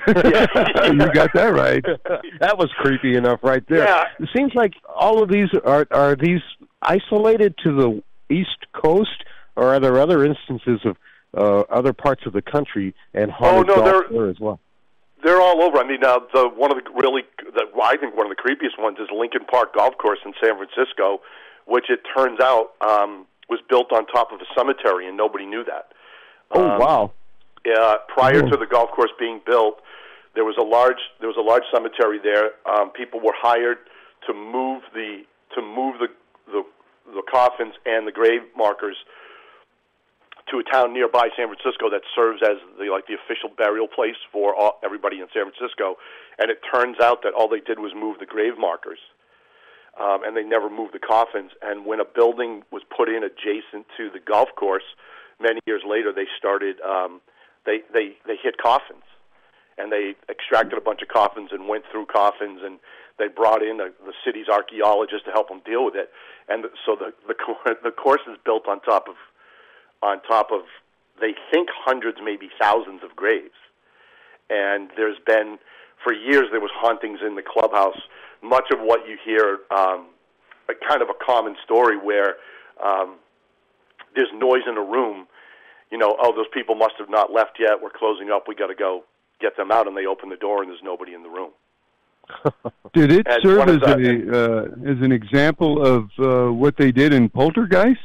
got 1.14 1.30
that 1.34 1.54
right. 1.54 1.84
that 2.40 2.58
was 2.58 2.70
creepy 2.78 3.16
enough 3.16 3.40
right 3.44 3.64
there. 3.70 3.86
Yeah. 3.86 4.04
It 4.20 4.30
seems 4.36 4.54
like 4.56 4.74
all 4.94 5.22
of 5.22 5.30
these 5.30 5.50
are 5.64 5.86
are 5.92 6.16
these 6.16 6.42
isolated 6.82 7.56
to 7.64 7.72
the 7.76 8.04
East 8.34 8.66
Coast, 8.74 9.24
or 9.56 9.76
are 9.76 9.80
there 9.80 10.00
other 10.00 10.26
instances 10.26 10.80
of 10.86 10.98
uh, 11.38 11.60
other 11.72 11.94
parts 11.94 12.24
of 12.26 12.34
the 12.34 12.42
country 12.42 12.96
and 13.14 13.32
haunted 13.32 13.70
Oh, 13.72 13.76
no, 13.76 13.84
there- 13.84 14.10
there 14.10 14.30
as 14.30 14.40
well? 14.40 14.60
They're 15.24 15.42
all 15.42 15.64
over. 15.64 15.80
I 15.80 15.88
mean, 15.88 16.04
uh, 16.06 16.20
the 16.34 16.48
one 16.48 16.72
of 16.72 16.78
the 16.84 16.90
really, 16.92 17.24
the, 17.54 17.66
I 17.84 17.98
think 17.98 18.16
one 18.16 18.30
of 18.30 18.36
the 18.36 18.42
creepiest 18.42 18.82
ones 18.82 18.98
is 19.00 19.08
Lincoln 19.12 19.46
Park 19.50 19.76
Golf 19.76 19.98
Course 19.98 20.20
in 20.24 20.32
San 20.42 20.56
Francisco, 20.58 21.22
which 21.66 21.86
it 21.90 22.02
turns 22.16 22.40
out 22.40 22.74
um, 22.82 23.26
was 23.50 23.60
built 23.68 23.92
on 23.92 24.06
top 24.08 24.32
of 24.32 24.40
a 24.42 24.46
cemetery, 24.58 25.08
and 25.08 25.18
nobody 25.18 25.46
knew 25.46 25.64
that. 25.66 25.90
Oh 26.52 26.70
Um, 26.72 26.80
wow! 26.80 27.12
Uh, 27.68 27.98
prior 28.08 28.44
Oh. 28.46 28.50
to 28.52 28.58
the 28.58 28.66
golf 28.66 28.92
course 28.92 29.12
being 29.20 29.42
built, 29.46 29.82
there 30.36 30.46
was 30.46 30.56
a 30.58 30.64
large 30.64 31.02
there 31.20 31.28
was 31.28 31.38
a 31.38 31.42
large 31.42 31.64
cemetery 31.74 32.20
there. 32.20 32.52
Um, 32.66 32.92
people 32.92 33.20
were 33.20 33.36
hired 33.36 33.80
to 34.28 34.34
move 34.34 34.84
the 34.94 35.24
to 35.56 35.62
move 35.62 36.00
the, 36.00 36.08
the 36.52 36.64
the 37.14 37.24
coffins 37.30 37.74
and 37.86 38.08
the 38.08 38.12
grave 38.12 38.42
markers 38.56 38.98
to 40.50 40.60
a 40.60 40.64
town 40.64 40.94
nearby 40.94 41.28
San 41.36 41.48
Francisco 41.48 41.90
that 41.90 42.02
serves 42.16 42.42
as 42.42 42.58
the 42.80 42.86
like 42.90 43.08
the 43.08 43.16
official 43.16 43.50
burial 43.58 43.88
place 43.88 44.16
for 44.32 44.56
all, 44.56 44.80
everybody 44.84 45.20
in 45.20 45.28
San 45.34 45.52
Francisco. 45.52 45.96
And 46.40 46.50
it 46.52 46.60
turns 46.74 47.00
out 47.02 47.24
that 47.24 47.34
all 47.34 47.50
they 47.50 47.60
did 47.60 47.80
was 47.80 47.92
move 47.96 48.20
the 48.20 48.26
grave 48.26 48.58
markers, 48.58 49.00
um, 50.00 50.24
and 50.24 50.38
they 50.38 50.44
never 50.44 50.70
moved 50.70 50.94
the 50.94 51.00
coffins. 51.00 51.52
And 51.62 51.86
when 51.86 52.00
a 52.00 52.06
building 52.06 52.64
was 52.72 52.84
put 52.96 53.10
in 53.10 53.24
adjacent 53.24 53.88
to 53.98 54.10
the 54.10 54.20
golf 54.20 54.50
course, 54.56 54.84
many 55.40 55.60
years 55.66 55.82
later, 55.88 56.12
they 56.14 56.28
started 56.38 56.80
um, 56.82 57.22
they 57.66 57.80
they 57.94 58.18
they 58.26 58.36
hit 58.42 58.58
coffins, 58.62 59.04
and 59.78 59.92
they 59.92 60.16
extracted 60.30 60.78
a 60.78 60.82
bunch 60.82 61.02
of 61.02 61.08
coffins 61.08 61.50
and 61.52 61.68
went 61.68 61.84
through 61.92 62.06
coffins 62.08 62.62
and. 62.64 62.80
They 63.20 63.28
brought 63.28 63.64
in 63.64 63.78
the, 63.78 63.92
the 64.06 64.14
city's 64.24 64.48
archaeologists 64.48 65.26
to 65.26 65.32
help 65.32 65.50
them 65.50 65.64
deal 65.66 65.84
with 65.84 65.96
it, 65.96 66.12
and 66.48 66.66
so 66.86 66.96
the 66.96 67.16
the, 67.26 67.34
the 67.84 67.90
course 67.90 68.22
is 68.30 68.38
built 68.46 68.68
on 68.68 68.80
top 68.82 69.08
of 69.08 69.16
on 70.04 70.22
top 70.22 70.52
of 70.52 70.62
they 71.20 71.34
think 71.52 71.70
hundreds, 71.74 72.18
maybe 72.24 72.50
thousands 72.60 73.02
of 73.04 73.16
graves. 73.16 73.58
And 74.50 74.90
there's 74.96 75.18
been 75.26 75.58
for 76.04 76.14
years 76.14 76.46
there 76.52 76.62
was 76.62 76.72
hauntings 76.76 77.20
in 77.26 77.36
the 77.36 77.42
clubhouse. 77.42 78.00
Much 78.44 78.66
of 78.72 78.80
what 78.80 79.08
you 79.08 79.18
hear, 79.24 79.60
um, 79.72 80.08
a 80.70 80.74
kind 80.88 81.02
of 81.02 81.10
a 81.10 81.26
common 81.26 81.56
story 81.64 81.98
where 81.98 82.36
um, 82.84 83.16
there's 84.18 84.34
noise 84.34 84.64
in 84.68 84.76
a 84.76 84.82
room. 84.82 85.28
You 85.92 85.98
know, 85.98 86.18
oh, 86.22 86.36
those 86.36 86.48
people 86.54 86.76
must 86.76 86.96
have 87.00 87.10
not 87.10 87.32
left 87.32 87.58
yet. 87.60 87.82
We're 87.82 87.92
closing 87.92 88.30
up. 88.30 88.46
We 88.48 88.56
got 88.56 88.68
to 88.68 88.76
go 88.76 89.06
get 89.40 89.56
them 89.56 89.72
out. 89.72 89.88
And 89.88 89.96
they 89.96 90.06
open 90.06 90.30
the 90.30 90.36
door, 90.36 90.62
and 90.62 90.70
there's 90.70 90.84
nobody 90.84 91.14
in 91.14 91.24
the 91.24 91.30
room. 91.30 91.52
Did 92.94 93.12
it 93.12 93.28
And 93.28 93.42
serve 93.42 93.70
as 93.70 93.76
of 93.78 94.00
a 94.02 94.62
uh, 94.62 94.64
as 94.86 95.02
an 95.02 95.14
example 95.14 95.82
of 95.82 96.10
uh, 96.20 96.52
what 96.52 96.76
they 96.76 96.92
did 96.92 97.14
in 97.14 97.30
Poltergeist? 97.30 98.02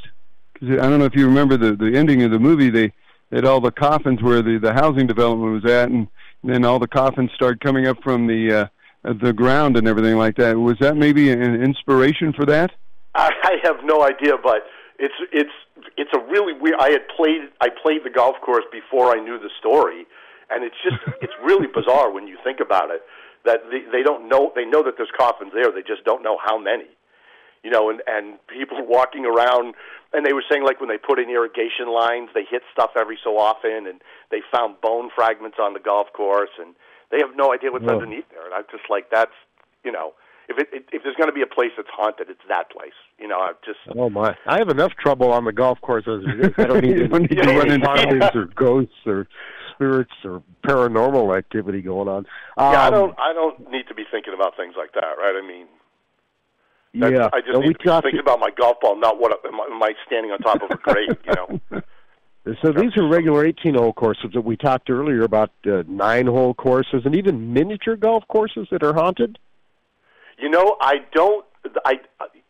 Because 0.53 0.79
I 0.79 0.89
don't 0.89 1.01
know 1.01 1.07
if 1.07 1.17
you 1.17 1.27
remember 1.27 1.57
the 1.57 1.75
the 1.75 1.97
ending 1.97 2.23
of 2.23 2.31
the 2.31 2.39
movie. 2.39 2.71
They 2.71 2.93
had 3.33 3.45
all 3.45 3.61
the 3.61 3.73
coffins 3.73 4.23
where 4.23 4.41
the 4.41 4.59
the 4.59 4.73
housing 4.73 5.09
development 5.09 5.61
was 5.61 5.71
at, 5.71 5.91
and 5.91 6.07
then 6.45 6.65
all 6.65 6.79
the 6.79 6.87
coffins 6.87 7.31
started 7.35 7.61
coming 7.61 7.89
up 7.89 8.01
from 8.05 8.29
the 8.29 8.53
uh, 8.53 8.67
uh, 9.09 9.15
the 9.21 9.33
ground 9.33 9.77
and 9.77 9.89
everything 9.89 10.17
like 10.17 10.37
that. 10.37 10.57
Was 10.57 10.77
that 10.79 10.97
maybe 10.97 11.33
an 11.33 11.61
inspiration 11.61 12.33
for 12.33 12.47
that? 12.47 12.71
I 13.17 13.31
I 13.43 13.57
have 13.65 13.79
no 13.83 14.05
idea, 14.05 14.35
but 14.41 14.63
it's 15.01 15.15
it's 15.33 15.51
it's 15.97 16.11
a 16.15 16.21
really 16.31 16.53
weird. 16.53 16.77
I 16.81 16.91
had 16.91 17.07
played 17.17 17.49
I 17.61 17.69
played 17.71 18.05
the 18.05 18.11
golf 18.11 18.37
course 18.45 18.65
before 18.73 19.17
I 19.17 19.21
knew 19.21 19.39
the 19.39 19.51
story, 19.59 20.07
and 20.51 20.65
it's 20.65 20.77
just 20.83 21.01
it's 21.23 21.35
really 21.45 21.67
bizarre 21.67 22.11
when 22.11 22.27
you 22.27 22.37
think 22.45 22.61
about 22.61 22.91
it. 22.91 23.03
That 23.45 23.61
they, 23.71 23.83
they 23.91 24.03
don't 24.03 24.29
know 24.29 24.53
they 24.55 24.65
know 24.65 24.83
that 24.83 24.95
there's 24.97 25.13
coffins 25.17 25.53
there. 25.55 25.71
They 25.73 25.83
just 25.83 26.05
don't 26.05 26.23
know 26.23 26.39
how 26.39 26.59
many. 26.59 26.89
You 27.63 27.71
know, 27.71 27.91
and 27.91 28.03
and 28.07 28.39
people 28.49 28.79
walking 28.87 29.27
around, 29.27 29.75
and 30.13 30.27
they 30.27 30.33
were 30.33 30.45
saying 30.51 30.65
like 30.65 30.81
when 30.81 30.89
they 30.89 30.99
put 30.99 31.19
in 31.19 31.31
irrigation 31.31 31.89
lines, 31.93 32.31
they 32.35 32.45
hit 32.49 32.63
stuff 32.73 32.91
every 32.99 33.19
so 33.23 33.39
often, 33.39 33.87
and 33.87 34.01
they 34.31 34.41
found 34.51 34.81
bone 34.81 35.11
fragments 35.15 35.59
on 35.61 35.75
the 35.75 35.81
golf 35.81 36.13
course, 36.13 36.55
and 36.59 36.75
they 37.11 37.19
have 37.19 37.37
no 37.37 37.53
idea 37.53 37.71
what's 37.71 37.85
Whoa. 37.85 37.95
underneath 37.95 38.29
there. 38.31 38.45
And 38.45 38.55
I'm 38.55 38.65
just 38.71 38.89
like, 38.91 39.11
that's 39.11 39.35
you 39.85 39.93
know, 39.93 40.15
if 40.49 40.59
it, 40.59 40.85
if 40.93 41.03
there's 41.03 41.17
going 41.17 41.29
to 41.29 41.33
be 41.35 41.43
a 41.43 41.47
place 41.47 41.71
that's 41.77 41.89
haunted, 41.95 42.29
it's 42.31 42.41
that 42.49 42.71
place. 42.71 42.93
You 43.19 43.29
know, 43.29 43.37
I 43.39 43.53
just 43.65 43.79
Oh 43.97 44.11
my! 44.11 44.37
I 44.47 44.59
have 44.59 44.69
enough 44.69 44.93
trouble 45.01 45.33
on 45.33 45.45
the 45.45 45.53
golf 45.53 45.81
course 45.81 46.05
as 46.07 46.23
it 46.27 46.47
is. 46.47 46.53
I 46.59 46.65
don't 46.65 46.83
need 46.85 46.99
You 46.99 47.09
don't 47.09 47.23
need 47.23 47.29
to 47.37 47.43
to 47.43 47.55
run 47.59 47.71
into 47.71 47.87
hauntings 47.87 48.25
or 48.35 48.47
ghosts 48.55 48.95
or 49.07 49.27
spirits 49.75 50.13
or 50.25 50.43
paranormal 50.67 51.37
activity 51.37 51.83
going 51.83 52.09
on. 52.09 52.27
Um, 52.57 52.73
yeah, 52.73 52.87
I 52.87 52.91
don't 52.91 53.15
I 53.19 53.33
don't 53.33 53.71
need 53.71 53.87
to 53.89 53.95
be 53.95 54.05
thinking 54.11 54.35
about 54.35 54.57
things 54.57 54.75
like 54.77 54.93
that, 54.95 55.15
right? 55.19 55.41
I 55.43 55.47
mean, 55.47 55.67
that's- 56.95 57.13
Yeah, 57.19 57.29
I 57.33 57.41
just 57.41 57.55
and 57.55 57.61
need 57.63 57.69
we 57.69 57.73
to 57.75 57.79
be 57.79 57.85
talked- 57.85 58.05
thinking 58.05 58.21
about 58.21 58.41
my 58.41 58.51
golf 58.51 58.79
ball, 58.81 58.99
not 58.99 59.19
what 59.21 59.33
am 59.47 59.61
I, 59.61 59.65
am 59.75 59.83
I 59.83 59.93
standing 60.07 60.31
on 60.33 60.39
top 60.39 60.63
of 60.63 60.71
a 60.71 60.77
grate, 60.77 61.09
you 61.25 61.33
know. 61.35 61.81
So 62.61 62.73
these 62.73 62.91
are 62.97 63.07
regular 63.07 63.45
18-hole 63.45 63.93
courses 63.93 64.31
that 64.35 64.41
we 64.41 64.57
talked 64.57 64.91
earlier 64.91 65.23
about 65.23 65.53
uh, 65.65 65.85
nine-hole 65.87 66.55
courses 66.55 67.03
and 67.05 67.15
even 67.15 67.53
miniature 67.53 67.95
golf 67.95 68.25
courses 68.27 68.67
that 68.73 68.83
are 68.83 68.93
haunted. 68.93 69.39
You 70.43 70.49
know, 70.51 70.77
I 70.81 70.97
don't 71.15 71.47
I 71.85 72.01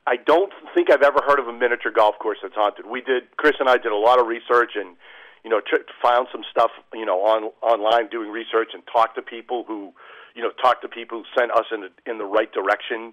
I 0.07 0.17
don't 0.17 0.51
think 0.75 0.91
I've 0.91 1.03
ever 1.03 1.21
heard 1.27 1.39
of 1.39 1.47
a 1.47 1.53
miniature 1.53 1.93
golf 1.93 2.19
course 2.19 2.39
that's 2.43 2.55
haunted. 2.55 2.87
We 2.87 3.03
did 3.03 3.37
Chris 3.37 3.53
and 3.61 3.69
I 3.69 3.77
did 3.77 3.93
a 3.93 3.97
lot 3.97 4.19
of 4.19 4.27
research 4.27 4.73
and 4.77 4.97
you 5.45 5.51
know 5.51 5.61
tr- 5.61 5.85
found 6.03 6.29
some 6.33 6.41
stuff 6.51 6.71
you 6.95 7.05
know 7.05 7.21
on 7.21 7.53
online 7.61 8.09
doing 8.09 8.31
research 8.31 8.71
and 8.73 8.83
talked 8.91 9.17
to 9.17 9.23
people 9.23 9.65
who 9.69 9.93
you 10.35 10.43
know 10.43 10.51
talked 10.63 10.81
to 10.83 10.89
people 10.89 11.19
who 11.19 11.25
sent 11.39 11.53
us 11.53 11.67
in 11.71 11.83
the, 11.83 12.11
in 12.11 12.17
the 12.17 12.25
right 12.25 12.51
direction 12.51 13.13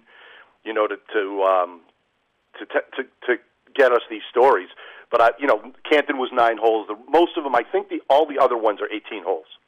you 0.64 0.72
know 0.72 0.86
to 0.86 0.96
to 1.12 1.42
um 1.42 1.82
to 2.58 2.64
to 2.64 3.02
to 3.26 3.36
get 3.76 3.92
us 3.92 4.00
these 4.08 4.24
stories. 4.30 4.68
But 5.10 5.20
I 5.20 5.30
you 5.38 5.46
know 5.46 5.60
Canton 5.90 6.16
was 6.16 6.30
9 6.32 6.56
holes. 6.56 6.88
The 6.88 6.96
most 7.06 7.36
of 7.36 7.44
them 7.44 7.54
I 7.54 7.64
think 7.70 7.90
the 7.90 8.00
all 8.08 8.26
the 8.26 8.42
other 8.42 8.56
ones 8.56 8.80
are 8.80 8.88
18 8.90 9.24
holes. 9.24 9.60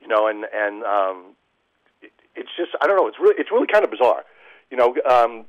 You 0.00 0.08
know 0.08 0.26
and 0.26 0.44
and 0.52 0.82
um 0.82 1.36
it's 2.34 2.50
just 2.56 2.70
I 2.80 2.86
don't 2.86 2.96
know. 2.96 3.08
It's 3.08 3.18
really 3.20 3.34
it's 3.38 3.50
really 3.50 3.66
kind 3.66 3.84
of 3.84 3.90
bizarre, 3.90 4.24
you 4.70 4.76
know, 4.76 4.94
um, 5.08 5.44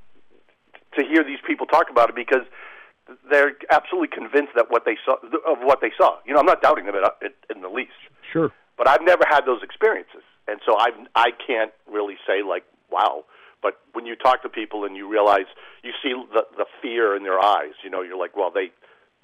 to 0.97 1.03
hear 1.05 1.23
these 1.23 1.39
people 1.45 1.65
talk 1.65 1.89
about 1.89 2.09
it 2.09 2.15
because 2.15 2.45
they're 3.29 3.53
absolutely 3.71 4.07
convinced 4.07 4.53
that 4.55 4.71
what 4.71 4.86
they 4.86 4.97
saw 5.05 5.15
of 5.47 5.59
what 5.61 5.81
they 5.81 5.91
saw. 5.97 6.17
You 6.25 6.34
know, 6.34 6.39
I'm 6.39 6.45
not 6.45 6.61
doubting 6.61 6.86
them 6.86 6.95
in, 6.95 7.31
in 7.55 7.61
the 7.61 7.69
least, 7.69 7.99
Sure. 8.31 8.51
but 8.77 8.88
I've 8.88 9.01
never 9.03 9.23
had 9.27 9.45
those 9.45 9.61
experiences, 9.63 10.23
and 10.47 10.59
so 10.65 10.77
I 10.77 10.89
I 11.15 11.31
can't 11.45 11.71
really 11.91 12.15
say 12.27 12.43
like 12.43 12.63
wow. 12.89 13.25
But 13.61 13.79
when 13.93 14.05
you 14.05 14.15
talk 14.15 14.41
to 14.43 14.49
people 14.49 14.84
and 14.84 14.97
you 14.97 15.07
realize 15.09 15.47
you 15.84 15.91
see 16.03 16.13
the 16.34 16.43
the 16.57 16.65
fear 16.81 17.15
in 17.15 17.23
their 17.23 17.39
eyes, 17.39 17.73
you 17.84 17.89
know, 17.89 18.01
you're 18.01 18.17
like, 18.19 18.36
well, 18.36 18.51
they 18.53 18.71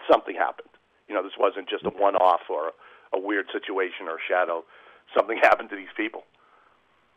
something 0.10 0.36
happened. 0.36 0.70
You 1.08 1.16
know, 1.16 1.24
this 1.24 1.34
wasn't 1.40 1.68
just 1.70 1.86
a 1.86 1.90
one 1.90 2.16
off 2.16 2.42
or 2.50 2.72
a 3.14 3.20
weird 3.20 3.48
situation 3.52 4.08
or 4.08 4.18
shadow. 4.28 4.64
Something 5.16 5.38
happened 5.42 5.70
to 5.72 5.76
these 5.76 5.92
people. 5.96 6.24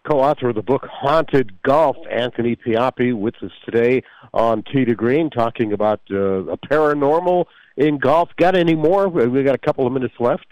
Co-author 0.05 0.49
of 0.49 0.57
the 0.57 0.63
book 0.63 0.85
Haunted 0.91 1.63
Golf, 1.63 1.97
Anthony 2.11 2.57
Pioppi, 2.57 3.17
with 3.17 3.35
us 3.41 3.53
today 3.65 4.03
on 4.35 4.65
Tee 4.65 4.85
to 4.85 4.97
Green, 4.97 5.31
talking 5.31 5.73
about 5.73 6.01
uh, 6.11 6.45
a 6.47 6.57
paranormal 6.57 7.45
in 7.77 7.99
golf. 7.99 8.31
Got 8.37 8.57
any 8.57 8.75
more? 8.75 9.09
We 9.09 9.45
got 9.45 9.55
a 9.55 9.59
couple 9.59 9.87
of 9.87 9.93
minutes 9.93 10.15
left. 10.19 10.47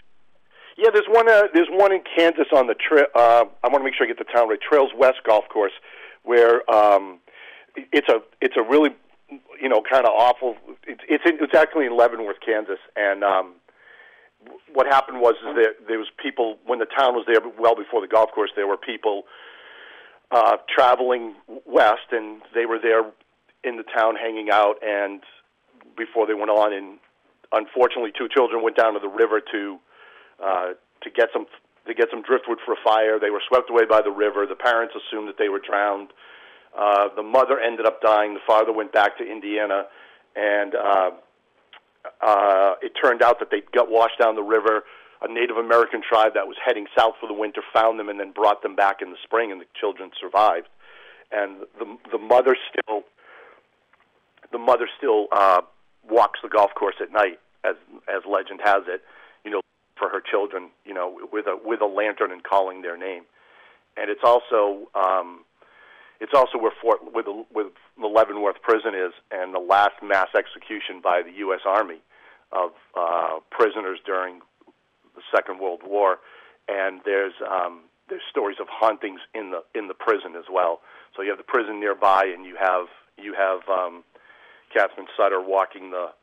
Yeah, 0.77 0.89
there's 0.93 1.05
one. 1.09 1.29
Uh, 1.29 1.43
there's 1.53 1.67
one 1.69 1.91
in 1.91 2.01
Kansas 2.17 2.47
on 2.55 2.67
the 2.67 2.75
trail. 2.75 3.07
Uh, 3.13 3.43
I 3.61 3.67
want 3.67 3.79
to 3.79 3.83
make 3.83 3.93
sure 3.93 4.05
I 4.05 4.07
get 4.07 4.17
the 4.17 4.31
town 4.33 4.47
right. 4.47 4.59
Trails 4.61 4.91
West 4.97 5.19
Golf 5.27 5.43
Course, 5.49 5.73
where 6.23 6.69
um, 6.73 7.19
it's 7.75 8.07
a 8.07 8.21
it's 8.39 8.55
a 8.57 8.63
really 8.63 8.91
you 9.61 9.67
know 9.67 9.81
kind 9.81 10.05
of 10.05 10.11
awful. 10.15 10.55
It's 10.87 11.01
it's, 11.09 11.23
in, 11.25 11.43
it's 11.43 11.53
actually 11.53 11.87
in 11.87 11.97
Leavenworth, 11.97 12.37
Kansas, 12.43 12.79
and 12.95 13.23
um, 13.23 13.55
what 14.73 14.87
happened 14.87 15.19
was 15.19 15.35
is 15.47 15.55
that 15.55 15.87
there 15.87 15.99
was 15.99 16.07
people 16.21 16.57
when 16.65 16.79
the 16.79 16.85
town 16.85 17.13
was 17.13 17.25
there 17.27 17.41
well 17.59 17.75
before 17.75 18.01
the 18.01 18.07
golf 18.07 18.31
course. 18.31 18.51
There 18.55 18.67
were 18.67 18.77
people 18.77 19.23
uh, 20.31 20.57
traveling 20.73 21.35
west, 21.65 22.11
and 22.11 22.41
they 22.55 22.65
were 22.65 22.79
there 22.81 23.03
in 23.63 23.77
the 23.77 23.83
town 23.83 24.15
hanging 24.15 24.49
out, 24.51 24.75
and 24.81 25.21
before 25.97 26.25
they 26.25 26.33
went 26.33 26.49
on, 26.49 26.73
and 26.73 26.97
unfortunately, 27.51 28.11
two 28.17 28.27
children 28.33 28.63
went 28.63 28.77
down 28.77 28.93
to 28.93 28.99
the 28.99 29.09
river 29.09 29.41
to 29.51 29.77
uh, 30.43 30.67
to 31.03 31.09
get 31.09 31.29
some 31.33 31.45
to 31.87 31.93
get 31.93 32.07
some 32.09 32.21
driftwood 32.21 32.59
for 32.65 32.73
a 32.73 32.81
fire. 32.83 33.19
They 33.19 33.29
were 33.29 33.41
swept 33.47 33.69
away 33.69 33.85
by 33.89 34.01
the 34.01 34.11
river. 34.11 34.45
The 34.45 34.55
parents 34.55 34.93
assumed 34.95 35.27
that 35.27 35.37
they 35.37 35.49
were 35.49 35.59
drowned. 35.59 36.09
Uh, 36.77 37.09
the 37.15 37.23
mother 37.23 37.59
ended 37.59 37.85
up 37.85 38.01
dying. 38.01 38.33
The 38.33 38.45
father 38.47 38.71
went 38.71 38.93
back 38.93 39.17
to 39.17 39.23
Indiana, 39.25 39.85
and 40.35 40.75
uh, 40.75 41.11
uh, 42.21 42.75
it 42.81 42.93
turned 43.01 43.21
out 43.21 43.39
that 43.39 43.49
they 43.51 43.61
got 43.73 43.89
washed 43.89 44.19
down 44.19 44.35
the 44.35 44.43
river. 44.43 44.83
A 45.23 45.31
Native 45.31 45.57
American 45.57 46.01
tribe 46.01 46.33
that 46.33 46.47
was 46.47 46.57
heading 46.65 46.87
south 46.97 47.13
for 47.19 47.27
the 47.27 47.33
winter 47.33 47.61
found 47.73 47.99
them 47.99 48.09
and 48.09 48.19
then 48.19 48.31
brought 48.31 48.63
them 48.63 48.75
back 48.75 49.01
in 49.01 49.11
the 49.11 49.17
spring, 49.23 49.51
and 49.51 49.61
the 49.61 49.67
children 49.79 50.09
survived. 50.19 50.67
And 51.31 51.61
the 51.77 51.97
the 52.11 52.17
mother 52.17 52.57
still 52.69 53.03
the 54.51 54.57
mother 54.57 54.87
still 54.97 55.27
uh, 55.31 55.61
walks 56.09 56.39
the 56.41 56.49
golf 56.49 56.71
course 56.73 56.95
at 56.99 57.11
night, 57.11 57.39
as 57.63 57.75
as 58.07 58.23
legend 58.27 58.61
has 58.63 58.83
it. 58.87 59.01
You 59.45 59.51
know, 59.51 59.61
for 59.97 60.09
her 60.09 60.21
children, 60.21 60.69
you 60.85 60.93
know, 60.93 61.19
with 61.31 61.45
a 61.45 61.57
with 61.63 61.81
a 61.81 61.85
lantern 61.85 62.31
and 62.31 62.43
calling 62.43 62.81
their 62.81 62.97
name. 62.97 63.23
And 63.97 64.09
it's 64.09 64.23
also 64.23 64.89
um, 64.95 65.43
it's 66.21 66.33
also 66.35 66.59
where 66.59 66.71
Fort 66.79 66.99
with 67.01 67.25
the, 67.25 67.71
the 67.99 68.07
Leavenworth 68.07 68.61
prison 68.61 68.93
is, 68.93 69.11
and 69.31 69.53
the 69.53 69.59
last 69.59 69.97
mass 70.03 70.29
execution 70.37 71.01
by 71.03 71.23
the 71.25 71.33
U.S. 71.49 71.61
Army 71.65 71.99
of 72.53 72.71
uh, 72.95 73.39
prisoners 73.49 73.97
during 74.05 74.39
the 75.15 75.21
Second 75.33 75.59
World 75.59 75.81
War. 75.83 76.17
And 76.69 77.01
there's 77.03 77.33
um, 77.41 77.89
there's 78.07 78.21
stories 78.29 78.57
of 78.61 78.67
hauntings 78.69 79.19
in 79.33 79.49
the 79.49 79.65
in 79.73 79.87
the 79.87 79.95
prison 79.95 80.35
as 80.37 80.45
well. 80.45 80.81
So 81.15 81.23
you 81.23 81.29
have 81.29 81.39
the 81.39 81.43
prison 81.43 81.79
nearby, 81.79 82.29
and 82.31 82.45
you 82.45 82.55
have 82.55 82.85
you 83.17 83.33
have 83.33 83.67
um, 83.67 84.03
Catherine 84.71 85.07
Sutter 85.17 85.41
walking 85.41 85.89
the 85.89 86.13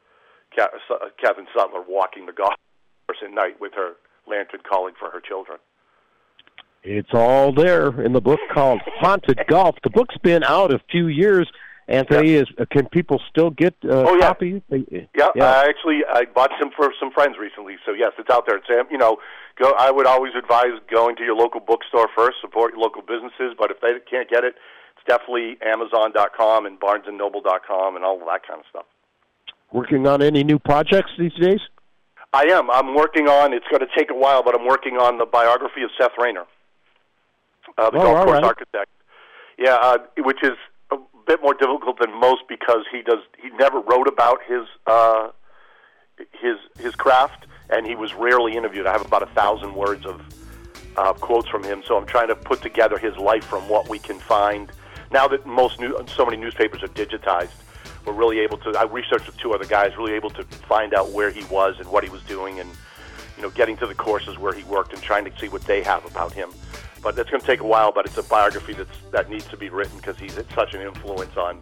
Catherine 0.54 1.48
Sutler 1.52 1.82
walking 1.86 2.26
the 2.26 2.32
golf 2.32 2.54
course 3.08 3.18
at 3.24 3.34
night 3.34 3.60
with 3.60 3.72
her 3.74 3.94
lantern 4.28 4.60
calling 4.62 4.94
for 4.98 5.10
her 5.10 5.20
children. 5.20 5.58
It's 6.90 7.10
all 7.12 7.52
there 7.52 8.00
in 8.00 8.14
the 8.14 8.20
book 8.20 8.40
called 8.50 8.80
Haunted 8.98 9.38
Golf. 9.46 9.76
The 9.84 9.90
book's 9.90 10.16
been 10.22 10.42
out 10.42 10.72
a 10.72 10.80
few 10.90 11.08
years. 11.08 11.46
Anthony, 11.86 12.32
is 12.34 12.46
uh, 12.58 12.64
can 12.70 12.86
people 12.88 13.20
still 13.30 13.50
get 13.50 13.74
uh, 13.84 14.04
Oh, 14.08 14.14
yeah. 14.14 14.28
copies? 14.28 14.62
Yeah, 14.70 15.28
I 15.36 15.66
actually 15.68 16.00
I 16.10 16.24
bought 16.34 16.50
some 16.58 16.70
for 16.74 16.90
some 16.98 17.10
friends 17.12 17.36
recently. 17.38 17.76
So 17.84 17.92
yes, 17.92 18.12
it's 18.18 18.30
out 18.30 18.44
there. 18.46 18.56
Um, 18.80 18.86
you 18.90 18.96
know, 18.96 19.18
go. 19.60 19.72
I 19.78 19.90
would 19.90 20.06
always 20.06 20.32
advise 20.34 20.80
going 20.90 21.16
to 21.16 21.24
your 21.24 21.34
local 21.36 21.60
bookstore 21.60 22.08
first. 22.16 22.38
Support 22.40 22.72
your 22.72 22.80
local 22.80 23.02
businesses, 23.02 23.54
but 23.58 23.70
if 23.70 23.80
they 23.82 23.92
can't 24.10 24.28
get 24.30 24.44
it, 24.44 24.54
it's 24.96 25.06
definitely 25.06 25.58
Amazon.com 25.60 26.64
and 26.64 26.80
BarnesandNoble.com 26.80 27.96
and 27.96 28.04
all 28.04 28.18
that 28.20 28.46
kind 28.46 28.60
of 28.60 28.66
stuff. 28.70 28.86
Working 29.72 30.06
on 30.06 30.22
any 30.22 30.42
new 30.42 30.58
projects 30.58 31.10
these 31.18 31.34
days? 31.34 31.60
I 32.32 32.44
am. 32.50 32.70
I'm 32.70 32.94
working 32.94 33.28
on. 33.28 33.52
It's 33.52 33.66
going 33.70 33.80
to 33.80 33.88
take 33.96 34.10
a 34.10 34.14
while, 34.14 34.42
but 34.42 34.54
I'm 34.58 34.66
working 34.66 34.96
on 34.96 35.18
the 35.18 35.26
biography 35.26 35.82
of 35.82 35.90
Seth 35.98 36.12
Rayner, 36.18 36.44
uh, 37.78 37.90
the 37.90 37.98
Oh, 37.98 38.02
golf 38.02 38.24
course 38.26 38.34
right. 38.34 38.44
architect. 38.44 38.90
Yeah, 39.58 39.74
uh, 39.80 39.98
which 40.18 40.42
is 40.42 40.56
a 40.90 40.96
bit 41.26 41.40
more 41.42 41.54
difficult 41.54 41.98
than 42.00 42.12
most 42.18 42.42
because 42.48 42.84
he 42.92 43.02
does. 43.02 43.20
He 43.42 43.50
never 43.50 43.80
wrote 43.80 44.08
about 44.08 44.38
his 44.46 44.64
uh, 44.86 45.28
his 46.32 46.56
his 46.78 46.94
craft, 46.94 47.46
and 47.70 47.86
he 47.86 47.94
was 47.94 48.14
rarely 48.14 48.56
interviewed. 48.56 48.86
I 48.86 48.92
have 48.92 49.04
about 49.04 49.22
a 49.22 49.32
thousand 49.34 49.74
words 49.74 50.04
of 50.06 50.20
uh, 50.96 51.12
quotes 51.14 51.48
from 51.48 51.62
him, 51.64 51.82
so 51.86 51.96
I'm 51.96 52.06
trying 52.06 52.28
to 52.28 52.36
put 52.36 52.62
together 52.62 52.98
his 52.98 53.16
life 53.16 53.44
from 53.44 53.68
what 53.68 53.88
we 53.88 53.98
can 53.98 54.18
find. 54.18 54.70
Now 55.10 55.26
that 55.28 55.46
most 55.46 55.80
new, 55.80 55.96
so 56.06 56.24
many 56.24 56.36
newspapers 56.36 56.82
are 56.82 56.88
digitized, 56.88 57.50
we're 58.04 58.12
really 58.12 58.40
able 58.40 58.58
to. 58.58 58.70
I 58.78 58.84
researched 58.84 59.26
with 59.26 59.38
two 59.38 59.54
other 59.54 59.64
guys, 59.64 59.96
really 59.96 60.12
able 60.12 60.30
to 60.30 60.44
find 60.44 60.92
out 60.94 61.10
where 61.10 61.30
he 61.30 61.44
was 61.44 61.78
and 61.78 61.88
what 61.88 62.04
he 62.04 62.10
was 62.10 62.22
doing, 62.24 62.60
and 62.60 62.70
you 63.36 63.42
know, 63.42 63.50
getting 63.50 63.76
to 63.78 63.86
the 63.86 63.94
courses 63.94 64.38
where 64.38 64.52
he 64.52 64.64
worked 64.64 64.92
and 64.92 65.00
trying 65.02 65.24
to 65.24 65.32
see 65.38 65.48
what 65.48 65.62
they 65.62 65.82
have 65.82 66.04
about 66.04 66.32
him. 66.32 66.50
But 67.02 67.18
it's 67.18 67.30
going 67.30 67.40
to 67.40 67.46
take 67.46 67.60
a 67.60 67.66
while. 67.66 67.92
But 67.92 68.06
it's 68.06 68.18
a 68.18 68.22
biography 68.22 68.72
that's 68.74 68.90
that 69.12 69.30
needs 69.30 69.46
to 69.48 69.56
be 69.56 69.68
written 69.68 69.96
because 69.98 70.18
he's 70.18 70.34
such 70.54 70.74
an 70.74 70.80
influence 70.82 71.36
on 71.36 71.56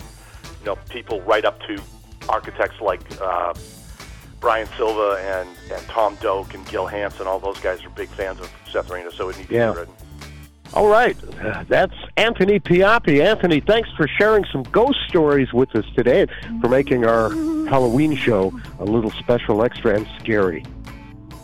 you 0.61 0.67
know 0.67 0.77
people 0.89 1.21
right 1.23 1.45
up 1.45 1.61
to 1.67 1.81
architects 2.29 2.81
like 2.81 3.01
uh, 3.21 3.55
Brian 4.41 4.69
Silva 4.77 5.19
and 5.23 5.49
and 5.73 5.87
Tom 5.89 6.17
Doak 6.21 6.55
and 6.55 6.67
Gil 6.69 6.87
Hanse. 6.87 7.21
All 7.25 7.39
those 7.39 7.61
guys 7.61 7.85
are 7.85 7.91
big 7.91 8.09
fans 8.11 8.41
of 8.41 8.51
Seth 8.71 8.91
Rayner, 8.91 9.11
so 9.13 9.29
it 9.29 9.37
needs 9.39 9.51
Yeah. 9.51 9.67
to 9.69 9.73
be 9.73 9.79
written. 9.81 9.95
All 10.75 10.89
right. 10.89 11.17
That's 11.69 11.95
Anthony 12.17 12.59
Pioppi. 12.59 13.25
Anthony, 13.25 13.61
thanks 13.61 13.89
for 13.97 14.09
sharing 14.09 14.45
some 14.51 14.65
ghost 14.65 14.99
stories 15.09 15.53
with 15.53 15.75
us 15.77 15.85
today, 15.95 16.27
for 16.61 16.69
making 16.69 17.05
our 17.05 17.31
Halloween 17.69 18.17
show 18.17 18.53
a 18.81 18.85
little 18.85 19.13
special, 19.13 19.63
extra, 19.63 19.95
and 19.95 20.09
scary. 20.19 20.65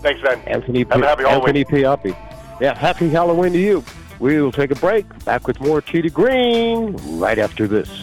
Thanks, 0.03 0.21
Ben. 0.23 0.41
Anthony, 0.41 0.81
Have 0.91 1.01
a 1.01 1.07
happy 1.07 1.23
Halloween. 1.23 1.57
Anthony 1.57 1.65
Pioppi. 1.83 2.17
Yeah, 2.63 2.79
happy 2.79 3.09
Halloween 3.09 3.53
to 3.55 3.59
you. 3.59 3.85
We 4.21 4.41
will 4.41 4.53
take 4.53 4.71
a 4.71 4.77
break. 4.77 5.05
Back 5.25 5.49
with 5.49 5.61
more 5.61 5.83
to 5.83 6.11
Green 6.11 6.93
right 7.19 7.37
after 7.37 7.67
this. 7.67 7.89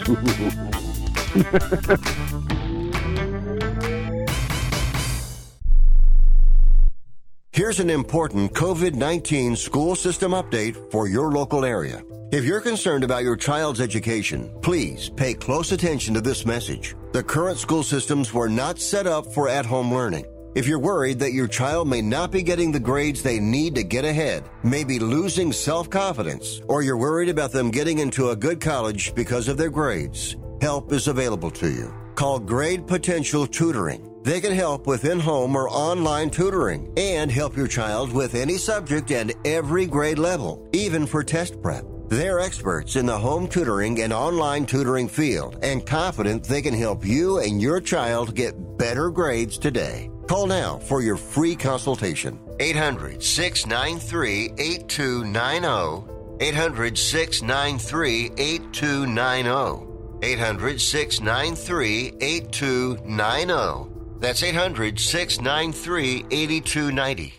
Here's 7.53 7.79
an 7.79 7.89
important 7.89 8.51
COVID 8.51 8.95
19 8.95 9.55
school 9.55 9.95
system 9.95 10.33
update 10.33 10.91
for 10.91 11.07
your 11.07 11.31
local 11.31 11.63
area. 11.63 12.03
If 12.33 12.43
you're 12.43 12.59
concerned 12.59 13.05
about 13.05 13.23
your 13.23 13.37
child's 13.37 13.79
education, 13.79 14.53
please 14.61 15.09
pay 15.09 15.35
close 15.35 15.71
attention 15.71 16.13
to 16.15 16.21
this 16.21 16.45
message. 16.45 16.97
The 17.13 17.23
current 17.23 17.59
school 17.59 17.83
systems 17.83 18.33
were 18.33 18.49
not 18.49 18.77
set 18.77 19.07
up 19.07 19.33
for 19.33 19.47
at 19.47 19.65
home 19.65 19.93
learning. 19.93 20.25
If 20.55 20.65
you're 20.65 20.79
worried 20.79 21.19
that 21.19 21.33
your 21.33 21.47
child 21.47 21.87
may 21.87 22.01
not 22.01 22.31
be 22.31 22.41
getting 22.41 22.71
the 22.71 22.79
grades 22.79 23.21
they 23.21 23.39
need 23.39 23.75
to 23.75 23.83
get 23.83 24.03
ahead, 24.03 24.49
may 24.63 24.83
be 24.83 24.97
losing 24.97 25.51
self 25.51 25.91
confidence, 25.91 26.59
or 26.67 26.81
you're 26.81 26.97
worried 26.97 27.29
about 27.29 27.51
them 27.51 27.69
getting 27.69 27.99
into 27.99 28.29
a 28.29 28.35
good 28.35 28.59
college 28.59 29.13
because 29.13 29.47
of 29.47 29.57
their 29.57 29.69
grades, 29.69 30.37
help 30.59 30.91
is 30.91 31.07
available 31.07 31.51
to 31.51 31.69
you. 31.69 31.93
Call 32.15 32.39
Grade 32.39 32.87
Potential 32.87 33.45
Tutoring. 33.45 34.09
They 34.23 34.41
can 34.41 34.51
help 34.51 34.87
with 34.87 35.05
in 35.05 35.19
home 35.19 35.55
or 35.55 35.69
online 35.69 36.31
tutoring 36.31 36.91
and 36.97 37.31
help 37.31 37.55
your 37.55 37.67
child 37.67 38.11
with 38.11 38.33
any 38.33 38.57
subject 38.57 39.11
and 39.11 39.33
every 39.45 39.85
grade 39.85 40.19
level, 40.19 40.67
even 40.73 41.05
for 41.05 41.23
test 41.23 41.61
prep. 41.61 41.85
They're 42.09 42.39
experts 42.39 42.95
in 42.95 43.05
the 43.05 43.17
home 43.17 43.47
tutoring 43.47 44.01
and 44.01 44.11
online 44.11 44.65
tutoring 44.65 45.07
field 45.07 45.59
and 45.61 45.85
confident 45.85 46.43
they 46.43 46.63
can 46.63 46.73
help 46.73 47.05
you 47.05 47.37
and 47.37 47.61
your 47.61 47.79
child 47.79 48.35
get 48.35 48.55
better 48.79 49.11
grades 49.11 49.59
today. 49.59 50.09
Call 50.27 50.47
now 50.47 50.79
for 50.79 51.03
your 51.03 51.17
free 51.17 51.55
consultation. 51.55 52.39
800 52.59 53.21
693 53.21 54.53
8290. 54.57 56.09
800 56.41 56.97
693 56.97 58.31
8290. 58.37 59.89
800 60.21 60.81
693 60.81 62.13
8290. 62.19 63.89
That's 64.19 64.43
800 64.43 64.99
693 64.99 66.25
8290. 66.31 67.38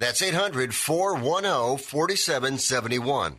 That's 0.00 0.22
800 0.22 0.76
410 0.76 1.78
4771. 1.78 3.38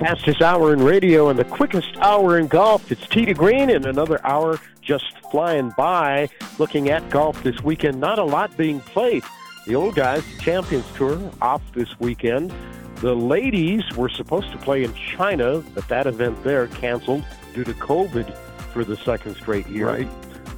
Fastest 0.00 0.42
hour 0.42 0.72
in 0.72 0.82
radio 0.82 1.28
and 1.28 1.38
the 1.38 1.44
quickest 1.44 1.96
hour 1.98 2.38
in 2.38 2.48
golf. 2.48 2.90
It's 2.90 3.06
Tee 3.06 3.24
to 3.26 3.34
Green 3.34 3.70
and 3.70 3.86
another 3.86 4.18
hour 4.26 4.58
just 4.82 5.16
flying 5.30 5.72
by. 5.76 6.28
Looking 6.58 6.88
at 6.88 7.08
golf 7.08 7.40
this 7.44 7.62
weekend, 7.62 8.00
not 8.00 8.18
a 8.18 8.24
lot 8.24 8.56
being 8.56 8.80
played. 8.80 9.22
The 9.66 9.76
old 9.76 9.94
guys, 9.94 10.24
the 10.24 10.42
Champions 10.42 10.86
Tour, 10.96 11.30
off 11.40 11.62
this 11.72 12.00
weekend. 12.00 12.52
The 12.96 13.14
ladies 13.14 13.84
were 13.94 14.08
supposed 14.08 14.50
to 14.50 14.58
play 14.58 14.82
in 14.82 14.92
China, 14.94 15.62
but 15.72 15.86
that 15.86 16.08
event 16.08 16.42
there 16.42 16.66
canceled 16.66 17.24
due 17.54 17.62
to 17.62 17.74
COVID 17.74 18.34
for 18.72 18.84
the 18.84 18.96
second 18.96 19.36
straight 19.36 19.68
year. 19.68 19.86
Right. 19.86 20.08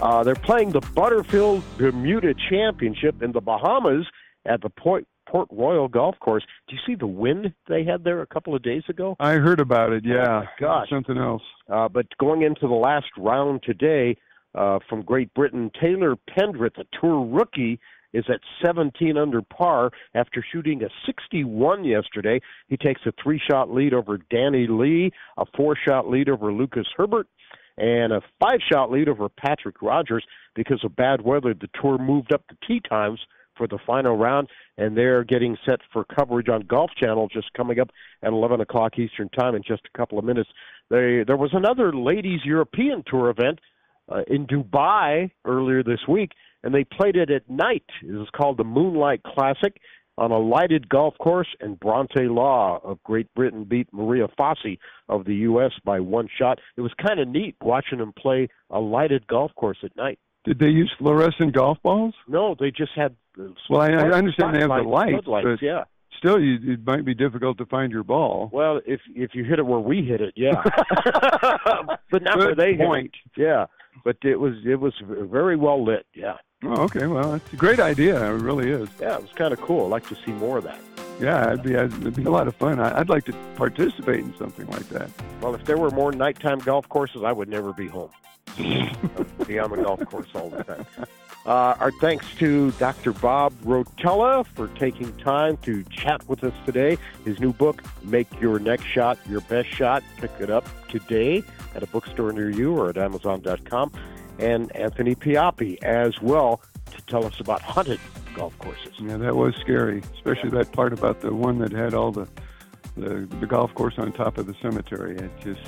Uh, 0.03 0.25
they're 0.25 0.35
playing 0.35 0.71
the 0.73 0.81
Butterfield 0.97 1.63
Bermuda 1.79 2.35
Championship 2.51 3.23
in 3.23 3.31
the 3.31 3.41
Bahamas 3.41 4.05
at 4.45 4.61
the 4.61 4.69
Port, 4.69 5.05
Port 5.29 5.49
Royal 5.53 5.87
Golf 5.87 6.19
Course. 6.19 6.45
Do 6.69 6.75
you 6.75 6.81
see 6.85 6.97
the 6.97 7.07
wind 7.07 7.55
they 7.69 7.85
had 7.85 8.03
there 8.03 8.21
a 8.21 8.27
couple 8.27 8.53
of 8.55 8.63
days 8.63 8.83
ago? 8.89 9.15
I 9.21 9.35
heard 9.35 9.61
about 9.61 9.93
it. 9.93 10.05
Yeah, 10.05 10.43
Oh, 10.43 10.49
gosh. 10.59 10.89
something 10.91 11.17
else. 11.17 11.43
Uh, 11.71 11.89
but 11.89 12.07
going 12.19 12.43
into 12.43 12.63
the 12.67 12.75
last 12.75 13.07
round 13.17 13.63
today 13.63 14.17
uh, 14.57 14.81
from 14.89 15.03
Great 15.03 15.33
Britain, 15.35 15.71
Taylor 15.81 16.17
Pendrith, 16.37 16.79
a 16.79 16.85
tour 17.01 17.25
rookie, 17.25 17.79
is 18.13 18.25
at 18.29 18.41
17 18.63 19.17
under 19.17 19.41
par 19.41 19.91
after 20.15 20.45
shooting 20.53 20.83
a 20.83 20.89
61 21.07 21.85
yesterday. 21.85 22.41
He 22.67 22.77
takes 22.77 23.01
a 23.07 23.13
three 23.23 23.41
shot 23.51 23.73
lead 23.73 23.95
over 23.95 24.19
Danny 24.31 24.67
Lee, 24.67 25.13
a 25.39 25.45
four 25.57 25.77
shot 25.77 26.11
lead 26.11 26.29
over 26.29 26.53
Lucas 26.53 26.87
Herbert, 26.97 27.27
and 27.79 28.13
a 28.13 28.21
five 28.41 28.61
shot 28.71 28.91
lead 28.91 29.09
over 29.09 29.29
Patrick 29.29 29.83
Rodgers. 29.83 30.25
Because 30.55 30.83
of 30.85 30.95
bad 30.97 31.23
weather, 31.23 31.55
the 31.55 31.69
tour 31.81 31.99
moved 31.99 32.33
up 32.33 32.45
the 32.49 32.57
tee 32.67 32.81
times 32.89 33.21
for 33.57 33.67
the 33.67 33.79
final 33.87 34.17
round, 34.17 34.49
and 34.79 34.97
they're 34.97 35.25
getting 35.25 35.57
set 35.67 35.81
for 35.93 36.05
coverage 36.05 36.49
on 36.49 36.63
Golf 36.63 36.91
Channel 36.99 37.29
just 37.29 37.53
coming 37.55 37.81
up 37.81 37.91
at 38.23 38.33
11 38.33 38.61
o'clock 38.61 38.99
Eastern 38.99 39.29
Time 39.31 39.55
in 39.55 39.63
just 39.63 39.83
a 39.93 39.99
couple 39.99 40.19
of 40.19 40.25
minutes. 40.25 40.49
They, 40.91 41.23
there 41.27 41.37
was 41.37 41.51
another 41.53 41.95
ladies 41.95 42.41
European 42.45 43.03
Tour 43.07 43.31
event 43.31 43.59
uh, 44.11 44.23
in 44.27 44.47
Dubai 44.47 45.31
earlier 45.45 45.83
this 45.83 46.01
week, 46.09 46.33
and 46.63 46.75
they 46.75 46.85
played 46.85 47.17
it 47.17 47.31
at 47.31 47.49
night. 47.49 47.85
It 48.03 48.13
was 48.13 48.29
called 48.35 48.59
the 48.59 48.65
Moonlight 48.65 49.23
Classic 49.23 49.81
on 50.19 50.31
a 50.31 50.39
lighted 50.39 50.89
golf 50.89 51.15
course, 51.19 51.49
and 51.61 51.79
Bronte 51.81 52.23
Law 52.29 52.81
of 52.85 53.03
Great 53.03 53.33
Britain 53.35 53.65
beat 53.65 53.89
Maria 53.93 54.29
Fassi 54.39 54.79
of 55.09 55.25
the 55.25 55.35
U.S. 55.37 55.73
by 55.85 56.01
one 56.01 56.29
shot. 56.39 56.59
It 56.77 56.83
was 56.83 56.93
kind 57.05 57.19
of 57.21 57.29
neat 57.29 57.57
watching 57.63 57.99
them 57.99 58.13
play 58.17 58.49
a 58.71 58.79
lighted 58.79 59.27
golf 59.27 59.53
course 59.55 59.79
at 59.83 59.97
night. 59.97 60.19
Did 60.45 60.59
they 60.59 60.69
use 60.69 60.93
fluorescent 60.99 61.55
golf 61.55 61.79
balls? 61.83 62.15
No, 62.29 62.55
they 62.59 62.71
just 62.71 62.93
had. 62.97 63.15
uh, 63.41 63.45
Well, 63.71 63.81
I, 63.81 63.89
I 63.93 64.11
understand 64.13 64.55
they 64.55 64.61
have 64.61 64.69
the 64.69 64.83
lights, 64.89 65.25
but 65.25 65.63
yeah. 65.63 65.85
still, 66.19 66.41
you, 66.41 66.73
it 66.73 66.85
might 66.85 67.05
be 67.05 67.15
difficult 67.15 67.59
to 67.59 67.67
find 67.67 67.93
your 67.93 68.03
ball. 68.03 68.51
Well, 68.53 68.81
if 68.85 69.01
if 69.15 69.35
you 69.35 69.45
hit 69.45 69.59
it 69.61 69.67
where 69.67 69.79
we 69.79 70.03
hit 70.03 70.21
it, 70.21 70.35
yeah. 70.37 70.61
but 72.11 72.23
not 72.23 72.39
where 72.39 72.55
they 72.55 72.77
point. 72.77 73.13
hit 73.37 73.43
it. 73.43 73.47
Yeah, 73.47 73.67
but 74.05 74.17
it 74.25 74.39
was 74.39 74.55
it 74.67 74.81
was 74.81 74.93
very 75.07 75.57
well 75.57 75.85
lit. 75.85 76.07
Yeah. 76.15 76.35
Oh, 76.65 76.83
okay. 76.83 77.07
Well, 77.07 77.35
it's 77.35 77.53
a 77.53 77.57
great 77.57 77.81
idea. 77.81 78.23
It 78.23 78.39
really 78.39 78.71
is. 78.71 78.89
Yeah, 79.01 79.17
it 79.17 79.23
was 79.23 79.33
kind 79.33 79.53
of 79.53 79.61
cool. 79.61 79.87
I'd 79.87 79.91
like 79.91 80.09
to 80.09 80.17
see 80.25 80.33
more 80.33 80.59
of 80.59 80.65
that. 80.65 80.81
Yeah, 81.21 81.53
it'd 81.53 81.63
be 81.63 81.75
it'd 81.75 82.17
be 82.17 82.25
a 82.25 82.31
lot 82.31 82.49
of 82.49 82.57
fun. 82.57 82.81
I'd 82.81 83.09
like 83.09 83.25
to 83.27 83.33
participate 83.57 84.21
in 84.21 84.37
something 84.37 84.67
like 84.69 84.89
that. 84.89 85.11
Well, 85.41 85.55
if 85.55 85.65
there 85.65 85.77
were 85.77 85.91
more 85.91 86.13
nighttime 86.13 86.59
golf 86.61 86.89
courses, 86.89 87.23
I 87.25 87.33
would 87.33 87.49
never 87.49 87.73
be 87.73 87.87
home. 87.87 88.11
Be 89.47 89.59
on 89.59 89.71
the 89.71 89.83
golf 89.83 90.05
course 90.07 90.29
all 90.35 90.51
the 90.51 90.63
time. 90.63 90.87
Uh, 91.47 91.75
our 91.81 91.91
thanks 91.91 92.27
to 92.37 92.71
Dr. 92.73 93.13
Bob 93.13 93.53
Rotella 93.63 94.47
for 94.47 94.69
taking 94.69 95.13
time 95.17 95.57
to 95.59 95.83
chat 95.85 96.27
with 96.29 96.45
us 96.45 96.53
today. 96.67 96.99
His 97.25 97.41
new 97.41 97.53
book, 97.53 97.83
Make 98.05 98.29
Your 98.41 98.59
Next 98.59 98.85
Shot 98.85 99.19
Your 99.27 99.41
Best 99.43 99.69
Shot. 99.69 100.05
Pick 100.19 100.31
it 100.39 100.51
up 100.51 100.69
today 100.89 101.43
at 101.75 101.83
a 101.83 101.87
bookstore 101.87 102.33
near 102.33 102.51
you 102.51 102.77
or 102.77 102.91
at 102.91 102.99
Amazon.com. 102.99 103.91
And 104.39 104.75
Anthony 104.77 105.15
Pioppi 105.15 105.83
as 105.83 106.21
well 106.21 106.61
to 106.91 107.03
tell 107.03 107.25
us 107.25 107.39
about 107.41 107.63
haunted 107.63 108.01
golf 108.35 108.59
courses. 108.59 108.93
Yeah, 108.99 109.17
that 109.19 109.37
was 109.37 109.55
scary, 109.57 110.03
especially 110.15 110.51
that 110.51 110.73
part 110.73 110.93
about 110.93 111.21
the 111.21 111.35
one 111.35 111.59
that 111.59 111.73
had 111.73 111.95
all 111.95 112.13
the 112.13 112.29
the, 112.97 113.27
the 113.41 113.47
golf 113.47 113.75
course 113.75 113.95
on 113.97 114.13
top 114.13 114.37
of 114.39 114.47
the 114.47 114.55
cemetery. 114.61 115.17
It 115.17 115.31
just 115.43 115.61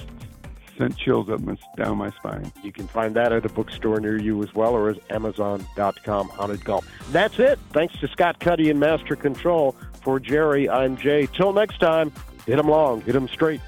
sent 0.77 0.97
chills 0.99 1.31
up 1.31 1.41
my, 1.41 1.57
down 1.77 1.97
my 1.97 2.11
spine. 2.11 2.53
You 2.63 2.73
can 2.73 2.87
find 2.87 3.15
that 3.17 3.33
at 3.33 3.47
a 3.47 3.49
bookstore 3.49 4.01
near 4.01 4.21
you 4.21 4.43
as 4.43 4.55
well 4.55 4.75
or 4.75 4.91
at 4.91 4.99
Amazon.com 5.11 6.29
Haunted 6.29 6.65
Golf. 6.65 6.87
That's 7.13 7.39
it. 7.39 7.59
Thanks 7.73 7.99
to 8.01 8.09
Scott 8.09 8.41
Cuddy 8.41 8.71
and 8.71 8.81
Master 8.81 9.17
Control. 9.17 9.77
For 10.03 10.21
Jerry, 10.21 10.69
I'm 10.69 10.99
Jay. 10.99 11.27
Till 11.27 11.55
next 11.55 11.79
time, 11.79 12.13
hit 12.45 12.59
'em 12.59 12.69
long, 12.69 13.01
hit 13.01 13.17
'em 13.17 13.27
straight. 13.29 13.61